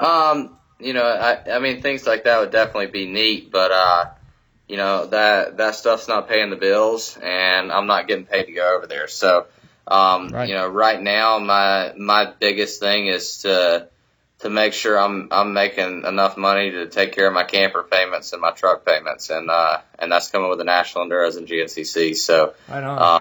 [0.00, 4.06] Um, you know, I I mean things like that would definitely be neat, but uh,
[4.66, 8.52] you know that that stuff's not paying the bills, and I'm not getting paid to
[8.52, 9.08] go over there.
[9.08, 9.46] So,
[9.86, 10.48] um, Right.
[10.48, 13.88] you know, right now my my biggest thing is to
[14.40, 18.32] to make sure I'm I'm making enough money to take care of my camper payments
[18.32, 22.16] and my truck payments, and uh, and that's coming with the National Enduros and GNCC.
[22.16, 22.94] So I know.
[22.94, 23.20] uh,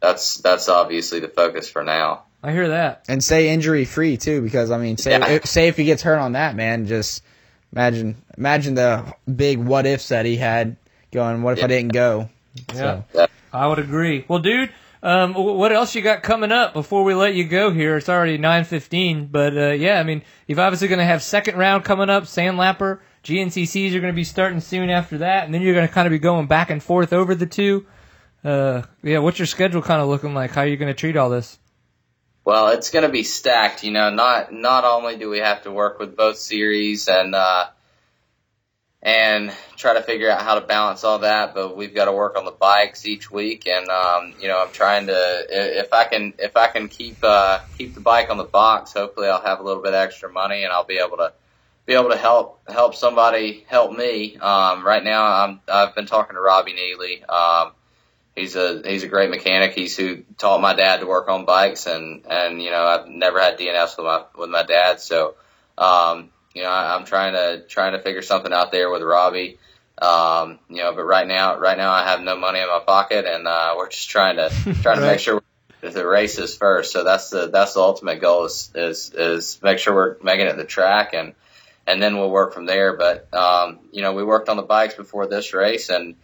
[0.00, 2.24] that's that's obviously the focus for now.
[2.42, 3.04] I hear that.
[3.08, 5.28] And stay injury free too, because I mean, say Yeah.
[5.30, 7.22] if, say if he gets hurt on that, man, just
[7.72, 10.76] imagine imagine the big what ifs that he had
[11.10, 11.42] going.
[11.42, 12.28] What if I didn't go?
[12.72, 13.02] Yeah.
[13.14, 14.24] So, I would agree.
[14.28, 14.70] Well, dude,
[15.02, 17.96] um, what else you got coming up before we let you go here?
[17.96, 21.56] It's already nine fifteen, but uh, yeah, I mean, you've obviously going to have second
[21.56, 22.24] round coming up.
[22.24, 25.92] Sandlapper, GNCCs are going to be starting soon after that, and then you're going to
[25.92, 27.86] kind of be going back and forth over the two.
[28.44, 30.52] Uh, yeah, what's your schedule kind of looking like?
[30.52, 31.58] How are you going to treat all this?
[32.44, 33.84] Well, it's going to be stacked.
[33.84, 37.66] You know, not not only do we have to work with both series and uh,
[39.02, 42.36] and try to figure out how to balance all that, but we've got to work
[42.36, 43.66] on the bikes each week.
[43.66, 47.60] And um, you know, I'm trying to if I can if I can keep uh,
[47.76, 50.72] keep the bike on the box, hopefully I'll have a little bit extra money and
[50.72, 51.32] I'll be able to
[51.86, 54.36] be able to help help somebody help me.
[54.36, 57.24] Um, right now, I'm I've been talking to Robbie Neely.
[57.24, 57.72] Um,
[58.34, 59.74] he's a he's a great mechanic.
[59.74, 63.40] He's who taught my dad to work on bikes, and and you know I've never
[63.40, 65.36] had DNS with my with my dad, so
[65.78, 69.58] um, you know I, I'm trying to trying to figure something out there with Robbie.
[70.00, 73.24] Um, you know, but right now, right now I have no money in my pocket,
[73.26, 74.50] and uh, we're just trying to
[74.82, 75.42] trying to make sure
[75.80, 76.92] the race is first.
[76.92, 80.56] So that's the that's the ultimate goal is is is make sure we're making it
[80.56, 81.34] the track, and
[81.86, 82.96] and then we'll work from there.
[82.96, 86.16] But um, you know, we worked on the bikes before this race, and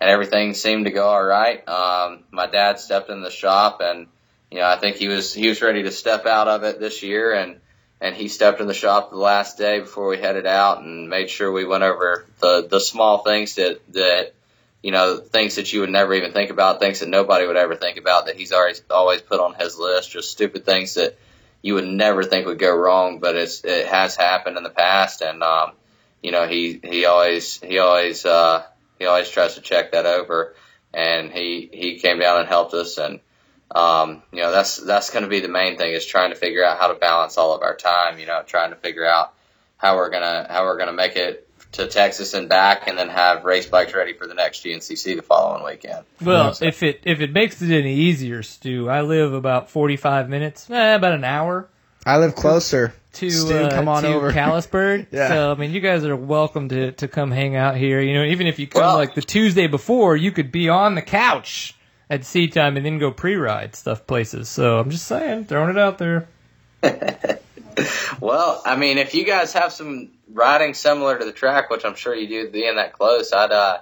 [0.00, 1.66] and everything seemed to go all right.
[1.68, 4.06] Um, my dad stepped in the shop, and
[4.50, 7.02] you know, I think he was he was ready to step out of it this
[7.02, 7.60] year, and
[8.02, 11.30] and he stepped in the shop the last day before we headed out and made
[11.30, 14.34] sure we went over the the small things that that
[14.82, 17.76] you know things that you would never even think about, things that nobody would ever
[17.76, 21.16] think about that he's always always put on his list, just stupid things that
[21.62, 25.22] you would never think would go wrong, but it's it has happened in the past,
[25.22, 25.72] and um,
[26.20, 28.64] you know he he always he always uh,
[28.98, 30.56] he always tries to check that over,
[30.92, 33.20] and he he came down and helped us and
[33.74, 36.64] um, you know, that's that's going to be the main thing is trying to figure
[36.64, 38.18] out how to balance all of our time.
[38.18, 39.32] You know, trying to figure out
[39.76, 43.44] how we're gonna how we're gonna make it to Texas and back, and then have
[43.44, 46.04] race bikes ready for the next GNCC the following weekend.
[46.20, 50.28] Well, if it if it makes it any easier, Stu, I live about forty five
[50.28, 51.68] minutes, eh, about an hour
[52.04, 52.92] I live closer.
[53.14, 54.32] to Stu, uh, come on to over.
[54.34, 55.06] Callisburg.
[55.10, 55.28] Yeah.
[55.28, 58.00] So I mean, you guys are welcome to to come hang out here.
[58.00, 60.94] You know, even if you come Well- like the Tuesday before, you could be on
[60.94, 61.74] the couch
[62.12, 64.48] at seat time and then go pre ride stuff places.
[64.48, 66.28] So I'm just saying, throwing it out there.
[68.20, 71.94] Well, I mean, if you guys have some riding similar to the track, which I'm
[71.94, 73.78] sure you do, being that close, I'd uh,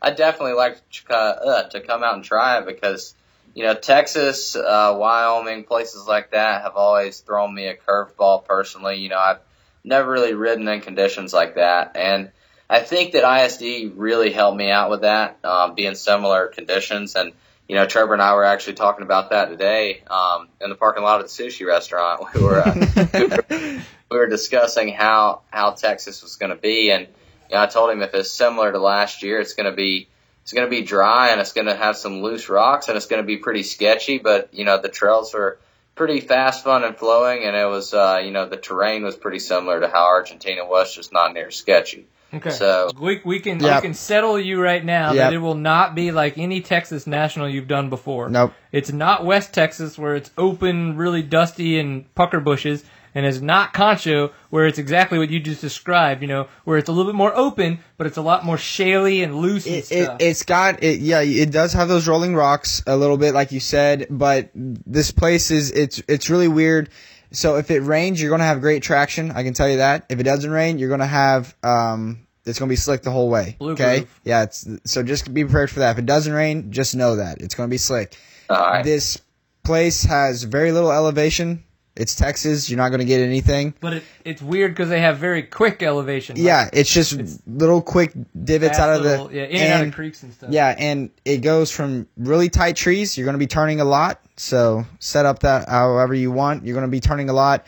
[0.00, 0.78] I'd definitely like
[1.08, 3.14] to, uh, to come out and try it because
[3.54, 8.96] you know Texas, uh, Wyoming, places like that have always thrown me a curveball personally.
[8.96, 9.40] You know, I've
[9.84, 12.30] never really ridden in conditions like that, and
[12.68, 17.32] I think that ISD really helped me out with that, um, being similar conditions and.
[17.68, 21.02] You know, Trevor and I were actually talking about that today um, in the parking
[21.02, 22.22] lot of the sushi restaurant.
[22.34, 23.80] We were uh,
[24.10, 27.06] we were discussing how how Texas was going to be, and
[27.48, 30.08] you know, I told him if it's similar to last year, it's going to be
[30.42, 33.06] it's going to be dry and it's going to have some loose rocks and it's
[33.06, 34.18] going to be pretty sketchy.
[34.18, 35.58] But you know, the trails are
[35.94, 39.38] pretty fast, fun, and flowing, and it was uh, you know the terrain was pretty
[39.38, 42.06] similar to how Argentina was, just not near sketchy.
[42.36, 42.50] Okay.
[42.50, 43.76] So we, we can Yep.
[43.76, 45.16] we can settle you right now Yep.
[45.16, 48.28] that it will not be like any Texas National you've done before.
[48.28, 48.52] Nope.
[48.72, 52.84] It's not West Texas where it's open, really dusty and pucker bushes,
[53.14, 56.22] and it's not Concho where it's exactly what you just described.
[56.22, 59.22] You know, where it's a little bit more open, but it's a lot more shaly
[59.22, 60.16] and loose and It, it, stuff.
[60.20, 60.98] it's got it.
[61.00, 64.06] Yeah, it does have those rolling rocks a little bit, like you said.
[64.10, 66.88] But this place is it's it's really weird.
[67.30, 69.32] So if it rains, you're gonna have great traction.
[69.32, 70.06] I can tell you that.
[70.08, 73.56] If it doesn't rain, you're gonna have um, it's gonna be slick the whole way.
[73.58, 73.98] Blue okay.
[74.00, 74.20] groove.
[74.24, 74.42] Yeah.
[74.42, 75.92] It's so just be prepared for that.
[75.92, 78.16] If it doesn't rain, just know that it's gonna be slick.
[78.50, 79.20] all right, This
[79.62, 81.64] place has very little elevation.
[81.96, 82.68] It's Texas.
[82.68, 83.72] You're not gonna get anything.
[83.80, 86.36] but it, it's weird because they have very quick elevation.
[86.36, 88.12] like Yeah, it's just little quick
[88.42, 90.50] divots out of the yeah, in and, out of creeks and stuff.
[90.50, 93.16] Yeah, and it goes from really tight trees.
[93.16, 96.66] You're going to be turning a lot, so set up that however you want.
[96.66, 97.64] You're going to be turning a lot,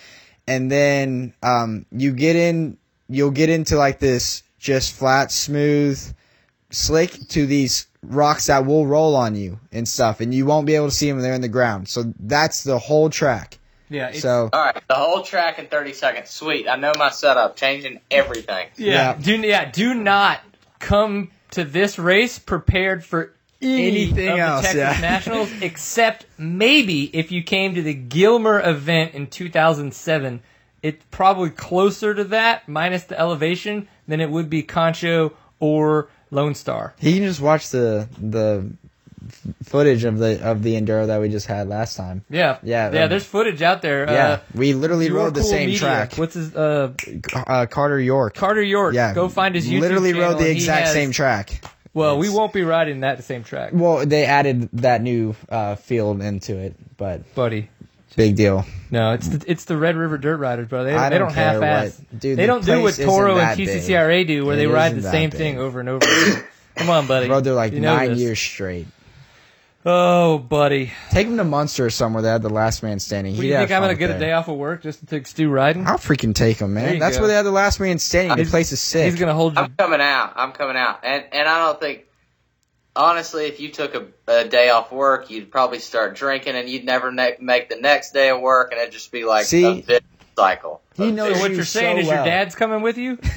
[0.48, 2.78] and then um, you get in.
[3.08, 6.12] You'll get into like this just flat, smooth,
[6.70, 10.74] slick to these rocks that will roll on you and stuff, and you won't be
[10.74, 11.20] able to see them.
[11.20, 11.88] They're in the ground.
[11.88, 13.58] So that's the whole track.
[13.88, 14.08] yeah.
[14.08, 16.30] It's, So all right, the whole track in 30 seconds.
[16.30, 18.66] Sweet, I know my setup, changing everything.
[18.76, 19.16] Yeah, Yeah.
[19.22, 20.40] do yeah, do not
[20.80, 23.32] come to this race prepared for
[23.62, 25.00] Anything of else, the Texas yeah.
[25.10, 30.42] Nationals, except maybe if you came to the Gilmer event in 2007.
[30.86, 36.54] It's probably closer to that, minus the elevation, than it would be Concho or Lone
[36.54, 36.94] Star.
[36.98, 38.70] he can just watch the the
[39.64, 42.24] footage of the of the enduro that we just had last time.
[42.30, 43.04] Yeah, Yeah, yeah.
[43.04, 44.04] um, There's footage out there.
[44.10, 45.80] Yeah, uh, we literally rode the Cool same Media.
[45.80, 46.14] track.
[46.16, 46.92] What's his uh,
[47.34, 48.34] uh, Carter York.
[48.34, 48.94] Carter York?
[48.94, 51.64] Yeah, go find his YouTube Literally rode the exact has- same track.
[51.94, 56.20] Well, we won't be riding that same track, Well, they added that new uh, field
[56.20, 57.70] into it, but buddy.
[58.16, 58.64] Big deal.
[58.90, 60.84] No, it's the, it's the Red River Dirt Riders, bro.
[60.84, 61.98] They, I they don't don't half-ass.
[61.98, 63.68] what- dude, they the don't do what Toro and that big.
[63.68, 65.38] TCCRA do, where It they ride the same big.
[65.38, 66.06] thing over and over.
[66.76, 67.26] Come on, buddy.
[67.28, 68.18] Bro, they're like You nine this.
[68.18, 68.86] years straight.
[69.88, 70.92] Oh, buddy.
[71.10, 72.20] Take him to Muenster or somewhere.
[72.22, 73.36] They had the last man standing.
[73.36, 75.48] What, you think I'm gonna get a day off of work just to take Stu
[75.48, 75.86] riding?
[75.86, 76.98] I'll freaking take him, man.
[76.98, 77.22] That's go.
[77.22, 78.36] where they had the last man standing.
[78.44, 79.04] The place is sick.
[79.10, 79.62] He's gonna hold you.
[79.62, 80.32] I'm coming out.
[80.34, 81.00] I'm coming out.
[81.04, 82.04] And and I don't think
[82.96, 86.84] honestly, if you took a, a day off work, you'd probably start drinking, and you'd
[86.84, 89.64] never ne- make the next day of work, and it'd just be like See?
[89.64, 90.04] a vicious
[90.36, 90.82] cycle.
[90.96, 93.18] He A knows So what you you're saying so is your dad's coming with you?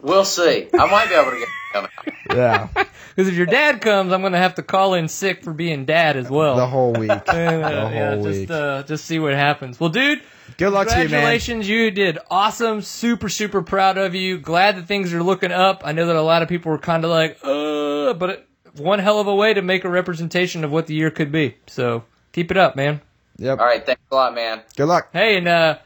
[0.00, 0.68] We'll see.
[0.72, 2.14] I might be able to get come out.
[2.36, 2.68] yeah,
[3.16, 6.16] Because if your dad comes, I'm gonna have to call in sick for being dad
[6.16, 6.54] as well.
[6.56, 7.08] the whole week.
[7.08, 9.80] The yeah, whole just uh, just see what happens.
[9.80, 10.22] Well, dude,
[10.56, 11.08] Good luck to you, man.
[11.08, 12.82] Congratulations, you did awesome.
[12.82, 14.38] Super, super proud of you.
[14.38, 15.82] Glad that things are looking up.
[15.84, 18.98] I know that a lot of people were kind of like, uh, but it, one
[18.98, 21.56] hell of a way to make a representation of what the year could be.
[21.66, 23.00] So keep it up, man.
[23.36, 23.60] Yep.
[23.60, 24.62] All right, thanks a lot, man.
[24.76, 25.10] Good luck.
[25.12, 25.78] Hey, and uh,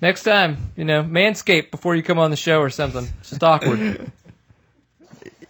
[0.00, 3.08] next time, you know, manscape before you come on the show or something.
[3.20, 4.12] It's just awkward.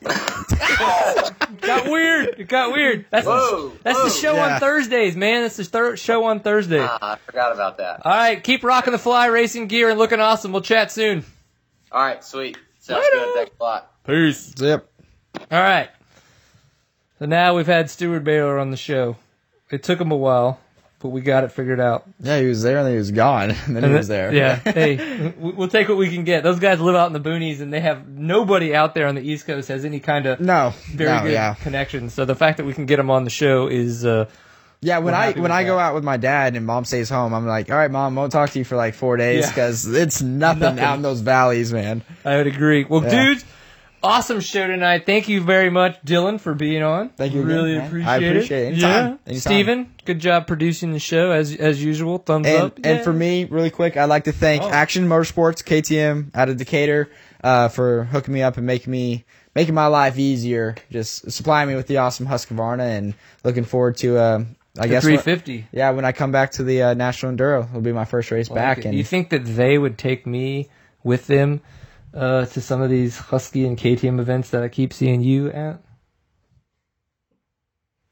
[0.09, 2.35] it got weird.
[2.39, 3.07] It got weird.
[3.11, 4.05] That's Whoa, the, that's whoa.
[4.05, 4.55] the show Yeah.
[4.55, 5.43] on Thursdays, man.
[5.43, 6.81] That's the third show on Thursday.
[6.81, 8.03] Ah, I forgot about that.
[8.05, 10.53] All right, keep rocking the fly racing gear and looking awesome.
[10.53, 11.24] We'll chat soon.
[11.93, 12.57] All right, sweet.
[12.81, 13.24] Sounds Later.
[13.24, 13.35] good.
[13.35, 14.05] Thanks a lot.
[14.07, 14.55] Peace.
[14.59, 14.89] Yep.
[15.51, 15.91] All right.
[17.19, 19.16] So now we've had Steward Baylor on the show.
[19.70, 20.61] It took him a while,
[21.07, 22.05] but we got it figured out.
[22.20, 23.51] Yeah, he was there and then he was gone.
[23.66, 24.35] And then he was there.
[24.35, 24.57] Yeah.
[24.65, 26.43] hey, we- we'll take what we can get.
[26.43, 29.23] Those guys live out in the boonies, and they have nobody out there on the
[29.23, 30.73] East Coast has any kind of No.
[30.93, 31.55] very no, good yeah.
[31.55, 32.11] connection.
[32.11, 34.27] So the fact that we can get them on the show is uh,
[34.81, 37.47] Yeah, when I when I go out with my dad and mom stays home, I'm
[37.47, 39.51] like, all right, mom, won't talk to you for like four days Yeah.
[39.55, 40.81] because it's nothing, Nothing.
[40.85, 42.03] out in those valleys, man.
[42.24, 42.85] I would agree.
[42.85, 43.11] Well, Yeah.
[43.11, 43.45] dudes,
[44.07, 45.05] awesome show tonight.
[45.07, 47.11] Thank you very much, Dylan, for being on.
[47.11, 47.87] Thank you again, Really man.
[47.87, 48.28] appreciate I it.
[48.37, 48.66] appreciate it.
[48.73, 48.83] Anytime.
[48.83, 49.16] Yeah.
[49.27, 49.41] Anytime.
[49.41, 52.19] Steven, good job producing the show as as usual.
[52.19, 52.77] Thumbs And up.
[52.77, 53.03] and Yeah.
[53.03, 54.70] for me, really quick, I'd like to thank Oh.
[54.70, 57.11] Action Motorsports KTM out of Decatur
[57.45, 59.24] uh, for hooking me up and making me
[59.55, 64.19] making my life easier, just supplying me with the awesome Husqvarna, and looking forward to
[64.19, 64.45] uh,
[64.78, 65.66] I The guess when- 350.
[65.73, 68.51] yeah, when I come back to the uh, National Enduro, it'll be my first race
[68.51, 70.69] back, and you think that they would take me
[71.03, 71.62] with them
[72.16, 75.80] uh, to some of these Husky and KTM events that I keep seeing you at?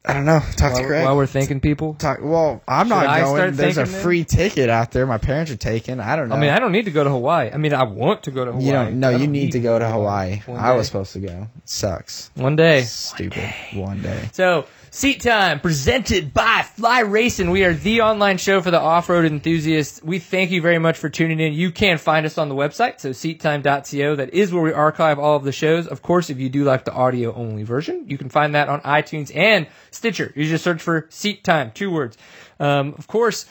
[0.07, 0.41] I don't know.
[0.57, 1.05] Talk While, to Craig.
[1.05, 1.95] while we're thinking people.
[1.95, 3.55] Talk, well, I'm Should not I going.
[3.55, 5.07] There's a free ticket out there.
[5.07, 5.99] My parents are taking.
[5.99, 6.35] I don't know.
[6.35, 7.51] I mean, I don't need to go to Hawaii.
[7.51, 8.67] I mean, I want to go to Hawaii.
[8.67, 9.01] you don't.
[9.01, 10.43] No, you don't need to go to Hawaii.
[10.45, 11.49] One I was supposed to go.
[11.57, 12.31] It sucks.
[12.35, 12.83] One day.
[12.83, 13.51] Stupid.
[13.73, 14.29] One day.
[14.33, 17.51] So, Seat Time, presented by Fly Racing.
[17.51, 20.01] We are the online show for the off-road enthusiasts.
[20.05, 21.53] We thank you very much for tuning in.
[21.53, 24.15] You can find us on the website, so seattime.co.
[24.15, 25.89] That is where we archive all of the shows.
[25.89, 29.35] Of course, if you do like the audio-only version, you can find that on iTunes
[29.35, 30.33] and Stitcher.
[30.37, 32.17] You just search for Seat Time, two words.
[32.61, 33.47] Um, of course,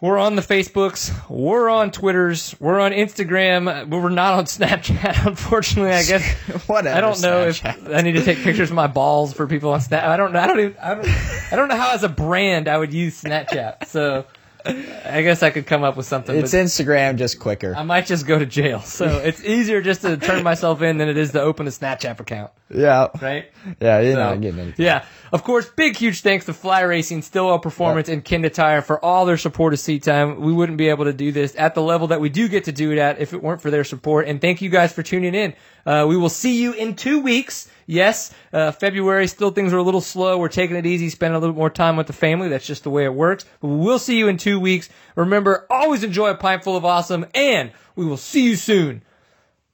[0.00, 1.12] we're on the Facebooks.
[1.28, 2.54] We're on Twitters.
[2.60, 3.88] We're on Instagram.
[3.88, 5.92] But we're not on Snapchat, unfortunately.
[5.92, 6.24] I guess
[6.68, 6.96] Whatever.
[6.96, 7.86] I don't know Snapchat.
[7.88, 10.04] if I need to take pictures of my balls for people on Snap.
[10.04, 10.40] I don't know.
[10.40, 10.76] I don't even.
[10.80, 11.08] I don't.
[11.52, 13.86] I don't know how as a brand I would use Snapchat.
[13.86, 14.24] So
[14.64, 16.36] I guess I could come up with something.
[16.36, 17.74] It's Instagram, just quicker.
[17.74, 18.80] I might just go to jail.
[18.80, 22.20] So it's easier just to turn myself in than it is to open a Snapchat
[22.20, 23.08] account, yeah.
[23.22, 23.50] right?
[23.80, 24.00] Yeah.
[24.00, 24.84] You're So, not getting anything.
[24.84, 25.04] Yeah.
[25.32, 29.26] Of course, big huge thanks to Fly Racing, Stillwell Performance, and Kenda Tire for all
[29.26, 30.40] their support of Seat Time.
[30.40, 32.72] We wouldn't be able to do this at the level that we do get to
[32.72, 34.26] do it at if it weren't for their support.
[34.26, 35.54] And thank you guys for tuning in.
[35.84, 37.70] Uh, we will see you in two weeks.
[37.86, 40.38] Yes, uh, February, still things are a little slow.
[40.38, 42.48] We're taking it easy, spending a little more time with the family.
[42.48, 43.46] That's just the way it works.
[43.60, 44.88] But we will see you in two weeks.
[45.16, 49.02] Remember, always enjoy a pint full of awesome, and we will see you soon.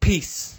[0.01, 0.53] Peace.